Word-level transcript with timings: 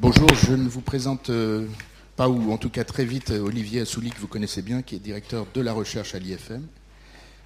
Bonjour, 0.00 0.32
je 0.32 0.52
ne 0.52 0.68
vous 0.68 0.80
présente 0.80 1.28
euh, 1.28 1.66
pas, 2.14 2.28
ou 2.28 2.52
en 2.52 2.56
tout 2.56 2.70
cas 2.70 2.84
très 2.84 3.04
vite, 3.04 3.32
euh, 3.32 3.40
Olivier 3.40 3.80
Assouli, 3.80 4.10
que 4.10 4.20
vous 4.20 4.28
connaissez 4.28 4.62
bien, 4.62 4.80
qui 4.80 4.94
est 4.94 5.00
directeur 5.00 5.44
de 5.52 5.60
la 5.60 5.72
recherche 5.72 6.14
à 6.14 6.20
l'IFM 6.20 6.64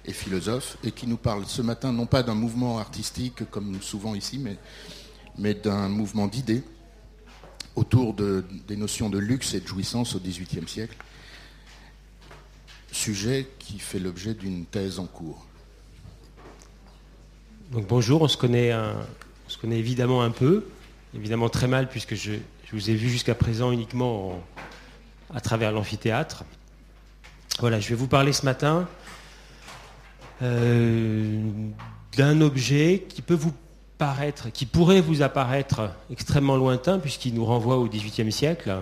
et 0.05 0.13
philosophe, 0.13 0.77
et 0.83 0.91
qui 0.91 1.07
nous 1.07 1.17
parle 1.17 1.45
ce 1.47 1.63
matin 1.63 1.91
non 1.91 2.05
pas 2.05 2.21
d'un 2.21 2.35
mouvement 2.35 2.77
artistique 2.77 3.49
comme 3.49 3.81
souvent 3.81 4.13
ici, 4.13 4.39
mais, 5.35 5.55
d'un 5.55 5.89
mouvement 5.89 6.27
d'idées 6.27 6.61
autour 7.75 8.13
de, 8.13 8.45
des 8.67 8.75
notions 8.75 9.09
de 9.09 9.17
luxe 9.17 9.55
et 9.55 9.59
de 9.59 9.65
jouissance 9.65 10.13
au 10.13 10.19
XVIIIe 10.19 10.67
siècle, 10.67 10.97
sujet 12.91 13.47
qui 13.57 13.79
fait 13.79 13.97
l'objet 13.97 14.35
d'une 14.35 14.65
thèse 14.65 14.99
en 14.99 15.07
cours. 15.07 15.43
Donc 17.71 17.87
bonjour, 17.87 18.21
on 18.21 18.27
se 18.27 18.37
connaît, 18.37 18.75
on 18.75 19.49
se 19.49 19.57
connaît 19.57 19.79
évidemment 19.79 20.21
un 20.21 20.29
peu 20.29 20.67
évidemment 21.15 21.49
très 21.49 21.67
mal 21.67 21.89
puisque 21.89 22.15
je, 22.15 22.33
vous 22.71 22.89
ai 22.89 22.95
vu 22.95 23.09
jusqu'à 23.09 23.35
présent 23.35 23.71
uniquement 23.71 24.41
à 25.33 25.39
travers 25.39 25.71
l'amphithéâtre. 25.71 26.43
Voilà, 27.59 27.79
je 27.79 27.89
vais 27.89 27.95
vous 27.95 28.07
parler 28.07 28.33
ce 28.33 28.45
matin 28.45 28.87
euh, 30.41 31.39
d'un 32.17 32.41
objet 32.41 33.05
qui 33.07 33.21
peut 33.21 33.35
vous 33.35 33.53
paraître, 33.99 34.51
qui 34.51 34.65
pourrait 34.65 35.01
vous 35.01 35.21
apparaître 35.21 35.91
extrêmement 36.11 36.55
lointain 36.55 36.97
puisqu'il 36.97 37.35
nous 37.35 37.45
renvoie 37.45 37.77
au 37.77 37.87
XVIIIe 37.87 38.31
siècle, 38.31 38.75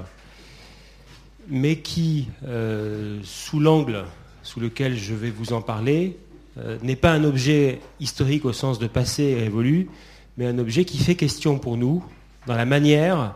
mais 1.50 1.80
qui, 1.80 2.30
euh, 2.48 3.20
sous 3.24 3.60
l'angle 3.60 4.06
sous 4.44 4.60
lequel 4.60 4.98
je 4.98 5.14
vais 5.14 5.30
vous 5.30 5.54
en 5.54 5.62
parler, 5.62 6.18
euh, 6.58 6.78
n'est 6.82 6.96
pas 6.96 7.12
un 7.12 7.24
objet 7.24 7.80
historique 8.00 8.46
au 8.46 8.54
sens 8.54 8.80
de 8.80 8.88
passé 8.88 9.24
et 9.24 9.36
révolu, 9.36 9.90
mais 10.38 10.48
un 10.48 10.58
objet 10.58 10.86
qui 10.86 10.98
fait 10.98 11.16
question 11.16 11.60
pour 11.60 11.78
nous, 11.78 12.04
dans 12.48 12.56
la 12.56 12.66
manière 12.66 13.36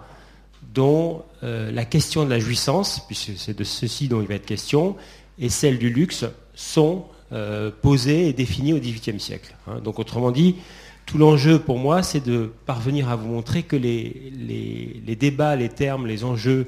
dont 0.73 1.23
euh, 1.43 1.71
la 1.71 1.85
question 1.85 2.25
de 2.25 2.29
la 2.29 2.39
jouissance, 2.39 3.01
puisque 3.07 3.37
c'est 3.37 3.57
de 3.57 3.63
ceci 3.63 4.07
dont 4.07 4.21
il 4.21 4.27
va 4.27 4.35
être 4.35 4.45
question, 4.45 4.95
et 5.39 5.49
celle 5.49 5.77
du 5.77 5.89
luxe 5.89 6.25
sont 6.53 7.05
euh, 7.31 7.71
posées 7.81 8.27
et 8.27 8.33
définies 8.33 8.73
au 8.73 8.79
XVIIIe 8.79 9.19
siècle. 9.19 9.55
Hein. 9.67 9.79
Donc 9.83 9.99
autrement 9.99 10.31
dit, 10.31 10.55
tout 11.05 11.17
l'enjeu 11.17 11.59
pour 11.59 11.77
moi, 11.77 12.03
c'est 12.03 12.25
de 12.25 12.51
parvenir 12.65 13.09
à 13.09 13.15
vous 13.15 13.27
montrer 13.27 13.63
que 13.63 13.75
les, 13.75 14.31
les, 15.05 15.15
débats, 15.15 15.55
les 15.55 15.69
termes, 15.69 16.07
les 16.07 16.23
enjeux, 16.23 16.67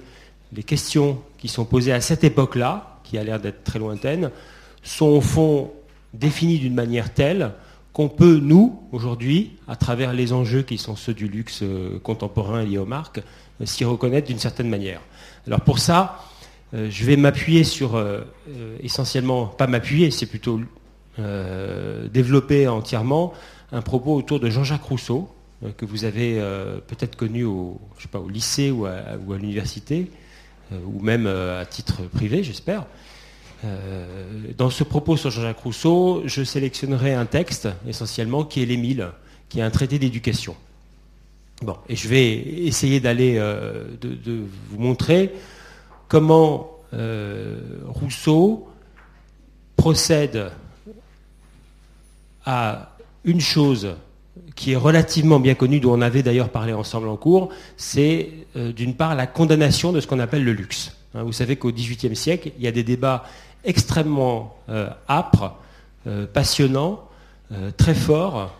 les 0.53 0.63
questions 0.63 1.19
qui 1.37 1.47
sont 1.47 1.65
posées 1.65 1.91
à 1.91 2.01
cette 2.01 2.23
époque-là, 2.23 2.99
qui 3.03 3.17
a 3.17 3.23
l'air 3.23 3.39
d'être 3.39 3.63
très 3.63 3.79
lointaine, 3.79 4.31
sont 4.83 5.07
au 5.07 5.21
fond 5.21 5.71
définies 6.13 6.59
d'une 6.59 6.75
manière 6.75 7.13
telle 7.13 7.51
qu'on 7.97 8.09
peut, 8.09 8.37
nous, 8.37 8.79
aujourd'hui, 8.91 9.53
à 9.67 9.75
travers 9.75 10.13
les 10.13 10.31
enjeux 10.31 10.61
qui 10.61 10.77
sont 10.77 10.95
ceux 10.95 11.15
du 11.15 11.27
luxe 11.27 11.61
euh, 11.63 11.97
contemporain 11.97 12.61
lié 12.61 12.77
aux 12.77 12.85
marques, 12.85 13.23
euh, 13.59 13.65
s'y 13.65 13.85
reconnaître 13.85 14.27
d'une 14.27 14.37
certaine 14.37 14.69
manière. 14.69 15.01
Alors 15.47 15.61
pour 15.61 15.79
ça, 15.79 16.23
euh, 16.75 16.89
je 16.91 17.05
vais 17.05 17.17
m'appuyer 17.17 17.63
sur, 17.63 17.99
essentiellement, 18.83 19.47
pas 19.47 19.65
m'appuyer, 19.65 20.11
c'est 20.11 20.27
plutôt 20.27 20.61
développer 21.17 22.67
entièrement 22.67 23.33
un 23.71 23.81
propos 23.81 24.13
autour 24.13 24.39
de 24.39 24.51
Jean-Jacques 24.51 24.83
Rousseau, 24.83 25.27
que 25.77 25.85
vous 25.85 26.05
avez 26.05 26.39
peut-être 26.85 27.15
connu 27.15 27.45
au, 27.45 27.81
pas, 28.11 28.19
au 28.19 28.29
lycée 28.29 28.69
ou 28.69 28.85
à 28.85 29.17
l'université, 29.39 30.11
ou 30.71 31.01
même 31.01 31.25
à 31.25 31.65
titre 31.65 32.03
privé, 32.03 32.43
j'espère. 32.43 32.85
Euh, 33.65 34.05
dans 34.57 34.69
ce 34.69 34.83
propos 34.83 35.17
sur 35.17 35.31
Jean-Jacques 35.31 35.59
Rousseau, 35.59 36.21
je 36.25 36.43
sélectionnerai 36.43 37.13
un 37.13 37.25
texte 37.25 37.67
essentiellement 37.87 38.43
qui 38.43 38.61
est 38.61 38.65
l'Émile, 38.65 39.09
qui 39.49 39.59
est 39.59 39.63
un 39.63 39.71
traité 39.71 39.97
d'éducation. 39.97 40.55
Bon, 41.63 41.75
et 41.89 41.95
je 41.95 42.07
vais 42.07 42.33
essayer 42.33 42.99
d'aller 42.99 43.37
euh, 43.37 43.85
de, 43.99 44.43
vous 44.69 44.79
montrer 44.79 45.33
comment 46.07 46.71
euh, 46.93 47.59
Rousseau 47.87 48.67
procède 49.75 50.51
à 52.45 52.95
une 53.25 53.41
chose 53.41 53.95
qui 54.55 54.73
est 54.73 54.77
relativement 54.77 55.39
bien 55.39 55.55
connue, 55.55 55.79
dont 55.79 55.97
on 55.97 56.01
avait 56.01 56.23
d'ailleurs 56.23 56.49
parlé 56.49 56.73
ensemble 56.73 57.07
en 57.07 57.17
cours, 57.17 57.49
c'est 57.75 58.29
d'une 58.55 58.95
part 58.95 59.15
la 59.15 59.27
condamnation 59.27 59.91
de 59.91 59.99
ce 59.99 60.07
qu'on 60.07 60.19
appelle 60.19 60.43
le 60.43 60.53
luxe. 60.53 60.97
Hein, 61.13 61.23
vous 61.23 61.33
savez 61.33 61.55
qu'au 61.55 61.71
XVIIIe 61.71 62.15
siècle, 62.15 62.51
il 62.57 62.63
y 62.63 62.67
a 62.67 62.71
des 62.71 62.83
débats 62.83 63.23
extrêmement 63.67 64.55
euh, 64.69 64.89
âpre, 65.07 65.53
euh, 66.07 66.25
passionnant, 66.25 67.07
euh, 67.51 67.69
très 67.77 67.93
fort, 67.93 68.53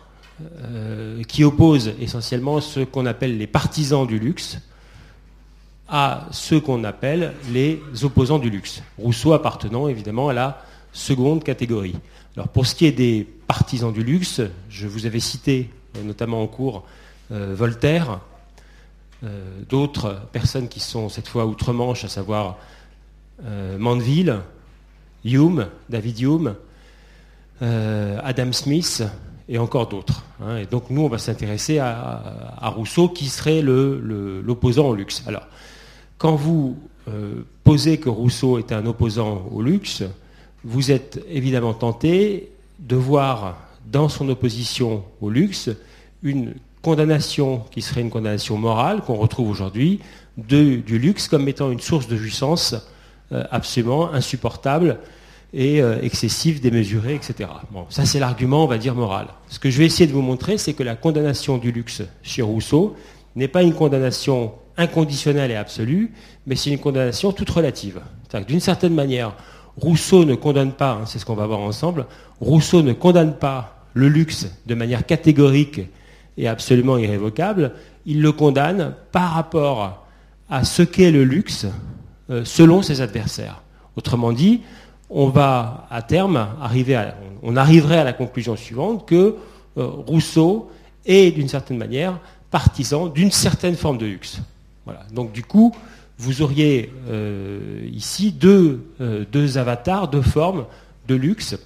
qui 1.26 1.42
oppose 1.42 1.94
essentiellement 1.98 2.60
ce 2.60 2.78
qu'on 2.78 3.06
appelle 3.06 3.38
les 3.38 3.48
partisans 3.48 4.06
du 4.06 4.20
luxe 4.20 4.60
à 5.88 6.28
ceux 6.30 6.60
qu'on 6.60 6.84
appelle 6.84 7.34
les 7.50 7.82
opposants 8.04 8.38
du 8.38 8.48
luxe. 8.48 8.84
Rousseau 8.98 9.32
appartenant 9.32 9.88
évidemment 9.88 10.28
à 10.28 10.32
la 10.32 10.62
seconde 10.92 11.42
catégorie. 11.42 11.96
Alors 12.36 12.46
pour 12.46 12.68
ce 12.68 12.76
qui 12.76 12.86
est 12.86 12.92
des 12.92 13.26
partisans 13.48 13.92
du 13.92 14.04
luxe, 14.04 14.40
je 14.70 14.86
vous 14.86 15.06
avais 15.06 15.18
cité 15.18 15.70
notamment 16.04 16.40
en 16.40 16.46
cours 16.46 16.84
Voltaire, 17.30 18.20
d'autres 19.68 20.20
personnes 20.30 20.68
qui 20.68 20.78
sont 20.78 21.08
cette 21.08 21.26
fois 21.26 21.46
outre-Manche, 21.46 22.04
à 22.04 22.08
savoir 22.08 22.58
Mandeville, 23.76 24.38
Hume, 25.24 25.68
David 25.88 26.20
Hume, 26.20 26.54
euh, 27.62 28.18
Adam 28.22 28.52
Smith 28.52 29.02
et 29.48 29.58
encore 29.58 29.88
d'autres. 29.88 30.24
Hein. 30.42 30.58
Et 30.58 30.66
donc 30.66 30.90
nous, 30.90 31.02
on 31.02 31.08
va 31.08 31.18
s'intéresser 31.18 31.78
à, 31.78 32.72
Rousseau, 32.74 33.08
qui 33.08 33.26
serait 33.26 33.62
l'opposant 33.62 34.88
au 34.88 34.94
luxe. 34.94 35.22
Alors, 35.26 35.46
quand 36.18 36.34
vous 36.34 36.76
euh, 37.08 37.42
posez 37.64 37.98
que 37.98 38.08
Rousseau 38.08 38.58
est 38.58 38.72
un 38.72 38.86
opposant 38.86 39.48
au 39.52 39.62
luxe, 39.62 40.04
vous 40.64 40.90
êtes 40.90 41.24
évidemment 41.28 41.74
tenté 41.74 42.50
de 42.78 42.96
voir 42.96 43.56
dans 43.86 44.08
son 44.08 44.28
opposition 44.28 45.04
au 45.20 45.30
luxe 45.30 45.70
une 46.22 46.54
condamnation 46.82 47.64
qui 47.70 47.82
serait 47.82 48.02
une 48.02 48.10
condamnation 48.10 48.56
morale 48.56 49.02
qu'on 49.02 49.16
retrouve 49.16 49.48
aujourd'hui 49.50 50.00
du 50.36 50.98
luxe 50.98 51.26
comme 51.26 51.48
étant 51.48 51.70
une 51.70 51.80
source 51.80 52.06
de 52.06 52.16
jouissance 52.16 52.74
absolument 53.30 54.12
insupportable 54.12 54.98
et 55.52 55.80
euh, 55.80 56.00
excessive, 56.02 56.60
démesurée, 56.60 57.14
etc. 57.14 57.48
Bon, 57.70 57.86
ça 57.88 58.04
c'est 58.04 58.18
l'argument, 58.18 58.64
on 58.64 58.66
va 58.66 58.78
dire, 58.78 58.94
moral. 58.94 59.28
Ce 59.48 59.58
que 59.58 59.70
je 59.70 59.78
vais 59.78 59.86
essayer 59.86 60.06
de 60.06 60.12
vous 60.12 60.22
montrer, 60.22 60.58
c'est 60.58 60.74
que 60.74 60.82
la 60.82 60.96
condamnation 60.96 61.58
du 61.58 61.72
luxe 61.72 62.02
chez 62.22 62.42
Rousseau 62.42 62.96
n'est 63.34 63.48
pas 63.48 63.62
une 63.62 63.74
condamnation 63.74 64.52
inconditionnelle 64.76 65.50
et 65.50 65.56
absolue, 65.56 66.12
mais 66.46 66.54
c'est 66.54 66.70
une 66.70 66.78
condamnation 66.78 67.32
toute 67.32 67.50
relative. 67.50 68.00
D'une 68.46 68.60
certaine 68.60 68.94
manière, 68.94 69.34
Rousseau 69.76 70.24
ne 70.24 70.34
condamne 70.34 70.72
pas, 70.72 70.92
hein, 70.92 71.06
c'est 71.06 71.18
ce 71.18 71.24
qu'on 71.24 71.34
va 71.34 71.46
voir 71.46 71.60
ensemble, 71.60 72.06
Rousseau 72.40 72.82
ne 72.82 72.92
condamne 72.92 73.34
pas 73.34 73.86
le 73.94 74.08
luxe 74.08 74.48
de 74.66 74.74
manière 74.74 75.06
catégorique 75.06 75.80
et 76.36 76.46
absolument 76.46 76.98
irrévocable, 76.98 77.72
il 78.06 78.22
le 78.22 78.32
condamne 78.32 78.94
par 79.12 79.32
rapport 79.32 80.06
à 80.48 80.64
ce 80.64 80.82
qu'est 80.82 81.10
le 81.10 81.24
luxe 81.24 81.64
euh, 81.64 81.70
selon 82.44 82.82
ses 82.82 83.00
adversaires. 83.00 83.62
Autrement 83.96 84.32
dit, 84.32 84.60
on 85.10 85.28
va 85.28 85.86
à 85.90 86.02
terme 86.02 86.48
arriver 86.60 86.94
à, 86.94 87.16
on 87.42 87.56
arriverait 87.56 87.98
à 87.98 88.04
la 88.04 88.12
conclusion 88.12 88.56
suivante 88.56 89.06
que 89.06 89.36
euh, 89.76 89.86
Rousseau 89.86 90.70
est 91.06 91.30
d'une 91.32 91.48
certaine 91.48 91.78
manière 91.78 92.18
partisan 92.50 93.06
d'une 93.06 93.30
certaine 93.30 93.76
forme 93.76 93.98
de 93.98 94.06
luxe. 94.06 94.40
Voilà. 94.84 95.00
Donc 95.12 95.32
du 95.32 95.42
coup, 95.42 95.74
vous 96.18 96.42
auriez 96.42 96.92
euh, 97.08 97.88
ici 97.92 98.32
deux, 98.32 98.86
deux, 99.30 99.58
avatars, 99.58 100.08
deux 100.08 100.22
formes 100.22 100.66
de 101.06 101.14
luxe, 101.14 101.56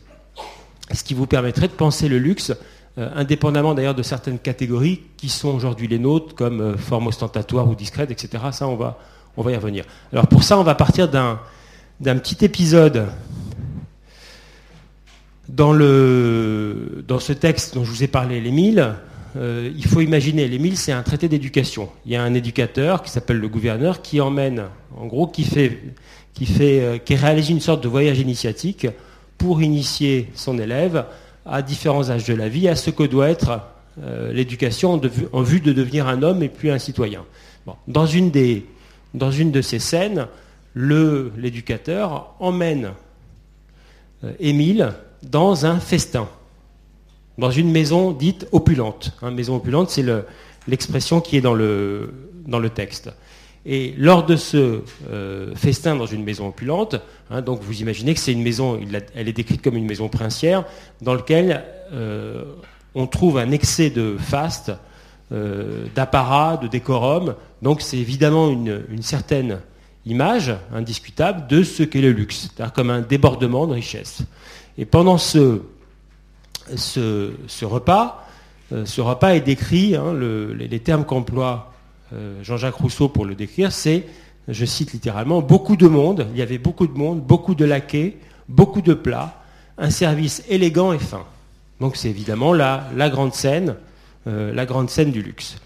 ce 0.92 1.04
qui 1.04 1.14
vous 1.14 1.26
permettrait 1.26 1.68
de 1.68 1.72
penser 1.72 2.08
le 2.08 2.18
luxe 2.18 2.52
indépendamment 2.96 3.72
d'ailleurs 3.72 3.94
de 3.94 4.02
certaines 4.02 4.38
catégories 4.38 5.00
qui 5.16 5.30
sont 5.30 5.48
aujourd'hui 5.48 5.88
les 5.88 5.98
nôtres, 5.98 6.34
comme 6.34 6.76
forme 6.76 7.06
ostentatoire 7.06 7.66
ou 7.66 7.74
discrète, 7.74 8.10
etc. 8.10 8.44
Ça, 8.52 8.68
on 8.68 8.76
va, 8.76 8.98
on 9.36 9.42
va 9.42 9.52
y 9.52 9.56
revenir. 9.56 9.84
Alors 10.12 10.26
pour 10.26 10.42
ça, 10.42 10.58
on 10.58 10.62
va 10.62 10.74
partir 10.74 11.08
d'un, 11.08 11.38
petit 12.00 12.44
épisode 12.44 13.06
dans, 15.48 15.72
le, 15.72 17.04
dans 17.06 17.18
ce 17.18 17.32
texte 17.32 17.74
dont 17.74 17.84
je 17.84 17.90
vous 17.90 18.02
ai 18.02 18.08
parlé, 18.08 18.40
l'Émile. 18.40 18.94
Euh, 19.36 19.70
il 19.74 19.86
faut 19.86 20.00
imaginer, 20.00 20.46
l'Émile, 20.46 20.76
c'est 20.76 20.92
un 20.92 21.02
traité 21.02 21.28
d'éducation. 21.28 21.88
Il 22.04 22.12
y 22.12 22.16
a 22.16 22.22
un 22.22 22.34
éducateur 22.34 23.02
qui 23.02 23.10
s'appelle 23.10 23.38
le 23.38 23.48
gouverneur 23.48 24.02
qui 24.02 24.20
emmène, 24.20 24.64
en 24.96 25.06
gros, 25.06 25.26
qui, 25.26 25.44
fait, 25.44 25.78
qui, 26.34 26.46
fait, 26.46 26.80
euh, 26.80 26.98
qui 26.98 27.14
réalise 27.14 27.48
une 27.48 27.60
sorte 27.60 27.82
de 27.82 27.88
voyage 27.88 28.18
initiatique 28.18 28.86
pour 29.38 29.62
initier 29.62 30.28
son 30.34 30.58
élève 30.58 31.06
à 31.46 31.62
différents 31.62 32.10
âges 32.10 32.26
de 32.26 32.34
la 32.34 32.48
vie, 32.48 32.68
à 32.68 32.76
ce 32.76 32.90
que 32.90 33.02
doit 33.02 33.30
être 33.30 33.60
euh, 34.02 34.32
l'éducation 34.32 35.00
en, 35.32 35.42
vue 35.42 35.60
de 35.60 35.72
devenir 35.72 36.08
un 36.08 36.22
homme 36.22 36.42
et 36.42 36.48
puis 36.48 36.70
un 36.70 36.78
citoyen. 36.78 37.24
Dans 37.86 38.06
une 38.06 38.30
des 38.30 38.66
dans 39.14 39.30
une 39.30 39.50
de 39.50 39.62
ces 39.62 39.78
scènes, 39.78 40.26
l'éducateur 40.74 42.34
emmène 42.40 42.92
euh, 44.24 44.32
Émile 44.40 44.92
dans 45.22 45.66
un 45.66 45.78
festin, 45.78 46.28
dans 47.38 47.50
une 47.50 47.70
maison 47.70 48.12
dite 48.12 48.46
opulente. 48.52 49.16
Hein, 49.22 49.30
maison 49.30 49.56
opulente, 49.56 49.90
c'est 49.90 50.04
l'expression 50.66 51.20
qui 51.20 51.36
est 51.36 51.40
dans 51.40 51.54
le, 51.54 52.12
dans 52.46 52.58
le 52.58 52.70
texte. 52.70 53.10
Et 53.64 53.94
lors 53.96 54.26
de 54.26 54.34
ce 54.34 54.82
euh, 55.08 55.54
festin 55.54 55.94
dans 55.94 56.06
une 56.06 56.24
maison 56.24 56.48
opulente, 56.48 56.96
hein, 57.30 57.42
donc 57.42 57.62
vous 57.62 57.80
imaginez 57.80 58.12
que 58.14 58.18
c'est 58.18 58.32
une 58.32 58.42
maison, 58.42 58.80
elle 59.14 59.28
est 59.28 59.32
décrite 59.32 59.62
comme 59.62 59.76
une 59.76 59.86
maison 59.86 60.08
princière, 60.08 60.64
dans 61.00 61.14
laquelle 61.14 61.64
euh, 61.92 62.44
on 62.94 63.06
trouve 63.06 63.38
un 63.38 63.52
excès 63.52 63.90
de 63.90 64.16
faste, 64.18 64.72
d'apparat, 65.94 66.58
de 66.58 66.68
décorum. 66.68 67.34
Donc 67.62 67.80
c'est 67.80 67.96
évidemment 67.96 68.50
une, 68.50 69.02
certaine 69.02 69.60
image 70.04 70.54
indiscutable 70.74 71.46
de 71.46 71.62
ce 71.62 71.82
qu'est 71.82 72.02
le 72.02 72.12
luxe, 72.12 72.50
c'est-à-dire 72.54 72.72
comme 72.74 72.90
un 72.90 73.00
débordement 73.00 73.66
de 73.66 73.72
richesse. 73.72 74.22
Et 74.76 74.84
pendant 74.84 75.16
ce, 75.16 75.62
repas, 77.62 78.28
ce 78.84 79.00
repas 79.00 79.34
est 79.34 79.40
décrit, 79.40 79.96
hein, 79.96 80.12
les 80.14 80.80
termes 80.80 81.06
qu'emploie 81.06 81.72
euh, 82.14 82.42
Jean-Jacques 82.42 82.74
Rousseau 82.74 83.08
pour 83.08 83.24
le 83.24 83.34
décrire, 83.34 83.72
c'est, 83.72 84.06
je 84.48 84.64
cite 84.66 84.92
littéralement, 84.92 85.40
beaucoup 85.40 85.76
de 85.76 85.88
monde, 85.88 86.26
il 86.32 86.38
y 86.38 86.42
avait 86.42 86.58
beaucoup 86.58 86.86
de 86.86 86.92
monde, 86.92 87.22
beaucoup 87.22 87.54
de 87.54 87.64
laquais, 87.64 88.16
beaucoup 88.48 88.82
de 88.82 88.92
plats, 88.92 89.42
un 89.78 89.88
service 89.88 90.44
élégant 90.48 90.92
et 90.92 90.98
fin. 90.98 91.24
Donc 91.80 91.96
c'est 91.96 92.10
évidemment 92.10 92.52
la, 92.52 92.84
grande 93.08 93.32
scène, 93.32 93.70
euh, 93.70 93.74
la 94.26 94.66
grande 94.66 94.88
scène 94.88 95.10
du 95.10 95.22
luxe. 95.22 95.56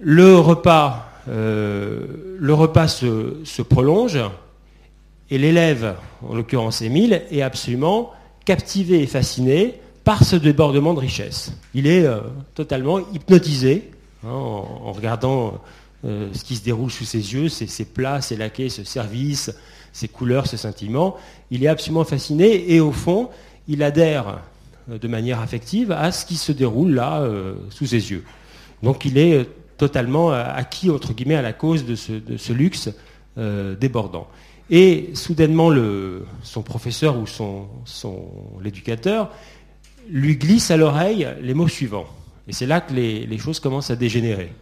Le 0.00 0.36
repas, 0.36 1.10
euh, 1.28 2.06
se, 3.44 3.62
prolonge 3.62 4.18
et 5.30 5.38
l'élève, 5.38 5.94
en 6.22 6.34
l'occurrence 6.34 6.82
Émile, 6.82 7.22
est 7.30 7.42
absolument 7.42 8.12
captivé 8.44 9.02
et 9.02 9.06
fasciné 9.06 9.74
par 10.04 10.24
ce 10.24 10.36
débordement 10.36 10.94
de 10.94 11.00
richesse. 11.00 11.52
Il 11.74 11.86
est 11.86 12.06
totalement 12.54 12.98
hypnotisé 13.12 13.90
Hein, 14.24 14.30
en, 14.30 14.92
regardant 14.92 15.60
euh, 16.04 16.28
ce 16.32 16.42
qui 16.42 16.56
se 16.56 16.64
déroule 16.64 16.90
sous 16.90 17.04
ses 17.04 17.34
yeux, 17.34 17.48
ses, 17.48 17.84
plats, 17.84 18.20
ses 18.20 18.36
laquais, 18.36 18.68
ce 18.68 18.82
service, 18.82 19.52
ses 19.92 20.08
couleurs, 20.08 20.48
ce 20.48 20.56
sentiment. 20.56 21.16
Il 21.52 21.62
est 21.62 21.68
absolument 21.68 22.04
fasciné 22.04 22.72
et 22.74 22.80
au 22.80 22.90
fond, 22.90 23.28
il 23.68 23.80
adhère 23.82 24.28
euh, 24.28 24.32
de 24.88 25.08
manière 25.08 25.40
affective 25.40 25.92
à 25.92 26.12
ce 26.12 26.24
qui 26.24 26.36
se 26.36 26.52
déroule 26.52 26.92
là 26.92 27.20
euh, 27.20 27.54
sous 27.70 27.86
ses 27.86 28.10
yeux. 28.10 28.24
Donc 28.82 29.04
il 29.04 29.18
est 29.18 29.48
totalement 29.76 30.30
acquis 30.30 30.90
entre 30.90 31.12
guillemets 31.12 31.36
à 31.36 31.42
la 31.42 31.52
cause 31.52 31.84
de 31.84 31.94
ce, 31.94 32.52
luxe 32.52 32.90
débordant. 33.36 34.26
Et 34.70 35.10
soudainement, 35.14 35.70
son 36.42 36.62
professeur 36.62 37.16
ou 37.16 37.26
son, 37.26 37.68
l'éducateur 38.60 39.30
lui 40.10 40.36
glisse 40.36 40.70
à 40.72 40.76
l'oreille 40.76 41.28
les 41.40 41.54
mots 41.54 41.68
suivants. 41.68 42.06
Et 42.48 42.52
c'est 42.52 42.66
là 42.66 42.80
que 42.80 42.94
les, 42.94 43.38
choses 43.38 43.60
commencent 43.60 43.90
à 43.90 43.96
dégénérer. 43.96 44.52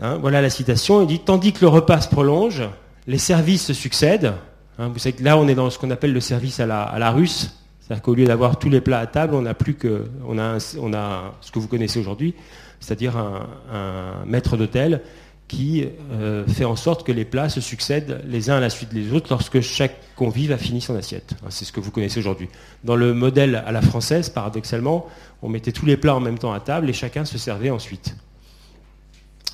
Hein, 0.00 0.18
voilà 0.20 0.40
la 0.40 0.50
citation. 0.50 1.02
Il 1.02 1.08
dit 1.08 1.18
Tandis 1.18 1.52
que 1.52 1.60
le 1.62 1.68
repas 1.68 2.00
se 2.00 2.08
prolonge, 2.08 2.62
les 3.06 3.18
services 3.18 3.66
se 3.66 3.74
succèdent. 3.74 4.34
Hein, 4.78 4.88
vous 4.88 5.00
savez 5.00 5.16
que 5.16 5.24
là, 5.24 5.36
on 5.36 5.48
est 5.48 5.56
dans 5.56 5.68
ce 5.70 5.78
qu'on 5.78 5.90
appelle 5.90 6.12
le 6.12 6.20
service 6.20 6.60
à 6.60 6.66
la, 6.66 7.10
russe. 7.10 7.57
C'est-à-dire 7.88 8.02
qu'au 8.02 8.14
lieu 8.14 8.26
d'avoir 8.26 8.58
tous 8.58 8.68
les 8.68 8.82
plats 8.82 8.98
à 8.98 9.06
table, 9.06 9.34
on 9.34 9.46
a 9.46 9.54
plus 9.54 9.74
a, 9.82 10.58
on 10.78 10.92
a 10.92 11.34
ce 11.40 11.50
que 11.50 11.58
vous 11.58 11.68
connaissez 11.68 11.98
aujourd'hui, 11.98 12.34
c'est-à-dire 12.80 13.16
un 13.16 14.24
maître 14.26 14.58
d'hôtel 14.58 15.00
qui 15.48 15.86
euh, 16.12 16.46
fait 16.46 16.66
en 16.66 16.76
sorte 16.76 17.06
que 17.06 17.10
les 17.10 17.24
plats 17.24 17.48
se 17.48 17.60
succèdent 17.60 18.20
les 18.26 18.50
uns 18.50 18.56
à 18.56 18.60
la 18.60 18.70
suite 18.70 18.92
des 18.92 19.12
autres 19.12 19.28
lorsque 19.30 19.62
chaque 19.62 19.96
convive 20.14 20.52
a 20.52 20.58
fini 20.58 20.80
son 20.80 20.94
assiette. 20.94 21.32
Hein, 21.42 21.46
c'est 21.48 21.64
ce 21.64 21.72
que 21.72 21.80
vous 21.80 21.90
connaissez 21.90 22.20
aujourd'hui. 22.20 22.48
Dans 22.84 22.96
le 22.96 23.14
modèle 23.14 23.62
à 23.66 23.72
la 23.72 23.80
française, 23.80 24.28
paradoxalement, 24.28 25.06
on 25.42 25.48
mettait 25.48 25.72
tous 25.72 25.86
les 25.86 25.96
plats 25.96 26.14
en 26.14 26.20
même 26.20 26.38
temps 26.38 26.52
à 26.52 26.60
table 26.60 26.88
et 26.90 26.92
chacun 26.92 27.24
se 27.24 27.38
servait 27.38 27.70
ensuite. 27.70 28.14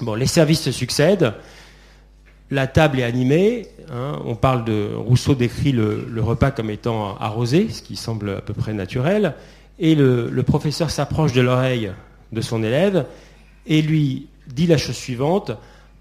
Bon, 0.00 0.14
les 0.14 0.26
services 0.26 0.62
se 0.62 0.72
succèdent, 0.72 1.34
la 2.50 2.66
table 2.66 3.00
est 3.00 3.04
animée. 3.04 3.68
Hein, 3.92 4.20
on 4.24 4.34
parle 4.34 4.64
de 4.64 4.90
Rousseau 4.94 5.34
décrit 5.34 5.72
le, 5.72 6.06
repas 6.18 6.50
comme 6.50 6.70
étant 6.70 7.16
arrosé, 7.16 7.68
ce 7.70 7.82
qui 7.82 7.96
semble 7.96 8.30
à 8.30 8.40
peu 8.40 8.54
près 8.54 8.72
naturel, 8.72 9.34
et 9.78 9.94
le 9.94 10.42
professeur 10.42 10.90
s'approche 10.90 11.32
de 11.32 11.40
l'oreille 11.40 11.90
de 12.32 12.40
son 12.40 12.62
élève 12.62 13.06
et 13.66 13.80
lui 13.80 14.26
dit 14.46 14.66
la 14.66 14.76
chose 14.76 14.96
suivante 14.96 15.52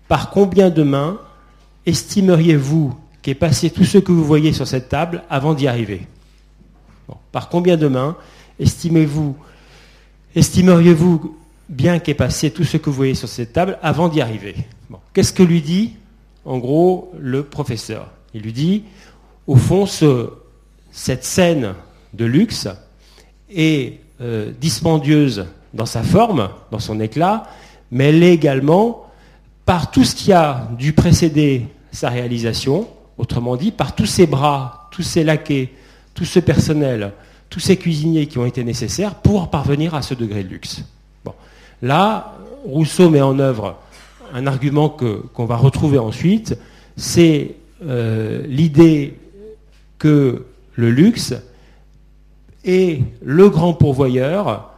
par 0.07 0.31
combien 0.31 0.69
de 0.69 0.83
mains 0.83 1.17
estimeriez-vous 1.85 2.95
qu'est 3.21 3.35
passé 3.35 3.69
tout 3.69 3.85
ce 3.85 3.97
que 3.97 4.11
vous 4.11 4.25
voyez 4.25 4.51
sur 4.51 4.67
cette 4.67 4.89
table 4.89 5.23
avant 5.29 5.53
d'y 5.53 5.67
arriver? 5.67 6.07
Par 7.31 7.49
combien 7.49 7.77
de 7.77 7.87
mains 7.87 8.17
estimeriez-vous 10.35 11.35
bien 11.69 11.99
qu'est 11.99 12.13
passé 12.13 12.51
tout 12.51 12.63
ce 12.63 12.77
que 12.77 12.89
vous 12.89 12.95
voyez 12.95 13.15
sur 13.15 13.29
cette 13.29 13.53
table 13.53 13.79
avant 13.81 14.09
d'y 14.09 14.21
arriver? 14.21 14.55
Qu'est-ce 15.13 15.33
que 15.33 15.43
lui 15.43 15.61
dit, 15.61 15.93
en 16.45 16.57
gros, 16.57 17.11
le 17.17 17.43
professeur 17.43 18.09
Il 18.33 18.41
lui 18.41 18.53
dit, 18.53 18.83
au 19.47 19.55
fond, 19.55 19.85
cette 20.91 21.23
scène 21.23 21.73
de 22.13 22.25
luxe 22.25 22.67
est 23.49 23.99
euh, 24.21 24.51
dispendieuse 24.59 25.45
dans 25.73 25.85
sa 25.85 26.03
forme, 26.03 26.49
dans 26.71 26.79
son 26.79 26.99
éclat, 26.99 27.43
mais 27.91 28.09
elle 28.09 28.23
est 28.23 28.33
également 28.33 29.05
par 29.65 29.91
tout 29.91 30.03
ce 30.03 30.15
qui 30.15 30.33
a 30.33 30.67
dû 30.77 30.93
précéder 30.93 31.67
sa 31.91 32.09
réalisation, 32.09 32.87
autrement 33.17 33.55
dit, 33.55 33.71
par 33.71 33.95
tous 33.95 34.05
ces 34.05 34.27
bras, 34.27 34.89
tous 34.91 35.03
ces 35.03 35.23
laquais, 35.23 35.71
tout 36.13 36.25
ce 36.25 36.39
personnel, 36.39 37.13
tous 37.49 37.59
ces 37.59 37.77
cuisiniers 37.77 38.27
qui 38.27 38.37
ont 38.37 38.45
été 38.45 38.63
nécessaires 38.63 39.15
pour 39.15 39.49
parvenir 39.49 39.95
à 39.95 40.01
ce 40.01 40.13
degré 40.13 40.43
de 40.43 40.49
luxe. 40.49 40.83
Là, 41.81 42.35
Rousseau 42.65 43.09
met 43.09 43.21
en 43.21 43.39
œuvre 43.39 43.77
un 44.33 44.47
argument 44.47 44.89
qu'on 44.89 45.45
va 45.45 45.55
retrouver 45.55 45.99
ensuite, 45.99 46.57
c'est 46.97 47.55
euh, 47.85 48.43
l'idée 48.47 49.13
que 49.99 50.45
le 50.75 50.89
luxe 50.89 51.33
est 52.65 53.01
le 53.21 53.49
grand 53.49 53.73
pourvoyeur 53.73 54.71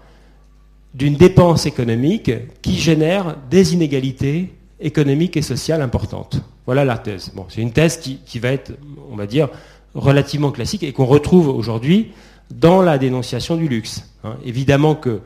d'une 0.93 1.15
dépense 1.15 1.65
économique 1.65 2.31
qui 2.61 2.75
génère 2.75 3.37
des 3.49 3.73
inégalités 3.73 4.53
économique 4.79 5.37
et 5.37 5.41
sociale 5.41 5.81
importante. 5.81 6.41
Voilà 6.65 6.83
la 6.83 6.97
thèse. 6.97 7.31
Bon, 7.33 7.45
c'est 7.49 7.61
une 7.61 7.71
thèse 7.71 7.97
qui, 7.97 8.39
va 8.39 8.49
être, 8.49 8.73
on 9.09 9.15
va 9.15 9.25
dire, 9.25 9.49
relativement 9.93 10.51
classique 10.51 10.83
et 10.83 10.91
qu'on 10.91 11.05
retrouve 11.05 11.47
aujourd'hui 11.47 12.11
dans 12.53 12.81
la 12.81 12.97
dénonciation 12.97 13.55
du 13.55 13.67
luxe. 13.67 14.09
Hein. 14.23 14.35
Évidemment 14.45 14.95
que 14.95 15.21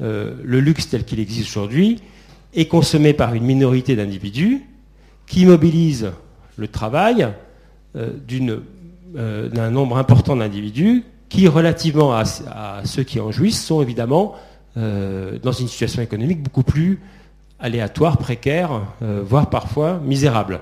euh, 0.00 0.34
le 0.42 0.60
luxe 0.60 0.88
tel 0.88 1.04
qu'il 1.04 1.20
existe 1.20 1.48
aujourd'hui 1.50 2.00
est 2.54 2.66
consommé 2.66 3.12
par 3.12 3.34
une 3.34 3.44
minorité 3.44 3.96
d'individus 3.96 4.62
qui 5.26 5.46
mobilisent 5.46 6.12
le 6.56 6.68
travail 6.68 7.28
euh, 7.96 8.10
euh, 9.16 9.48
d'un 9.48 9.70
nombre 9.70 9.98
important 9.98 10.36
d'individus 10.36 11.04
qui, 11.28 11.48
relativement 11.48 12.14
à, 12.14 12.24
ceux 12.84 13.02
qui 13.02 13.18
en 13.20 13.32
jouissent, 13.32 13.64
sont 13.64 13.82
évidemment 13.82 14.34
dans 14.76 15.52
une 15.52 15.68
situation 15.68 16.02
économique 16.02 16.42
beaucoup 16.42 16.64
plus 16.64 17.00
aléatoire, 17.64 18.18
précaire, 18.18 18.82
euh, 19.02 19.22
voire 19.24 19.48
parfois 19.48 19.98
misérable. 20.04 20.60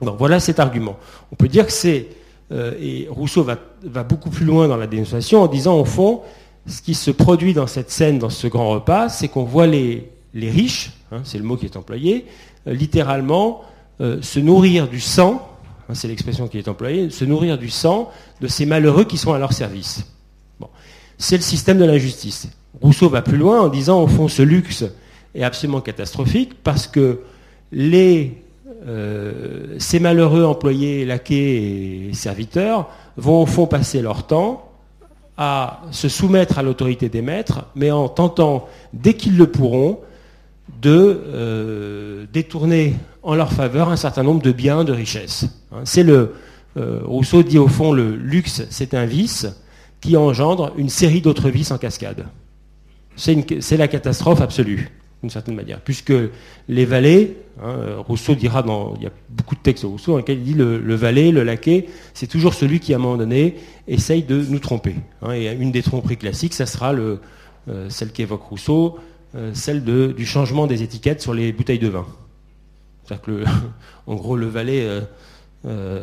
voilà 0.00 0.40
cet 0.40 0.58
argument. 0.58 0.96
On 1.30 1.36
peut 1.36 1.48
dire 1.48 1.66
que 1.66 1.72
c'est, 1.72 2.08
euh, 2.52 2.74
et 2.80 3.06
Rousseau 3.08 3.44
va, 3.44 3.56
beaucoup 4.02 4.30
plus 4.30 4.44
loin 4.44 4.66
dans 4.66 4.76
la 4.76 4.88
dénonciation 4.88 5.42
en 5.42 5.46
disant 5.46 5.78
au 5.78 5.84
fond, 5.84 6.22
ce 6.66 6.82
qui 6.82 6.94
se 6.94 7.12
produit 7.12 7.54
dans 7.54 7.68
cette 7.68 7.90
scène, 7.90 8.18
dans 8.18 8.30
ce 8.30 8.48
grand 8.48 8.70
repas, 8.70 9.08
c'est 9.08 9.28
qu'on 9.28 9.44
voit 9.44 9.68
les, 9.68 10.10
riches, 10.34 10.92
hein, 11.12 11.20
c'est 11.24 11.38
le 11.38 11.44
mot 11.44 11.56
qui 11.56 11.66
est 11.66 11.76
employé, 11.76 12.26
euh, 12.66 12.74
littéralement 12.74 13.62
se 14.22 14.40
nourrir 14.40 14.88
du 14.88 14.98
sang, 14.98 15.46
hein, 15.86 15.92
c'est 15.92 16.08
l'expression 16.08 16.48
qui 16.48 16.56
est 16.56 16.68
employée, 16.68 17.10
se 17.10 17.26
nourrir 17.26 17.58
du 17.58 17.68
sang 17.68 18.10
de 18.40 18.46
ces 18.46 18.64
malheureux 18.64 19.04
qui 19.04 19.18
sont 19.18 19.34
à 19.34 19.38
leur 19.38 19.52
service. 19.52 20.06
C'est 21.18 21.36
le 21.36 21.42
système 21.42 21.76
de 21.76 21.84
l'injustice. 21.84 22.48
Rousseau 22.80 23.10
va 23.10 23.20
plus 23.20 23.36
loin 23.36 23.60
en 23.60 23.68
disant, 23.68 24.02
au 24.02 24.06
fond, 24.06 24.26
ce 24.26 24.40
luxe 24.40 24.84
est 25.34 25.42
absolument 25.42 25.82
catastrophique 25.82 26.54
parce 26.64 26.86
que 26.86 27.20
les, 27.72 28.42
euh, 28.86 29.76
ces 29.78 30.00
malheureux 30.00 30.44
employés, 30.44 31.04
laquais 31.04 32.08
et 32.08 32.14
serviteurs 32.14 32.88
vont 33.18 33.42
au 33.42 33.46
fond 33.46 33.66
passer 33.66 34.00
leur 34.00 34.26
temps 34.26 34.70
à 35.36 35.82
se 35.90 36.08
soumettre 36.08 36.58
à 36.58 36.62
l'autorité 36.62 37.08
des 37.08 37.22
maîtres, 37.22 37.66
mais 37.74 37.90
en 37.90 38.08
tentant, 38.08 38.66
dès 38.92 39.14
qu'ils 39.14 39.36
le 39.36 39.46
pourront, 39.50 40.00
de 40.80 41.22
euh, 41.26 42.26
détourner 42.32 42.94
en 43.22 43.34
leur 43.34 43.52
faveur 43.52 43.88
un 43.88 43.96
certain 43.96 44.22
nombre 44.22 44.42
de 44.42 44.52
biens, 44.52 44.84
de 44.84 44.92
richesses. 44.92 45.46
Hein, 45.72 45.80
c'est 45.84 46.02
le 46.02 46.34
euh, 46.76 47.00
Rousseau 47.04 47.42
dit 47.42 47.58
au 47.58 47.68
fond 47.68 47.92
le 47.92 48.14
luxe, 48.14 48.62
c'est 48.70 48.94
un 48.94 49.04
vice 49.04 49.46
qui 50.00 50.16
engendre 50.16 50.72
une 50.76 50.88
série 50.88 51.20
d'autres 51.20 51.50
vices 51.50 51.70
en 51.72 51.78
cascade. 51.78 52.26
C'est 53.16 53.76
la 53.76 53.88
catastrophe 53.88 54.40
absolue 54.40 54.90
d'une 55.20 55.30
certaine 55.30 55.54
manière, 55.54 55.80
puisque 55.80 56.14
les 56.68 56.84
valets, 56.86 57.36
hein, 57.62 57.96
Rousseau 57.98 58.34
dira 58.34 58.62
dans, 58.62 58.94
il 58.96 59.02
y 59.02 59.06
a 59.06 59.10
beaucoup 59.28 59.54
de 59.54 59.60
textes 59.60 59.84
de 59.84 59.88
Rousseau 59.88 60.12
dans 60.12 60.18
lesquels 60.18 60.38
il 60.38 60.44
dit 60.44 60.54
le, 60.54 60.78
le 60.78 60.94
valet, 60.94 61.30
le 61.30 61.42
laquais, 61.42 61.88
c'est 62.14 62.26
toujours 62.26 62.54
celui 62.54 62.80
qui 62.80 62.94
à 62.94 62.96
un 62.96 63.00
moment 63.00 63.18
donné 63.18 63.56
essaye 63.86 64.22
de 64.22 64.42
nous 64.42 64.60
tromper. 64.60 64.94
Hein. 65.20 65.32
et 65.32 65.52
une 65.52 65.72
des 65.72 65.82
tromperies 65.82 66.16
classiques, 66.16 66.54
ça 66.54 66.64
sera 66.64 66.94
euh, 66.94 67.18
celle 67.90 68.12
qu'évoque 68.12 68.44
Rousseau, 68.44 68.98
celle 69.52 69.84
du 69.84 70.26
changement 70.26 70.66
des 70.66 70.82
étiquettes 70.82 71.22
sur 71.22 71.34
les 71.34 71.52
bouteilles 71.52 71.78
de 71.78 71.88
vin. 71.88 72.06
C'est-à-dire 73.04 73.22
que, 73.22 73.44
en 74.06 74.14
gros, 74.14 74.36
le 74.36 74.46
valet 74.46 74.86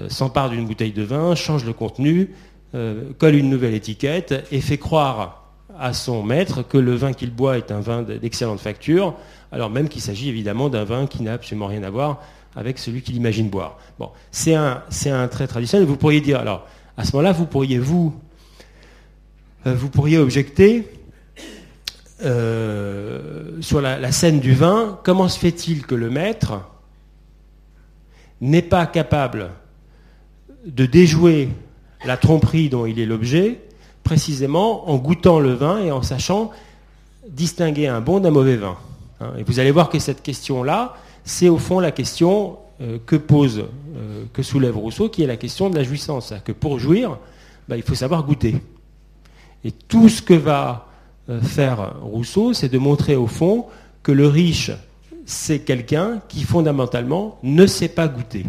s'empare 0.10 0.50
d'une 0.50 0.66
bouteille 0.66 0.94
de 0.94 1.04
vin, 1.04 1.36
change 1.36 1.66
le 1.66 1.74
contenu, 1.74 2.34
colle 2.72 3.36
une 3.36 3.50
nouvelle 3.50 3.74
étiquette 3.74 4.46
et 4.52 4.62
fait 4.62 4.78
croire 4.78 5.48
à 5.80 5.94
son 5.94 6.24
maître 6.24 6.64
que 6.64 6.78
le 6.78 6.96
vin 6.96 7.14
qu'il 7.14 7.32
boit 7.32 7.58
est 7.58 7.72
un 7.72 7.80
vin 7.80 8.02
d'excellente 8.02 8.60
facture, 8.60 9.16
alors 9.52 9.70
même 9.70 9.90
qu'il 9.90 10.02
s'agit 10.02 10.30
évidemment 10.30 10.70
d'un 10.70 10.84
vin 10.84 11.08
qui 11.08 11.22
n'a 11.22 11.34
absolument 11.34 11.68
rien 11.68 11.84
à 11.84 11.90
voir 11.90 12.22
avec 12.56 12.80
celui 12.80 13.02
qu'il 13.02 13.16
imagine 13.16 13.50
boire. 13.50 13.78
Bon, 14.00 14.10
c'est 14.32 14.56
un, 14.56 14.82
c'est 14.90 15.12
un 15.12 15.28
trait 15.28 15.48
traditionnel. 15.48 15.88
Vous 15.88 15.96
pourriez 15.96 16.22
dire, 16.22 16.40
alors, 16.40 16.68
à 16.98 17.06
ce 17.06 17.12
moment-là, 17.16 17.32
vous 17.32 17.46
pourriez 17.46 17.78
vous, 17.78 18.16
euh, 19.68 19.76
vous 19.76 19.90
pourriez 19.90 20.18
objecter 20.18 20.88
euh, 22.24 23.62
sur 23.62 23.80
la, 23.80 24.12
scène 24.12 24.40
du 24.40 24.54
vin, 24.54 25.00
comment 25.04 25.28
se 25.28 25.38
fait-il 25.38 25.86
que 25.86 25.96
le 25.96 26.10
maître 26.10 26.62
n'est 28.42 28.64
pas 28.64 28.86
capable 28.88 29.52
de 30.66 30.86
déjouer 30.86 31.50
la 32.06 32.18
tromperie 32.18 32.70
dont 32.70 32.86
il 32.86 33.00
est 33.00 33.06
l'objet 33.06 33.62
précisément 34.04 34.90
en 34.90 34.98
goûtant 34.98 35.40
le 35.40 35.54
vin 35.54 35.80
et 35.80 35.92
en 35.92 36.02
sachant 36.02 36.52
distinguer 37.30 37.88
un 37.88 38.02
bon 38.02 38.20
d'un 38.20 38.32
mauvais 38.32 38.56
vin. 38.56 38.78
Hein. 39.20 39.34
Et 39.38 39.44
vous 39.44 39.60
allez 39.60 39.72
voir 39.72 39.90
que 39.90 40.00
cette 40.00 40.24
question-là, 40.24 40.96
c'est 41.24 41.50
au 41.50 41.58
fond 41.58 41.80
la 41.80 41.92
question 41.92 42.58
euh, 42.82 42.98
que 43.06 43.16
pose, 43.16 43.66
euh, 43.96 44.24
que 44.34 44.44
soulève 44.44 44.78
Rousseau, 44.78 45.10
qui 45.10 45.24
est 45.24 45.28
la 45.28 45.38
question 45.38 45.70
de 45.70 45.76
la 45.76 45.84
jouissance. 45.84 46.34
Que 46.46 46.52
pour 46.52 46.80
jouir, 46.80 47.18
bah, 47.68 47.76
il 47.76 47.84
faut 47.84 47.96
savoir 47.96 48.24
goûter. 48.24 48.56
Et 49.64 49.72
tout 49.72 50.10
ce 50.10 50.22
que 50.22 50.34
va 50.34 50.87
faire 51.42 51.96
Rousseau, 52.02 52.54
c'est 52.54 52.70
de 52.70 52.78
montrer 52.78 53.16
au 53.16 53.28
fond 53.28 53.66
que 54.04 54.12
le 54.12 54.28
riche, 54.28 54.72
c'est 55.26 55.60
quelqu'un 55.60 56.22
qui 56.30 56.44
fondamentalement 56.44 57.38
ne 57.44 57.66
sait 57.66 57.90
pas 57.90 58.08
goûter. 58.08 58.46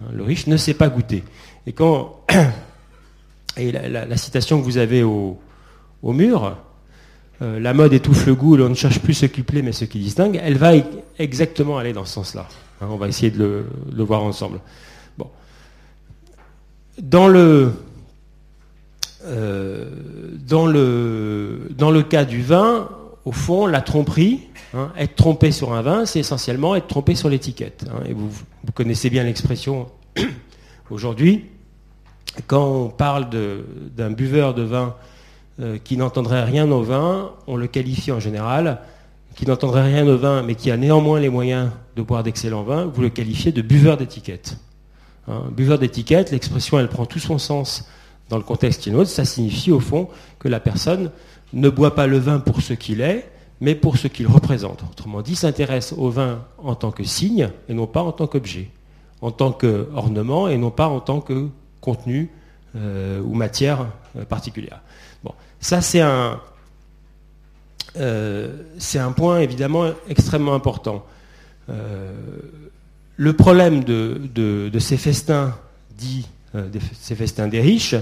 Hein, 0.00 0.06
le 0.12 0.22
riche 0.22 0.46
ne 0.46 0.56
sait 0.56 0.74
pas 0.74 0.88
goûter. 0.88 1.24
Et 1.66 1.72
quand 1.72 2.20
Et 3.58 3.72
la, 3.72 4.16
citation 4.16 4.60
que 4.60 4.64
vous 4.64 4.78
avez 4.78 5.02
au, 5.02 5.36
mur, 6.04 6.56
euh, 7.42 7.58
la 7.58 7.74
mode 7.74 7.92
étouffe 7.92 8.26
le 8.26 8.36
goût, 8.36 8.56
on 8.56 8.68
ne 8.68 8.74
cherche 8.74 9.00
plus 9.00 9.14
ce 9.14 9.26
qui 9.26 9.42
plaît 9.42 9.62
mais 9.62 9.72
ce 9.72 9.84
qui 9.84 9.98
distingue, 9.98 10.40
elle 10.42 10.56
va 10.56 10.72
exactement 11.18 11.76
aller 11.76 11.92
dans 11.92 12.04
ce 12.04 12.14
sens-là. 12.14 12.46
Hein, 12.80 12.86
on 12.88 12.96
va 12.96 13.08
essayer 13.08 13.32
de 13.32 13.64
le, 13.92 14.04
voir 14.04 14.22
ensemble. 14.22 14.60
Bon. 15.18 15.28
Dans 17.02 17.26
le, 17.26 17.40
euh, 17.40 17.70
dans, 19.28 20.66
le, 20.66 21.68
dans 21.76 21.90
le 21.90 22.02
cas 22.02 22.24
du 22.24 22.42
vin, 22.42 22.88
au 23.24 23.32
fond, 23.32 23.66
la 23.66 23.82
tromperie, 23.82 24.40
hein, 24.74 24.90
être 24.96 25.14
trompé 25.16 25.52
sur 25.52 25.72
un 25.72 25.82
vin, 25.82 26.06
c'est 26.06 26.20
essentiellement 26.20 26.74
être 26.74 26.86
trompé 26.86 27.14
sur 27.14 27.28
l'étiquette. 27.28 27.84
Hein. 27.90 28.02
et 28.08 28.14
vous, 28.14 28.28
vous 28.28 28.72
connaissez 28.72 29.10
bien 29.10 29.24
l'expression 29.24 29.88
aujourd'hui 30.90 31.44
quand 32.46 32.64
on 32.64 32.88
parle 32.88 33.28
d'un 33.96 34.10
buveur 34.10 34.54
de 34.54 34.62
vin 34.62 34.94
euh, 35.60 35.78
qui 35.82 35.96
n'entendrait 35.96 36.44
rien 36.44 36.70
au 36.70 36.82
vin, 36.82 37.32
on 37.46 37.56
le 37.56 37.66
qualifie 37.66 38.12
en 38.12 38.20
général, 38.20 38.80
qui 39.34 39.46
n'entendrait 39.46 39.82
rien 39.82 40.06
au 40.06 40.16
vin, 40.16 40.42
mais 40.42 40.54
qui 40.54 40.70
a 40.70 40.76
néanmoins 40.76 41.20
les 41.20 41.28
moyens 41.28 41.70
de 41.96 42.02
boire 42.02 42.22
d'excellents 42.22 42.62
vins, 42.62 42.86
vous 42.86 43.02
le 43.02 43.08
qualifiez 43.08 43.52
de 43.52 43.62
buveur 43.62 43.96
d'étiquette. 43.96 44.58
Hein, 45.26 45.44
buveur 45.50 45.78
d'étiquette, 45.78 46.30
l'expression 46.30 46.78
elle 46.78 46.88
prend 46.88 47.06
tout 47.06 47.18
son 47.18 47.38
sens 47.38 47.88
dans 48.28 48.36
le 48.36 48.42
contexte 48.42 48.86
nôtre, 48.88 49.10
ça 49.10 49.24
signifie 49.24 49.72
au 49.72 49.80
fond 49.80 50.08
que 50.38 50.48
la 50.48 50.60
personne 50.60 51.10
ne 51.52 51.68
boit 51.68 51.94
pas 51.94 52.06
le 52.06 52.18
vin 52.18 52.40
pour 52.40 52.60
ce 52.60 52.74
qu'il 52.74 53.00
est, 53.00 53.30
mais 53.60 53.74
pour 53.74 53.96
ce 53.96 54.08
qu'il 54.08 54.26
représente. 54.26 54.84
Autrement 54.90 55.22
dit, 55.22 55.34
s'intéresse 55.34 55.94
au 55.96 56.10
vin 56.10 56.44
en 56.58 56.74
tant 56.74 56.90
que 56.90 57.04
signe 57.04 57.50
et 57.68 57.74
non 57.74 57.86
pas 57.86 58.02
en 58.02 58.12
tant 58.12 58.26
qu'objet, 58.26 58.70
en 59.20 59.30
tant 59.30 59.52
qu'ornement 59.52 60.48
et 60.48 60.58
non 60.58 60.70
pas 60.70 60.88
en 60.88 61.00
tant 61.00 61.20
que 61.20 61.48
contenu 61.80 62.30
euh, 62.76 63.20
ou 63.22 63.34
matière 63.34 63.86
euh, 64.16 64.24
particulière. 64.24 64.80
Bon, 65.24 65.32
ça 65.58 65.80
c'est 65.80 66.00
un, 66.00 66.40
euh, 67.96 68.62
c'est 68.78 68.98
un 68.98 69.12
point 69.12 69.40
évidemment 69.40 69.90
extrêmement 70.08 70.54
important. 70.54 71.04
le 73.16 73.32
problème 73.32 73.84
de, 73.84 74.78
ces 74.78 74.96
festins 74.96 75.54
dits, 75.96 76.28
de 76.54 76.78
ces 77.00 77.14
festins 77.14 77.48
des 77.48 77.60
riches, 77.60 77.94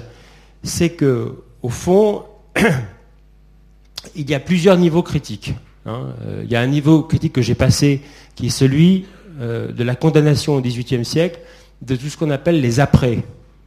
c'est 0.62 0.90
que 0.90 1.42
au 1.62 1.68
fond, 1.68 2.24
il 4.14 4.30
y 4.30 4.34
a 4.34 4.40
plusieurs 4.40 4.76
niveaux 4.76 5.02
critiques. 5.02 5.54
Hein. 5.84 6.14
il 6.42 6.50
y 6.50 6.56
a 6.56 6.60
un 6.60 6.66
niveau 6.66 7.02
critique 7.02 7.32
que 7.32 7.42
j'ai 7.42 7.54
passé 7.54 8.02
qui 8.34 8.46
est 8.46 8.50
celui 8.50 9.06
de 9.40 9.84
la 9.84 9.94
condamnation 9.94 10.56
au 10.56 10.60
XVIIIe 10.60 11.04
siècle 11.04 11.38
de 11.82 11.94
tout 11.94 12.08
ce 12.08 12.16
qu'on 12.16 12.30
appelle 12.30 12.60
les 12.60 12.80
après 12.80 13.22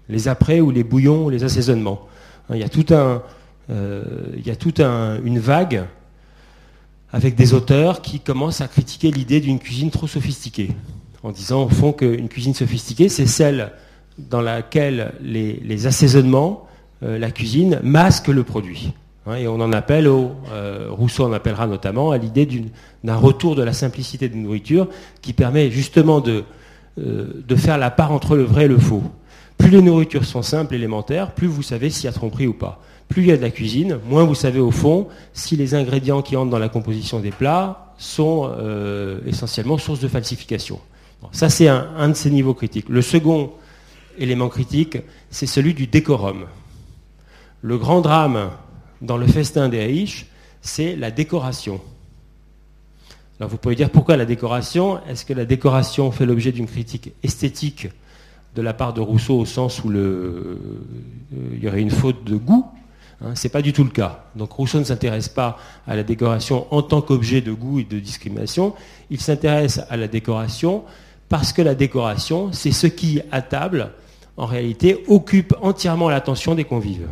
les 0.09 0.27
après 0.27 0.59
ou 0.59 0.71
les 0.71 0.83
bouillons 0.83 1.25
ou 1.25 1.29
les 1.29 1.43
assaisonnements. 1.43 2.07
Hein, 2.49 2.55
il 2.55 2.61
y 2.61 2.63
a 2.63 2.69
tout 2.69 2.85
un, 2.89 3.21
euh, 3.69 4.03
il 4.35 4.45
y 4.45 4.49
a 4.49 4.55
toute 4.55 4.81
une 4.81 5.39
vague 5.39 5.85
avec 7.11 7.35
des 7.35 7.53
auteurs 7.53 8.01
qui 8.01 8.19
commencent 8.19 8.61
à 8.61 8.67
critiquer 8.67 9.11
l'idée 9.11 9.39
d'une 9.39 9.59
cuisine 9.59 9.91
trop 9.91 10.07
sophistiquée, 10.07 10.71
en 11.23 11.31
disant 11.31 11.63
au 11.63 11.69
fond 11.69 11.93
qu'une 11.93 12.27
cuisine 12.27 12.53
sophistiquée, 12.53 13.09
c'est 13.09 13.25
celle 13.25 13.71
dans 14.29 14.41
laquelle 14.41 15.13
les, 15.21 15.87
assaisonnements, 15.87 16.67
euh, 17.03 17.17
la 17.17 17.31
cuisine, 17.31 17.79
masquent 17.83 18.29
le 18.29 18.43
produit. 18.43 18.93
Hein, 19.25 19.35
et 19.35 19.47
on 19.47 19.59
en 19.61 19.71
appelle 19.71 20.07
au, 20.07 20.31
euh, 20.51 20.87
Rousseau 20.89 21.25
en 21.25 21.33
appellera 21.33 21.67
notamment 21.67 22.11
à 22.11 22.17
l'idée 22.17 22.47
d'un 23.03 23.15
retour 23.15 23.55
de 23.55 23.63
la 23.63 23.73
simplicité 23.73 24.29
de 24.29 24.35
nourriture 24.35 24.87
qui 25.21 25.33
permet 25.33 25.71
justement 25.71 26.19
de, 26.21 26.43
de 26.97 27.55
faire 27.55 27.77
la 27.77 27.91
part 27.91 28.11
entre 28.11 28.35
le 28.35 28.43
vrai 28.43 28.65
et 28.65 28.67
le 28.67 28.77
faux. 28.77 29.03
Plus 29.57 29.69
les 29.69 29.81
nourritures 29.81 30.25
sont 30.25 30.41
simples, 30.41 30.73
élémentaires, 30.73 31.31
plus 31.31 31.47
vous 31.47 31.61
savez 31.61 31.89
s'il 31.89 32.05
y 32.05 32.07
a 32.07 32.13
tromperie 32.13 32.47
ou 32.47 32.53
pas. 32.53 32.81
Plus 33.09 33.23
il 33.23 33.27
y 33.27 33.31
a 33.31 33.37
de 33.37 33.41
la 33.41 33.49
cuisine, 33.49 33.99
moins 34.07 34.23
vous 34.23 34.35
savez 34.35 34.59
au 34.59 34.71
fond 34.71 35.07
si 35.33 35.55
les 35.57 35.73
ingrédients 35.73 36.21
qui 36.21 36.37
entrent 36.37 36.51
dans 36.51 36.59
la 36.59 36.69
composition 36.69 37.19
des 37.19 37.31
plats 37.31 37.93
sont 37.97 38.49
euh, 38.57 39.19
essentiellement 39.25 39.77
source 39.77 39.99
de 39.99 40.07
falsification. 40.07 40.79
ça, 41.31 41.49
c'est 41.49 41.67
un, 41.67 42.07
de 42.07 42.13
ces 42.13 42.29
niveaux 42.29 42.53
critiques. 42.53 42.87
Le 42.87 43.01
second 43.01 43.51
élément 44.19 44.49
critique, 44.49 44.97
c'est 45.29 45.47
celui 45.47 45.73
du 45.73 45.87
décorum. 45.87 46.45
Le 47.61 47.77
grand 47.77 48.01
drame 48.01 48.51
dans 49.01 49.17
le 49.17 49.27
festin 49.27 49.69
des 49.69 49.83
riches, 49.83 50.27
c'est 50.61 50.95
la 50.95 51.11
décoration. 51.11 51.81
Alors 53.39 53.49
vous 53.49 53.57
pouvez 53.57 53.75
dire 53.75 53.89
pourquoi 53.89 54.17
la 54.17 54.25
décoration? 54.25 54.99
Est-ce 55.07 55.25
que 55.25 55.33
la 55.33 55.45
décoration 55.45 56.11
fait 56.11 56.25
l'objet 56.25 56.51
d'une 56.51 56.67
critique 56.67 57.13
esthétique 57.23 57.87
de 58.55 58.61
la 58.61 58.73
part 58.73 58.93
de 58.93 58.99
Rousseau 58.99 59.39
au 59.39 59.45
sens 59.45 59.83
où 59.83 59.91
euh, 59.91 60.57
il 61.53 61.63
y 61.63 61.67
aurait 61.67 61.81
une 61.81 61.91
faute 61.91 62.25
de 62.25 62.35
goût? 62.35 62.65
Hein, 63.21 63.35
Ce 63.35 63.47
n'est 63.47 63.51
pas 63.51 63.61
du 63.61 63.71
tout 63.71 63.85
le 63.85 63.91
cas. 63.91 64.25
Donc 64.35 64.51
Rousseau 64.51 64.79
ne 64.79 64.83
s'intéresse 64.83 65.29
pas 65.29 65.57
à 65.87 65.95
la 65.95 66.03
décoration 66.03 66.67
en 66.71 66.81
tant 66.81 67.01
qu'objet 67.01 67.39
de 67.39 67.53
goût 67.53 67.79
et 67.79 67.85
de 67.85 67.99
discrimination. 67.99 68.73
Il 69.09 69.21
s'intéresse 69.21 69.79
à 69.89 69.95
la 69.95 70.09
décoration 70.09 70.83
parce 71.29 71.53
que 71.53 71.61
la 71.61 71.75
décoration, 71.75 72.51
c'est 72.51 72.71
ce 72.71 72.87
qui, 72.87 73.21
à 73.31 73.41
table, 73.41 73.91
en 74.39 74.45
réalité, 74.45 75.03
occupe 75.07 75.53
entièrement 75.61 76.09
l'attention 76.09 76.55
des 76.55 76.63
convives. 76.63 77.07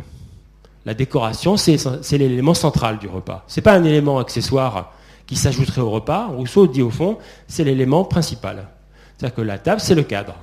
La 0.86 0.94
décoration, 0.94 1.58
c'est 1.58 2.18
l'élément 2.18 2.54
central 2.54 2.98
du 2.98 3.06
repas. 3.06 3.44
Ce 3.46 3.60
n'est 3.60 3.62
pas 3.62 3.74
un 3.74 3.84
élément 3.84 4.18
accessoire 4.18 4.94
qui 5.26 5.36
s'ajouterait 5.36 5.82
au 5.82 5.90
repas. 5.90 6.28
Rousseau 6.28 6.66
dit 6.66 6.80
au 6.80 6.88
fond, 6.88 7.18
c'est 7.46 7.64
l'élément 7.64 8.04
principal. 8.04 8.68
C'est-à-dire 9.16 9.36
que 9.36 9.42
la 9.42 9.58
table, 9.58 9.82
c'est 9.82 9.94
le 9.94 10.04
cadre. 10.04 10.36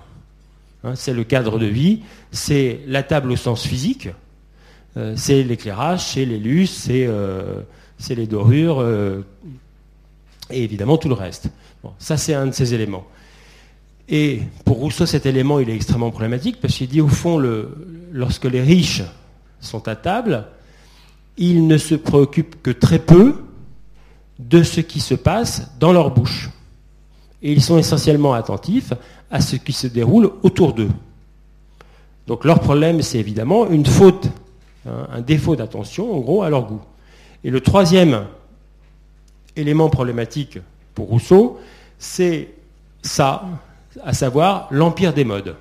Hein, 0.83 0.93
c'est 0.95 1.13
le 1.13 1.23
cadre 1.23 1.57
de 1.57 1.65
vie, 1.65 2.03
c'est 2.31 2.81
la 2.85 3.01
table 3.01 3.31
au 3.31 3.35
sens 3.35 3.65
physique, 3.65 4.09
euh, 4.97 5.15
c'est 5.17 5.41
l'éclairage, 5.41 6.05
c'est 6.05 6.25
les 6.25 6.37
luces, 6.37 6.71
c'est 6.71 7.07
euh, 7.07 7.61
les 8.09 8.27
dorures, 8.27 8.79
euh, 8.79 9.25
et 10.51 10.63
évidemment 10.63 10.97
tout 10.97 11.09
le 11.09 11.15
reste. 11.15 11.47
ça, 11.97 12.17
c'est 12.17 12.35
un 12.35 12.45
de 12.45 12.51
ces 12.51 12.75
éléments. 12.75 13.07
Et 14.07 14.41
pour 14.65 14.77
Rousseau, 14.77 15.05
cet 15.05 15.25
élément, 15.25 15.59
il 15.59 15.69
est 15.69 15.75
extrêmement 15.75 16.11
problématique, 16.11 16.61
parce 16.61 16.75
qu'il 16.75 16.87
dit, 16.87 17.01
au 17.01 17.07
fond, 17.07 17.37
lorsque 18.11 18.45
les 18.45 18.61
riches 18.61 19.03
sont 19.59 19.87
à 19.87 19.95
table, 19.95 20.45
ils 21.37 21.65
ne 21.67 21.77
se 21.77 21.95
préoccupent 21.95 22.61
que 22.61 22.71
très 22.71 22.99
peu 22.99 23.35
de 24.39 24.63
ce 24.63 24.81
qui 24.81 24.99
se 24.99 25.15
passe 25.15 25.71
dans 25.79 25.91
leur 25.91 26.11
bouche. 26.11 26.49
Et 27.41 27.51
ils 27.51 27.61
sont 27.61 27.77
essentiellement 27.77 28.33
attentifs 28.33 28.93
à 29.31 29.41
ce 29.41 29.55
qui 29.55 29.73
se 29.73 29.87
déroule 29.87 30.31
autour 30.43 30.73
d'eux. 30.73 30.91
Donc 32.27 32.45
leur 32.45 32.59
problème, 32.59 33.01
c'est 33.01 33.19
évidemment 33.19 33.69
une 33.69 33.85
faute, 33.85 34.29
hein, 34.87 35.07
un 35.11 35.21
défaut 35.21 35.55
d'attention, 35.55 36.13
en 36.13 36.19
gros, 36.19 36.43
à 36.43 36.49
leur 36.49 36.65
goût. 36.65 36.81
Et 37.43 37.49
le 37.49 37.61
troisième 37.61 38.25
élément 39.55 39.89
problématique 39.89 40.59
pour 40.93 41.07
Rousseau, 41.07 41.59
c'est 41.99 42.49
ça, 43.01 43.45
à 44.03 44.13
savoir 44.13 44.67
l'empire 44.71 45.13
des 45.13 45.23
modes. 45.23 45.55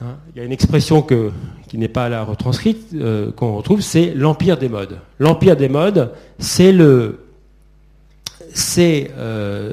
Hein, 0.00 0.16
il 0.34 0.38
y 0.38 0.40
a 0.42 0.44
une 0.44 0.52
expression 0.52 1.02
qui 1.02 1.78
n'est 1.78 1.88
pas 1.88 2.08
là 2.08 2.22
retranscrite, 2.22 2.94
euh, 2.94 3.32
qu'on 3.32 3.56
retrouve, 3.56 3.80
c'est 3.80 4.14
l'empire 4.14 4.56
des 4.56 4.68
modes. 4.68 4.98
L'empire 5.18 5.56
des 5.56 5.68
modes, 5.68 6.12
c'est 6.38 6.72
le, 6.72 7.26
c'est 8.54 9.10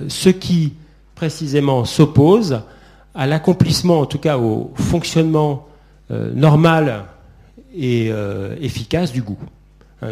ce 0.08 0.30
qui 0.30 0.74
précisément 1.14 1.86
s'oppose 1.86 2.62
à 3.14 3.28
l'accomplissement, 3.28 4.02
en 4.02 4.06
tout 4.06 4.18
cas 4.20 4.38
au 4.38 4.72
fonctionnement 4.76 5.68
normal 6.10 7.06
et 7.74 8.12
efficace 8.60 9.14
du 9.14 9.22
goût. 9.22 9.40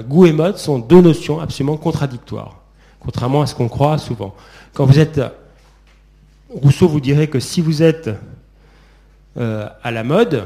goût 0.08 0.26
et 0.26 0.32
mode 0.32 0.58
sont 0.58 0.80
deux 0.80 1.02
notions 1.02 1.40
absolument 1.40 1.76
contradictoires, 1.76 2.62
contrairement 3.00 3.42
à 3.42 3.48
ce 3.48 3.56
qu'on 3.56 3.68
croit 3.68 3.98
souvent. 3.98 4.34
Quand 4.74 4.86
vous 4.86 5.00
êtes 5.00 5.20
Rousseau 6.54 6.88
vous 6.88 7.00
dirait 7.00 7.28
que 7.28 7.40
si 7.40 7.62
vous 7.62 7.82
êtes 7.82 8.10
euh, 9.38 9.68
à 9.82 9.92
la 9.92 10.04
mode, 10.04 10.46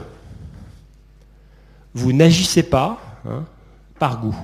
vous 1.94 2.14
n'agissez 2.14 2.64
pas 2.64 3.00
hein, 3.28 3.44
par 4.00 4.22
goût. 4.22 4.38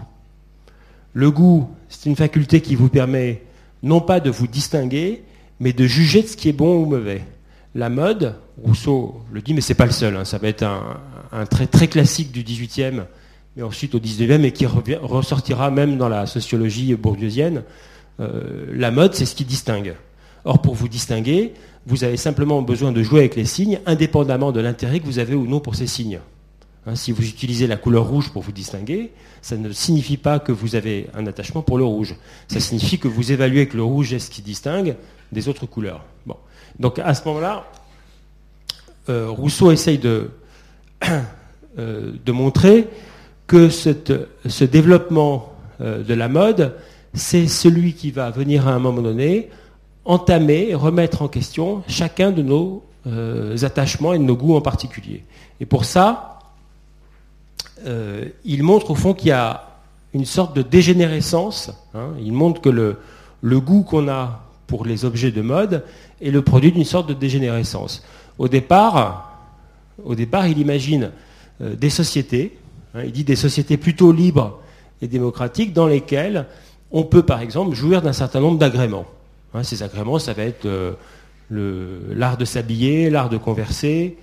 Le 1.14 1.32
goût, 1.32 1.70
c'est 1.90 2.10
une 2.10 2.16
faculté 2.16 2.62
qui 2.62 2.76
vous 2.76 2.90
permet 2.90 3.44
non 3.84 4.02
pas 4.02 4.20
de 4.20 4.30
vous 4.30 4.48
distinguer, 4.48 5.24
mais 5.60 5.74
de 5.74 5.86
juger 5.86 6.24
de 6.24 6.28
ce 6.28 6.36
qui 6.36 6.50
est 6.50 6.54
bon 6.54 6.82
ou 6.82 6.86
mauvais. 6.86 7.22
La 7.76 7.90
mode, 7.90 8.36
Rousseau 8.62 9.22
le 9.32 9.42
dit, 9.42 9.54
mais 9.54 9.62
c'est 9.62 9.74
pas 9.74 9.86
le 9.86 9.92
seul, 9.92 10.16
hein, 10.16 10.26
ça 10.26 10.38
va 10.38 10.48
être 10.48 10.64
un, 10.64 11.46
trait 11.46 11.68
très 11.68 11.88
classique 11.88 12.32
du 12.32 12.44
XVIIIe, 12.44 13.04
mais 13.56 13.64
ensuite 13.64 13.96
au 13.96 14.00
XIXe, 14.00 14.44
et 14.44 14.52
qui 14.52 14.66
ressortira 14.66 15.72
même 15.72 15.98
dans 15.98 16.10
la 16.10 16.26
sociologie 16.26 16.94
bourdieusienne. 16.96 17.64
Euh, 18.20 18.66
la 18.74 18.92
mode, 18.92 19.16
c'est 19.16 19.26
ce 19.26 19.36
qui 19.36 19.46
distingue. 19.46 19.96
Or, 20.46 20.62
pour 20.62 20.76
vous 20.76 20.88
distinguer, 20.88 21.54
vous 21.86 22.04
avez 22.04 22.18
simplement 22.18 22.62
besoin 22.62 22.92
de 22.92 23.02
jouer 23.04 23.22
avec 23.22 23.36
les 23.36 23.46
signes, 23.46 23.80
indépendamment 23.86 24.52
de 24.52 24.60
l'intérêt 24.60 25.00
que 25.00 25.06
vous 25.06 25.20
avez 25.20 25.36
ou 25.36 25.48
non 25.48 25.60
pour 25.60 25.76
ces 25.76 25.88
signes. 25.88 26.20
Hein, 26.86 26.96
si 26.96 27.12
vous 27.12 27.24
utilisez 27.26 27.66
la 27.68 27.78
couleur 27.78 28.08
rouge 28.08 28.30
pour 28.32 28.42
vous 28.42 28.52
distinguer, 28.52 29.12
ça 29.42 29.56
ne 29.56 29.72
signifie 29.72 30.18
pas 30.18 30.40
que 30.40 30.52
vous 30.52 30.76
avez 30.76 31.08
un 31.14 31.26
attachement 31.28 31.62
pour 31.62 31.78
le 31.78 31.86
rouge. 31.86 32.16
Ça 32.48 32.60
signifie 32.60 33.00
que 33.00 33.08
vous 33.08 33.32
évaluez 33.32 33.68
que 33.68 33.78
le 33.78 33.84
rouge 33.84 34.14
est 34.14 34.20
ce 34.20 34.30
qui 34.30 34.42
distingue 34.42 34.96
des 35.32 35.48
autres 35.48 35.66
couleurs. 35.66 36.04
Bon. 36.26 36.36
Donc 36.80 37.00
à 37.00 37.14
ce 37.14 37.26
moment-là, 37.26 37.66
euh, 39.10 39.30
Rousseau 39.30 39.72
essaye 39.72 39.98
de, 39.98 40.32
euh, 41.80 42.12
de 42.26 42.32
montrer 42.32 42.88
que 43.48 43.70
ce 43.70 44.64
développement 44.64 45.54
euh, 45.82 46.04
de 46.04 46.14
la 46.14 46.28
mode, 46.28 46.76
c'est 47.14 47.48
celui 47.48 47.94
qui 47.94 48.12
va 48.12 48.30
venir 48.30 48.68
à 48.68 48.74
un 48.74 48.80
moment 48.80 49.02
donné 49.02 49.50
entamer, 50.06 50.76
remettre 50.76 51.22
en 51.22 51.28
question 51.28 51.84
chacun 51.88 52.32
de 52.32 52.42
nos 52.42 52.84
euh, 53.08 53.58
attachements 53.64 54.14
et 54.14 54.20
de 54.20 54.24
nos 54.24 54.36
goûts 54.36 54.56
en 54.56 54.62
particulier. 54.62 55.24
Et 55.60 55.66
pour 55.66 55.86
ça, 55.86 56.40
euh, 57.86 58.26
il 58.46 58.64
montre 58.64 58.92
au 58.92 58.96
fond 58.96 59.14
qu'il 59.14 59.30
y 59.30 59.32
a 59.32 59.68
une 60.14 60.26
sorte 60.26 60.56
de 60.56 60.62
dégénérescence. 60.62 61.72
Hein. 61.94 62.10
il 62.22 62.34
montre 62.34 62.62
que 62.62 62.70
le, 62.70 63.60
goût 63.60 63.84
qu'on 63.84 64.08
a 64.08 64.44
pour 64.68 64.86
les 64.86 65.06
objets 65.06 65.32
de 65.32 65.42
mode 65.42 65.84
est 66.22 66.32
le 66.32 66.42
produit 66.42 66.72
d'une 66.72 66.86
sorte 66.86 67.10
de 67.10 67.14
dégénérescence. 67.14 68.04
Au 68.38 68.48
départ, 68.48 69.40
au 70.04 70.16
départ 70.16 70.48
il 70.48 70.60
imagine 70.60 71.12
euh, 71.62 71.76
des 71.76 71.90
sociétés, 71.90 72.58
hein, 72.96 73.02
il 73.04 73.12
dit 73.12 73.24
des 73.24 73.36
sociétés 73.36 73.78
plutôt 73.78 74.12
libres 74.12 74.60
et 75.02 75.08
démocratiques 75.08 75.74
dans 75.74 75.88
lesquelles 75.88 76.46
on 76.92 77.04
peut 77.04 77.24
par 77.24 77.42
exemple 77.42 77.76
jouir 77.76 78.02
d'un 78.02 78.14
certain 78.14 78.40
nombre 78.40 78.60
d'agréments. 78.60 79.06
Hein, 79.54 79.64
ces 79.64 79.84
agréments, 79.84 80.20
ça 80.20 80.34
va 80.34 80.44
être 80.44 80.66
euh, 80.66 80.94
l'art 81.52 82.38
de 82.38 82.46
s'habiller, 82.46 83.10
l'art 83.10 83.30
de 83.30 83.38
converser, 83.38 84.18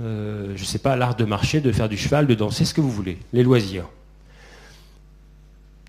euh, 0.00 0.52
je 0.56 0.60
ne 0.60 0.66
sais 0.66 0.78
pas, 0.78 0.96
l'art 0.96 1.14
de 1.14 1.24
marcher, 1.24 1.60
de 1.60 1.70
faire 1.70 1.88
du 1.88 1.96
cheval, 1.96 2.26
de 2.26 2.34
danser, 2.34 2.64
ce 2.64 2.74
que 2.74 2.80
vous 2.80 2.90
voulez, 2.90 3.18
les 3.32 3.42
loisirs. 3.42 3.84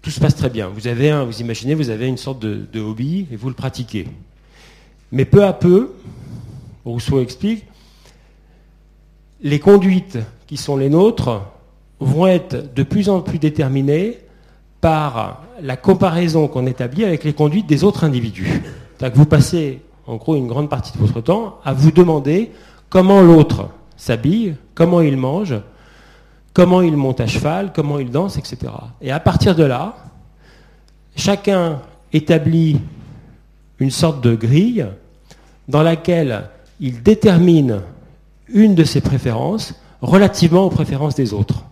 Tout 0.01 0.11
se 0.11 0.19
passe 0.19 0.35
très 0.35 0.49
bien. 0.49 0.67
Vous 0.67 0.87
avez 0.87 1.11
vous 1.25 1.41
imaginez, 1.41 1.75
vous 1.75 1.89
avez 1.89 2.07
une 2.07 2.17
sorte 2.17 2.39
de 2.39 2.79
hobby 2.79 3.25
et 3.31 3.35
vous 3.37 3.47
le 3.47 3.55
pratiquez. 3.55 4.05
Mais 5.13 5.25
peu 5.25 5.45
à 5.45 5.53
peu, 5.53 5.93
Rousseau 6.85 7.21
explique, 7.21 7.63
les 9.41 9.59
conduites 9.59 10.17
qui 10.47 10.57
sont 10.57 10.75
les 10.75 10.89
nôtres 10.89 11.41
vont 11.99 12.27
être 12.27 12.73
de 12.73 12.83
plus 12.83 13.09
en 13.09 13.21
plus 13.21 13.39
déterminées 13.39 14.19
par 14.81 15.43
la 15.61 15.77
comparaison 15.77 16.47
qu'on 16.49 16.65
établit 16.67 17.05
avec 17.05 17.23
les 17.23 17.33
conduites 17.33 17.67
des 17.67 17.85
autres 17.85 18.03
individus 18.03 18.61
que 18.99 19.15
vous 19.15 19.25
passez 19.25 19.81
en 20.07 20.15
gros 20.15 20.35
une 20.35 20.47
grande 20.47 20.69
partie 20.69 20.93
de 20.93 20.97
votre 20.97 21.21
temps 21.21 21.59
à 21.63 21.73
vous 21.73 21.91
demander 21.91 22.51
comment 22.89 23.21
l'autre 23.21 23.69
s'habille, 23.95 24.55
comment 24.75 25.01
il 25.01 25.17
mange, 25.17 25.55
comment 26.53 26.81
il 26.81 26.95
monte 26.97 27.19
à 27.19 27.27
cheval, 27.27 27.71
comment 27.73 27.99
il 27.99 28.11
danse, 28.11 28.37
etc. 28.37 28.71
Et 29.01 29.11
à 29.11 29.19
partir 29.19 29.55
de 29.55 29.63
là, 29.63 29.95
chacun 31.15 31.81
établit 32.11 32.79
une 33.79 33.91
sorte 33.91 34.21
de 34.21 34.35
grille 34.35 34.85
dans 35.67 35.83
laquelle 35.83 36.49
il 36.79 37.01
détermine 37.01 37.81
une 38.47 38.75
de 38.75 38.83
ses 38.83 39.01
préférences 39.01 39.73
relativement 40.01 40.65
aux 40.65 40.69
préférences 40.69 41.15
des 41.15 41.33
autres. 41.33 41.63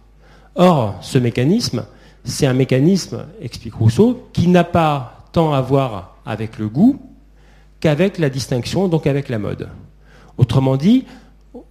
Or, 0.55 0.95
ce 1.01 1.17
mécanisme, 1.17 1.85
c'est 2.23 2.45
un 2.45 2.53
mécanisme, 2.53 3.25
explique 3.41 3.75
Rousseau, 3.75 4.27
qui 4.33 4.47
n'a 4.47 4.63
pas 4.63 5.27
tant 5.31 5.53
à 5.53 5.61
voir 5.61 6.17
avec 6.25 6.57
le 6.57 6.67
goût, 6.67 6.99
qu'avec 7.81 8.17
la 8.17 8.29
distinction, 8.29 8.87
donc 8.87 9.07
avec 9.07 9.27
la 9.27 9.39
mode. 9.39 9.67
Autrement 10.37 10.77
dit, 10.77 11.05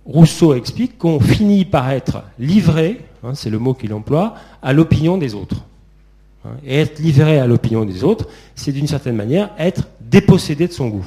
Rousseau 0.04 0.54
explique 0.54 0.98
qu'on 0.98 1.20
finit 1.20 1.64
par 1.64 1.90
être 1.90 2.24
livré, 2.38 3.00
hein, 3.24 3.34
c'est 3.34 3.48
le 3.48 3.58
mot 3.58 3.72
qu'il 3.72 3.94
emploie, 3.94 4.34
à 4.62 4.74
l'opinion 4.74 5.16
des 5.16 5.34
autres. 5.34 5.64
Hein, 6.44 6.50
et 6.64 6.80
être 6.80 6.98
livré 6.98 7.38
à 7.38 7.46
l'opinion 7.46 7.84
des 7.84 8.04
autres, 8.04 8.28
c'est 8.54 8.72
d'une 8.72 8.86
certaine 8.86 9.16
manière 9.16 9.50
être 9.58 9.88
dépossédé 10.00 10.68
de 10.68 10.72
son 10.72 10.88
goût. 10.88 11.06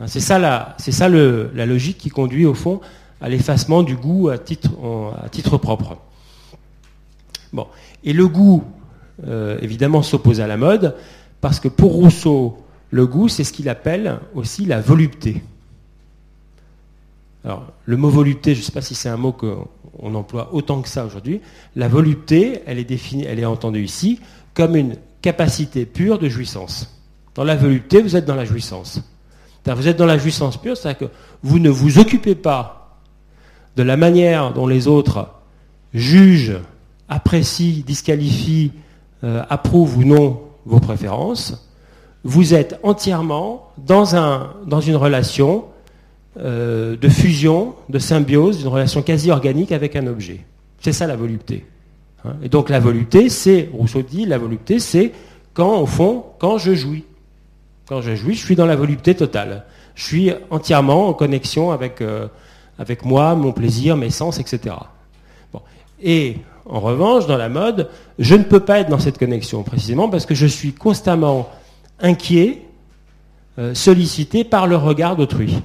Hein, 0.00 0.06
c'est 0.08 0.20
ça, 0.20 0.38
la, 0.38 0.74
ça 0.78 1.08
la 1.08 1.66
logique 1.66 1.98
qui 1.98 2.08
conduit 2.08 2.46
au 2.46 2.54
fond 2.54 2.80
à 3.20 3.28
l'effacement 3.28 3.82
du 3.82 3.96
goût 3.96 4.28
à 4.28 4.38
titre, 4.38 4.70
à 5.22 5.28
titre 5.28 5.56
propre. 5.56 5.96
Bon. 7.52 7.66
Et 8.04 8.12
le 8.12 8.28
goût, 8.28 8.64
euh, 9.26 9.58
évidemment, 9.62 10.02
s'oppose 10.02 10.40
à 10.40 10.46
la 10.46 10.56
mode, 10.56 10.94
parce 11.40 11.60
que 11.60 11.68
pour 11.68 11.92
Rousseau, 11.92 12.58
le 12.90 13.06
goût, 13.06 13.28
c'est 13.28 13.44
ce 13.44 13.52
qu'il 13.52 13.68
appelle 13.68 14.20
aussi 14.34 14.64
la 14.64 14.80
volupté. 14.80 15.42
Alors, 17.44 17.72
le 17.84 17.96
mot 17.96 18.08
volupté, 18.08 18.54
je 18.54 18.60
ne 18.60 18.64
sais 18.64 18.72
pas 18.72 18.80
si 18.80 18.94
c'est 18.94 19.08
un 19.08 19.16
mot 19.16 19.32
qu'on 19.32 20.14
emploie 20.14 20.52
autant 20.52 20.82
que 20.82 20.88
ça 20.88 21.04
aujourd'hui. 21.04 21.40
La 21.76 21.88
volupté, 21.88 22.62
elle 22.66 22.78
est 22.78 22.84
définie, 22.84 23.24
elle 23.24 23.38
est 23.38 23.44
entendue 23.44 23.84
ici 23.84 24.20
comme 24.54 24.76
une 24.76 24.96
capacité 25.22 25.86
pure 25.86 26.18
de 26.18 26.28
jouissance. 26.28 27.00
Dans 27.34 27.44
la 27.44 27.56
volupté, 27.56 28.02
vous 28.02 28.16
êtes 28.16 28.24
dans 28.24 28.34
la 28.34 28.44
jouissance. 28.44 29.00
Vous 29.74 29.88
êtes 29.88 29.96
dans 29.96 30.06
la 30.06 30.18
jouissance 30.18 30.56
pure, 30.56 30.76
c'est-à-dire 30.76 31.08
que 31.08 31.14
vous 31.42 31.58
ne 31.58 31.70
vous 31.70 31.98
occupez 31.98 32.36
pas 32.36 33.00
de 33.76 33.82
la 33.82 33.96
manière 33.96 34.52
dont 34.52 34.66
les 34.66 34.86
autres 34.86 35.28
jugent, 35.92 36.58
apprécient, 37.08 37.82
disqualifient, 37.84 38.72
euh, 39.24 39.44
approuvent 39.50 39.98
ou 39.98 40.04
non 40.04 40.42
vos 40.64 40.78
préférences 40.78 41.65
vous 42.26 42.54
êtes 42.54 42.78
entièrement 42.82 43.70
dans, 43.78 44.16
un, 44.16 44.52
dans 44.66 44.80
une 44.80 44.96
relation 44.96 45.64
euh, 46.38 46.96
de 46.96 47.08
fusion, 47.08 47.74
de 47.88 47.98
symbiose, 48.00 48.58
d'une 48.58 48.68
relation 48.68 49.00
quasi 49.00 49.30
organique 49.30 49.70
avec 49.70 49.94
un 49.94 50.06
objet. 50.08 50.44
C'est 50.80 50.92
ça 50.92 51.06
la 51.06 51.16
volupté. 51.16 51.64
Hein. 52.24 52.34
Et 52.42 52.48
donc 52.48 52.68
la 52.68 52.80
volupté, 52.80 53.28
c'est, 53.28 53.70
Rousseau 53.72 54.02
dit, 54.02 54.26
la 54.26 54.38
volupté, 54.38 54.80
c'est 54.80 55.12
quand, 55.54 55.80
au 55.80 55.86
fond, 55.86 56.24
quand 56.38 56.58
je 56.58 56.74
jouis. 56.74 57.04
Quand 57.88 58.00
je 58.00 58.16
jouis, 58.16 58.34
je 58.34 58.44
suis 58.44 58.56
dans 58.56 58.66
la 58.66 58.76
volupté 58.76 59.14
totale. 59.14 59.64
Je 59.94 60.04
suis 60.04 60.32
entièrement 60.50 61.08
en 61.08 61.14
connexion 61.14 61.70
avec, 61.70 62.00
euh, 62.00 62.26
avec 62.78 63.04
moi, 63.04 63.36
mon 63.36 63.52
plaisir, 63.52 63.96
mes 63.96 64.10
sens, 64.10 64.40
etc. 64.40 64.74
Et 66.02 66.38
en 66.68 66.80
revanche, 66.80 67.26
dans 67.26 67.36
la 67.36 67.48
mode, 67.48 67.88
je 68.18 68.34
ne 68.34 68.42
peux 68.42 68.60
pas 68.60 68.80
être 68.80 68.90
dans 68.90 68.98
cette 68.98 69.18
connexion, 69.18 69.62
précisément 69.62 70.08
parce 70.08 70.26
que 70.26 70.34
je 70.34 70.46
suis 70.46 70.72
constamment 70.72 71.48
inquiet, 72.00 72.62
euh, 73.58 73.74
sollicité 73.74 74.44
par 74.44 74.66
le 74.66 74.76
regard 74.76 75.16
d'autrui. 75.16 75.62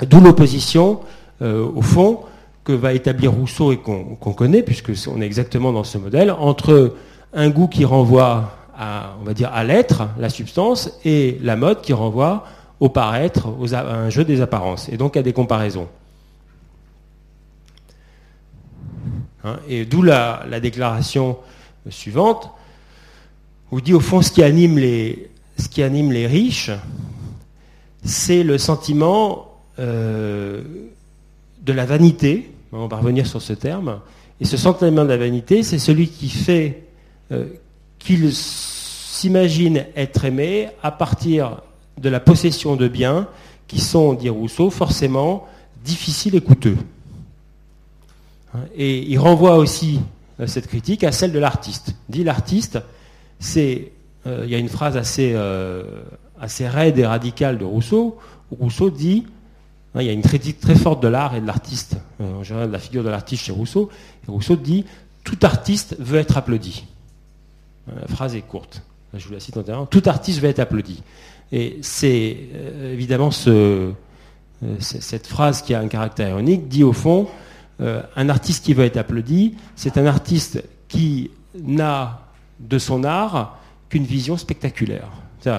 D'où 0.00 0.20
l'opposition, 0.20 1.00
euh, 1.42 1.66
au 1.66 1.82
fond, 1.82 2.20
que 2.64 2.72
va 2.72 2.92
établir 2.92 3.32
Rousseau 3.32 3.72
et 3.72 3.78
qu'on 3.78 4.14
connaît, 4.14 4.62
puisque 4.62 4.92
on 5.08 5.20
est 5.20 5.26
exactement 5.26 5.72
dans 5.72 5.84
ce 5.84 5.98
modèle, 5.98 6.30
entre 6.30 6.94
un 7.32 7.50
goût 7.50 7.66
qui 7.66 7.84
renvoie 7.84 8.52
à, 8.76 9.14
on 9.20 9.24
va 9.24 9.34
dire, 9.34 9.50
à 9.52 9.64
l'être, 9.64 10.08
la 10.18 10.28
substance, 10.28 10.98
et 11.04 11.38
la 11.42 11.56
mode 11.56 11.80
qui 11.80 11.92
renvoie 11.92 12.44
au 12.78 12.88
paraître, 12.88 13.48
à 13.72 13.94
un 13.94 14.10
jeu 14.10 14.24
des 14.24 14.40
apparences, 14.40 14.88
et 14.88 14.96
donc 14.96 15.16
à 15.16 15.22
des 15.22 15.32
comparaisons. 15.32 15.88
Hein, 19.44 19.56
et 19.68 19.84
d'où 19.84 20.02
la, 20.02 20.44
déclaration 20.60 21.36
suivante 21.90 22.50
vous 23.72 23.80
dit 23.80 23.94
au 23.94 24.00
fond 24.00 24.20
ce 24.20 24.30
qui 24.30 24.42
anime 24.42 24.78
les, 24.78 25.30
ce 25.56 25.66
qui 25.66 25.82
anime 25.82 26.12
les 26.12 26.26
riches, 26.26 26.70
c'est 28.04 28.42
le 28.42 28.58
sentiment 28.58 29.48
euh, 29.78 30.62
de 31.62 31.72
la 31.72 31.86
vanité. 31.86 32.52
On 32.70 32.86
va 32.86 32.98
revenir 32.98 33.26
sur 33.26 33.40
ce 33.40 33.54
terme. 33.54 34.00
Et 34.40 34.44
ce 34.44 34.58
sentiment 34.58 35.04
de 35.04 35.08
la 35.08 35.16
vanité, 35.16 35.62
c'est 35.62 35.78
celui 35.78 36.08
qui 36.08 36.28
fait 36.28 36.84
euh, 37.32 37.46
qu'ils 37.98 38.34
s'imagine 38.34 39.86
être 39.96 40.26
aimé 40.26 40.68
à 40.82 40.90
partir 40.90 41.62
de 41.98 42.10
la 42.10 42.20
possession 42.20 42.76
de 42.76 42.88
biens 42.88 43.26
qui 43.68 43.80
sont, 43.80 44.12
dit 44.12 44.28
Rousseau, 44.28 44.68
forcément 44.68 45.48
difficiles 45.82 46.34
et 46.34 46.42
coûteux. 46.42 46.76
Et 48.76 48.98
il 48.98 49.18
renvoie 49.18 49.56
aussi 49.56 50.00
euh, 50.40 50.46
cette 50.46 50.66
critique 50.66 51.04
à 51.04 51.12
celle 51.12 51.32
de 51.32 51.38
l'artiste. 51.38 51.94
Dit 52.10 52.22
l'artiste, 52.22 52.78
euh, 53.56 54.42
il 54.44 54.50
y 54.50 54.54
a 54.54 54.58
une 54.58 54.68
phrase 54.68 54.96
assez, 54.96 55.32
euh, 55.34 55.84
assez 56.40 56.68
raide 56.68 56.98
et 56.98 57.06
radicale 57.06 57.58
de 57.58 57.64
Rousseau, 57.64 58.18
où 58.50 58.56
Rousseau 58.56 58.90
dit, 58.90 59.26
hein, 59.94 60.00
il 60.00 60.06
y 60.06 60.10
a 60.10 60.12
une 60.12 60.22
critique 60.22 60.60
très 60.60 60.74
forte 60.74 61.02
de 61.02 61.08
l'art 61.08 61.34
et 61.34 61.40
de 61.40 61.46
l'artiste, 61.46 61.96
en 62.20 62.42
général 62.42 62.68
de 62.68 62.72
la 62.72 62.78
figure 62.78 63.04
de 63.04 63.08
l'artiste 63.08 63.44
chez 63.44 63.52
Rousseau, 63.52 63.90
et 64.26 64.30
Rousseau 64.30 64.56
dit, 64.56 64.84
tout 65.24 65.38
artiste 65.42 65.96
veut 65.98 66.18
être 66.18 66.36
applaudi. 66.36 66.84
La 67.88 68.06
phrase 68.08 68.36
est 68.36 68.42
courte. 68.42 68.82
Je 69.14 69.26
vous 69.26 69.34
la 69.34 69.40
cite 69.40 69.56
en 69.56 69.86
Tout 69.86 70.02
artiste 70.06 70.40
veut 70.40 70.48
être 70.48 70.60
applaudi. 70.60 71.02
Et 71.50 71.78
c'est 71.82 72.36
évidemment 72.84 73.30
ce, 73.30 73.92
cette 74.78 75.26
phrase 75.26 75.62
qui 75.62 75.74
a 75.74 75.80
un 75.80 75.88
caractère 75.88 76.30
ironique, 76.30 76.68
dit 76.68 76.84
au 76.84 76.92
fond, 76.92 77.28
euh, 77.80 78.02
un 78.16 78.28
artiste 78.28 78.64
qui 78.64 78.74
veut 78.74 78.84
être 78.84 78.96
applaudi, 78.96 79.54
c'est 79.76 79.96
un 79.98 80.06
artiste 80.06 80.62
qui 80.88 81.30
n'a 81.58 82.21
de 82.62 82.78
son 82.78 83.04
art 83.04 83.58
qu'une 83.88 84.04
vision 84.04 84.36
spectaculaire. 84.36 85.08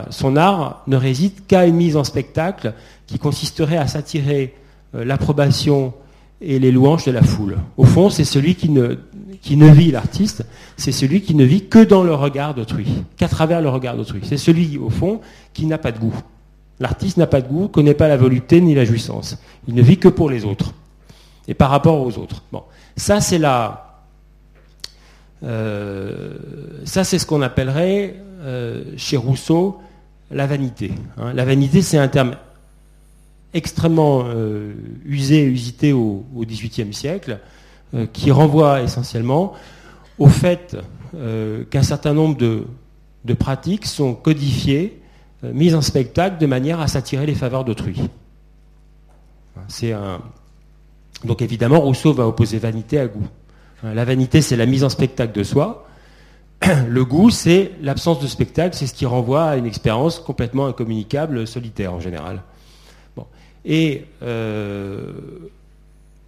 Son 0.09 0.37
art 0.37 0.81
ne 0.87 0.95
réside 0.95 1.45
qu'à 1.47 1.65
une 1.65 1.75
mise 1.75 1.97
en 1.97 2.03
spectacle 2.03 2.73
qui 3.05 3.19
consisterait 3.19 3.77
à 3.77 3.87
s'attirer 3.87 4.55
euh, 4.95 5.03
l'approbation 5.03 5.93
et 6.39 6.59
les 6.59 6.71
louanges 6.71 7.05
de 7.05 7.11
la 7.11 7.21
foule. 7.21 7.57
Au 7.77 7.83
fond, 7.83 8.09
c'est 8.09 8.23
celui 8.23 8.55
qui 8.55 8.69
ne, 8.69 8.97
qui 9.41 9.57
ne 9.57 9.69
vit 9.69 9.91
l'artiste, 9.91 10.45
c'est 10.77 10.91
celui 10.91 11.21
qui 11.21 11.35
ne 11.35 11.43
vit 11.43 11.67
que 11.67 11.83
dans 11.83 12.03
le 12.03 12.13
regard 12.13 12.53
d'autrui, 12.53 12.87
qu'à 13.17 13.27
travers 13.27 13.61
le 13.61 13.69
regard 13.69 13.95
d'autrui. 13.95 14.21
C'est 14.23 14.37
celui, 14.37 14.77
au 14.77 14.89
fond, 14.89 15.21
qui 15.53 15.65
n'a 15.65 15.77
pas 15.77 15.91
de 15.91 15.99
goût. 15.99 16.15
L'artiste 16.79 17.17
n'a 17.17 17.27
pas 17.27 17.41
de 17.41 17.47
goût, 17.47 17.67
connaît 17.67 17.93
pas 17.93 18.07
la 18.07 18.17
volupté 18.17 18.59
ni 18.61 18.73
la 18.73 18.83
jouissance. 18.83 19.37
Il 19.67 19.75
ne 19.75 19.81
vit 19.81 19.97
que 19.97 20.09
pour 20.09 20.29
les 20.29 20.43
autres 20.43 20.73
et 21.47 21.53
par 21.53 21.69
rapport 21.69 22.01
aux 22.01 22.17
autres. 22.17 22.43
Bon, 22.51 22.63
ça 22.97 23.21
c'est 23.21 23.37
la, 23.37 23.83
euh, 25.43 26.34
ça 26.86 27.03
c'est 27.03 27.19
ce 27.19 27.25
qu'on 27.25 27.41
appellerait 27.41 28.15
euh, 28.41 28.84
chez 28.97 29.17
Rousseau 29.17 29.79
la 30.32 30.47
vanité. 30.47 30.93
Hein. 31.17 31.34
La 31.34 31.45
vanité, 31.45 31.82
c'est 31.82 31.97
un 31.97 32.08
terme 32.08 32.36
extrêmement 33.53 34.23
euh, 34.25 34.73
usé 35.06 35.43
usité 35.43 35.93
au 35.93 36.25
XVIIIe 36.36 36.93
siècle, 36.93 37.39
qui 38.12 38.32
renvoie 38.32 38.82
essentiellement 38.82 39.53
au 40.17 40.27
fait 40.27 40.75
qu'un 41.69 41.84
certain 41.84 42.15
nombre 42.15 42.36
de, 42.36 43.34
pratiques 43.36 43.86
sont 43.86 44.15
codifiées, 44.15 44.99
mises 45.43 45.75
en 45.75 45.84
spectacle 45.84 46.39
de 46.39 46.47
manière 46.47 46.79
à 46.79 46.88
s'attirer 46.88 47.27
les 47.27 47.36
faveurs 47.36 47.63
d'autrui. 47.63 48.01
Donc 51.23 51.43
évidemment, 51.43 51.82
Rousseau 51.82 52.13
va 52.13 52.27
opposer 52.27 52.58
vanité 52.58 52.99
à 52.99 53.06
goût. 53.06 53.27
Hein, 53.84 53.93
la 53.93 54.06
vanité, 54.06 54.41
c'est 54.41 54.56
la 54.56 54.65
mise 54.65 54.84
en 54.84 54.89
spectacle 54.89 55.34
de 55.34 55.43
soi. 55.43 55.88
Le 56.88 57.06
goût, 57.06 57.30
c'est 57.30 57.72
l'absence 57.82 58.19
de 58.19 58.28
spectacle, 58.28 58.76
c'est 58.76 58.88
ce 58.88 58.93
qui 58.93 59.06
renvoie 59.06 59.43
à 59.43 59.58
une 59.58 59.65
expérience 59.65 60.19
complètement 60.19 60.67
incommunicable, 60.67 61.46
solitaire 61.46 61.93
en 61.93 62.00
général. 62.00 62.41
Et 63.65 64.06
euh, 64.22 65.13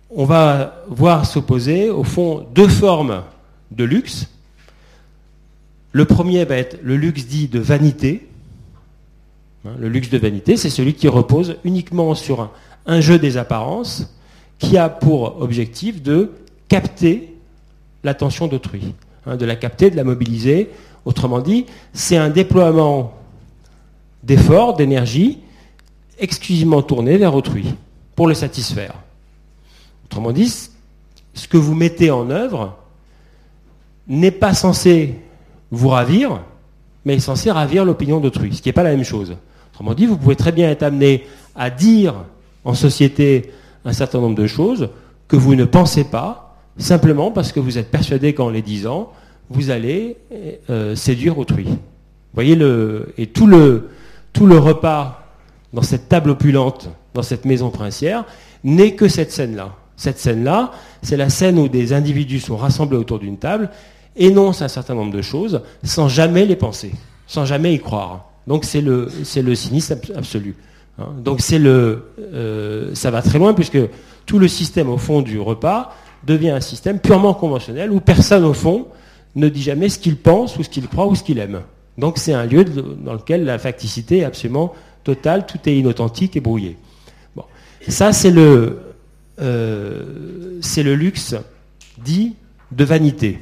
on 0.10 0.24
va 0.24 0.84
voir 0.88 1.26
s'opposer, 1.26 1.89
au 1.89 2.04
fond, 2.04 2.46
deux 2.56 2.70
formes 2.70 3.24
de 3.72 3.84
luxe. 3.84 4.30
Le 5.91 6.06
premier 6.06 6.46
va 6.46 6.56
être 6.56 6.80
le 6.82 6.96
luxe 6.96 7.26
dit 7.26 7.48
de 7.50 7.60
vanité. 7.60 8.28
Hein, 9.65 9.72
le 9.80 9.89
luxe 9.89 10.10
de 10.10 10.18
vanité, 10.18 10.56
c'est 10.56 10.70
celui 10.70 10.94
qui 10.94 11.10
repose 11.10 11.58
uniquement 11.65 12.15
sur 12.15 12.52
un 12.86 13.02
jeu 13.02 13.20
des 13.20 13.36
apparences, 13.36 14.13
qui 14.60 14.78
a 14.78 14.88
pour 14.88 15.41
objectif 15.41 16.02
de 16.02 16.32
capter 16.70 17.35
l'attention 18.06 18.48
d'autrui, 18.48 18.94
hein, 19.26 19.36
de 19.36 19.46
la 19.46 19.56
capter, 19.56 19.89
de 19.89 19.96
la 19.98 20.04
mobiliser. 20.04 20.70
Autrement 21.04 21.39
dit, 21.39 21.65
c'est 21.91 22.18
un 22.18 22.30
déploiement 22.30 23.13
d'efforts, 24.24 24.76
d'énergie, 24.76 25.39
exclusivement 26.20 26.82
tourné 26.82 27.18
vers 27.18 27.36
autrui, 27.36 27.65
pour 28.15 28.28
le 28.28 28.34
satisfaire. 28.34 28.94
Autrement 30.06 30.32
dit, 30.32 30.70
ce 31.34 31.48
que 31.48 31.58
vous 31.58 31.74
mettez 31.74 32.12
en 32.12 32.30
œuvre 32.30 32.78
n'est 34.08 34.32
pas 34.32 34.54
censé 34.54 35.15
vous 35.72 35.89
ravir, 35.89 36.41
mais 37.04 37.15
est 37.15 37.20
censé 37.20 37.52
ravir 37.52 37.86
l'opinion 37.86 38.20
d'autrui, 38.20 38.56
ce 38.56 38.62
qui 38.62 38.70
n'est 38.70 38.74
pas 38.74 38.84
la 38.84 38.91
même 38.91 39.04
chose. 39.04 39.36
Autrement 39.74 39.96
dit, 39.96 40.06
vous 40.06 40.18
pouvez 40.18 40.36
très 40.36 40.52
bien 40.52 40.70
être 40.70 40.84
amené 40.84 41.26
à 41.56 41.72
dire 41.72 42.13
en 42.63 42.76
société 42.76 43.52
un 43.84 43.94
certain 43.94 44.22
nombre 44.22 44.36
de 44.36 44.48
choses 44.48 44.89
que 45.28 45.36
vous 45.36 45.56
ne 45.56 45.65
pensez 45.65 46.04
pas, 46.04 46.44
simplement 46.77 47.31
parce 47.31 47.51
que 47.51 47.59
vous 47.59 47.77
êtes 47.77 47.91
persuadé 47.91 48.33
qu'en 48.33 48.49
les 48.49 48.61
disant, 48.61 49.11
vous 49.49 49.69
allez 49.69 50.17
euh, 50.69 50.95
séduire 50.95 51.38
autrui. 51.38 51.65
Vous 51.65 51.77
voyez, 52.33 52.55
le, 52.55 53.13
et 53.17 53.27
tout 53.27 53.47
le, 53.47 53.89
tout 54.33 54.45
le 54.45 54.57
repas 54.57 55.25
dans 55.73 55.81
cette 55.81 56.09
table 56.09 56.31
opulente, 56.31 56.89
dans 57.13 57.23
cette 57.23 57.45
maison 57.45 57.69
princière, 57.69 58.25
n'est 58.63 58.95
que 58.95 59.07
cette 59.07 59.31
scène-là. 59.31 59.75
Cette 59.97 60.19
scène-là, 60.19 60.71
c'est 61.01 61.17
la 61.17 61.29
scène 61.29 61.57
où 61.57 61.69
des 61.69 61.93
individus 61.93 62.41
sont 62.41 62.57
rassemblés 62.57 62.97
autour 62.97 63.19
d'une 63.19 63.38
table, 63.38 63.69
énoncent 64.15 64.61
un 64.61 64.67
certain 64.67 64.95
nombre 64.95 65.13
de 65.13 65.21
choses, 65.21 65.61
sans 65.83 66.09
jamais 66.09 66.45
les 66.45 66.55
penser, 66.55 66.91
sans 67.27 67.45
jamais 67.45 67.73
y 67.73 67.79
croire. 67.79 68.29
Donc 68.47 68.65
c'est 68.65 68.81
le, 68.81 69.09
c'est 69.23 69.41
le 69.41 69.55
cynisme 69.55 69.97
absolu. 70.15 70.55
Hein. 70.99 71.07
Donc 71.23 71.41
c'est 71.41 71.59
le, 71.59 72.11
euh, 72.33 72.93
ça 72.93 73.11
va 73.11 73.21
très 73.21 73.39
loin 73.39 73.53
puisque 73.53 73.79
tout 74.25 74.39
le 74.39 74.47
système 74.47 74.89
au 74.89 74.97
fond 74.97 75.21
du 75.21 75.39
repas 75.39 75.95
devient 76.25 76.49
un 76.49 76.61
système 76.61 76.99
purement 76.99 77.33
conventionnel 77.33 77.91
où 77.91 77.99
personne 77.99 78.43
au 78.43 78.53
fond 78.53 78.88
ne 79.35 79.49
dit 79.49 79.61
jamais 79.61 79.89
ce 79.89 79.99
qu'il 79.99 80.17
pense 80.17 80.57
ou 80.57 80.63
ce 80.63 80.69
qu'il 80.69 80.88
croit 80.88 81.07
ou 81.07 81.15
ce 81.15 81.23
qu'il 81.23 81.39
aime. 81.39 81.61
Donc 81.97 82.17
c'est 82.17 82.33
un 82.33 82.45
lieu 82.45 82.65
dans 82.65 83.13
lequel 83.13 83.45
la 83.45 83.57
facticité 83.57 84.19
est 84.19 84.23
absolument 84.23 84.73
totale, 85.03 85.45
tout 85.45 85.59
est 85.65 85.77
inauthentique 85.77 86.35
et 86.35 86.41
brouillé. 86.41 86.77
Bon. 87.35 87.43
Ça 87.88 88.11
c'est 88.13 88.31
le, 88.31 88.79
euh, 89.41 90.61
luxe 90.75 91.35
dit 92.03 92.35
de 92.71 92.83
vanité. 92.83 93.39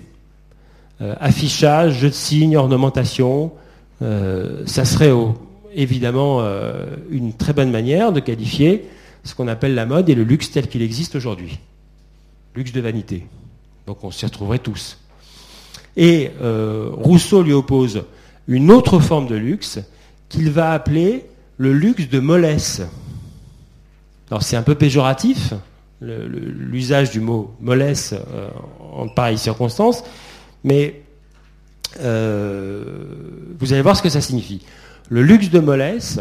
Euh, 1.01 1.15
affichage, 1.19 1.99
jeu 1.99 2.09
de 2.09 2.13
signes, 2.13 2.57
ornementation, 2.57 3.51
ça 4.65 4.83
serait 4.83 5.13
évidemment 5.75 6.41
euh, 6.41 6.85
une 7.09 7.33
très 7.33 7.53
bonne 7.53 7.71
manière 7.71 8.11
de 8.11 8.19
qualifier 8.19 8.85
ce 9.23 9.35
qu'on 9.35 9.47
appelle 9.47 9.75
la 9.75 9.85
mode 9.85 10.09
et 10.09 10.15
le 10.15 10.23
luxe 10.23 10.51
tel 10.51 10.67
qu'il 10.67 10.81
existe 10.81 11.15
aujourd'hui. 11.15 11.59
Luxe 12.55 12.71
de 12.71 12.81
vanité. 12.81 13.25
Donc 13.87 14.03
on 14.03 14.11
s'y 14.11 14.25
retrouverait 14.25 14.59
tous. 14.59 14.97
Et 15.95 16.31
euh, 16.41 16.89
Rousseau 16.91 17.43
lui 17.43 17.53
oppose 17.53 18.03
une 18.47 18.71
autre 18.71 18.99
forme 18.99 19.27
de 19.27 19.35
luxe 19.35 19.79
qu'il 20.29 20.49
va 20.51 20.71
appeler 20.71 21.25
le 21.57 21.73
luxe 21.73 22.09
de 22.09 22.19
mollesse. 22.19 22.81
Alors 24.29 24.43
c'est 24.43 24.55
un 24.55 24.63
peu 24.63 24.75
péjoratif, 24.75 25.53
l'usage 26.01 27.11
du 27.11 27.19
mot 27.19 27.55
mollesse 27.61 28.13
euh, 28.13 28.49
en 28.91 29.07
pareille 29.07 29.37
circonstance, 29.37 30.03
mais 30.63 31.01
vous 31.95 33.71
allez 33.71 33.81
voir 33.83 33.95
ce 33.95 34.01
que 34.01 34.09
ça 34.09 34.21
signifie. 34.21 34.65
Le 35.09 35.21
luxe 35.21 35.51
de 35.51 35.59
mollesse, 35.59 36.19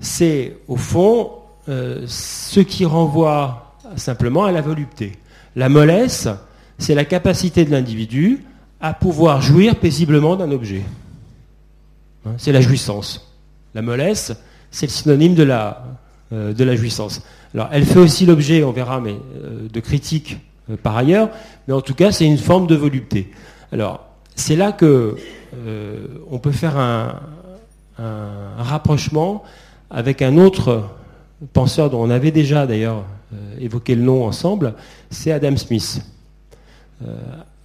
c'est 0.00 0.56
au 0.68 0.76
fond 0.76 1.30
euh, 1.68 2.04
ce 2.06 2.60
qui 2.60 2.84
renvoie 2.84 3.76
simplement 3.96 4.44
à 4.44 4.52
la 4.52 4.62
volupté. 4.62 5.12
La 5.56 5.68
mollesse, 5.68 6.28
c'est 6.78 6.94
la 6.94 7.04
capacité 7.04 7.64
de 7.64 7.70
l'individu 7.70 8.44
à 8.80 8.94
pouvoir 8.94 9.42
jouir 9.42 9.76
paisiblement 9.76 10.36
d'un 10.36 10.50
objet. 10.50 10.82
Hein, 12.24 12.32
c'est 12.38 12.52
la 12.52 12.60
jouissance. 12.60 13.34
La 13.74 13.82
mollesse, 13.82 14.32
c'est 14.70 14.86
le 14.86 14.90
synonyme 14.90 15.34
de 15.34 15.42
la, 15.42 15.84
euh, 16.32 16.52
de 16.52 16.64
la 16.64 16.76
jouissance. 16.76 17.22
Alors, 17.54 17.68
elle 17.72 17.84
fait 17.84 17.98
aussi 17.98 18.26
l'objet, 18.26 18.62
on 18.62 18.72
verra, 18.72 19.00
mais 19.00 19.14
euh, 19.14 19.68
de 19.68 19.80
critiques 19.80 20.38
par 20.82 20.96
ailleurs, 20.96 21.30
mais 21.66 21.74
en 21.74 21.80
tout 21.80 21.94
cas, 21.94 22.12
c'est 22.12 22.26
une 22.26 22.38
forme 22.38 22.68
de 22.68 22.76
volupté. 22.76 23.32
Alors, 23.72 24.06
c'est 24.36 24.56
là 24.56 24.72
que 24.72 25.16
on 26.30 26.38
peut 26.38 26.52
faire 26.52 26.78
un 26.78 27.20
rapprochement 28.56 29.42
avec 29.90 30.22
un 30.22 30.38
autre 30.38 30.84
penseur 31.52 31.90
dont 31.90 32.02
on 32.02 32.10
avait 32.10 32.30
déjà 32.30 32.66
d'ailleurs 32.66 33.04
euh, 33.32 33.56
évoqué 33.60 33.94
le 33.94 34.02
nom 34.02 34.26
ensemble, 34.26 34.74
c'est 35.10 35.30
Adam 35.32 35.56
Smith. 35.56 36.04
Euh, 37.06 37.16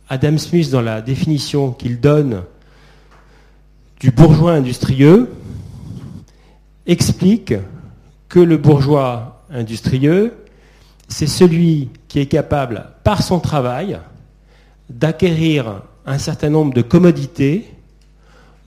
Adam 0.09 0.37
Smith, 0.37 0.69
dans 0.69 0.81
la 0.81 1.01
définition 1.01 1.71
qu'il 1.71 1.99
donne 1.99 2.43
du 3.99 4.11
bourgeois 4.11 4.53
industrieux, 4.53 5.31
explique 6.85 7.53
que 8.29 8.39
le 8.39 8.57
bourgeois 8.57 9.43
industrieux, 9.49 10.35
c'est 11.07 11.27
celui 11.27 11.89
qui 12.07 12.19
est 12.19 12.27
capable, 12.27 12.87
par 13.03 13.23
son 13.23 13.39
travail, 13.39 13.99
d'acquérir 14.89 15.81
un 16.05 16.17
certain 16.17 16.49
nombre 16.49 16.73
de 16.73 16.81
commodités 16.81 17.71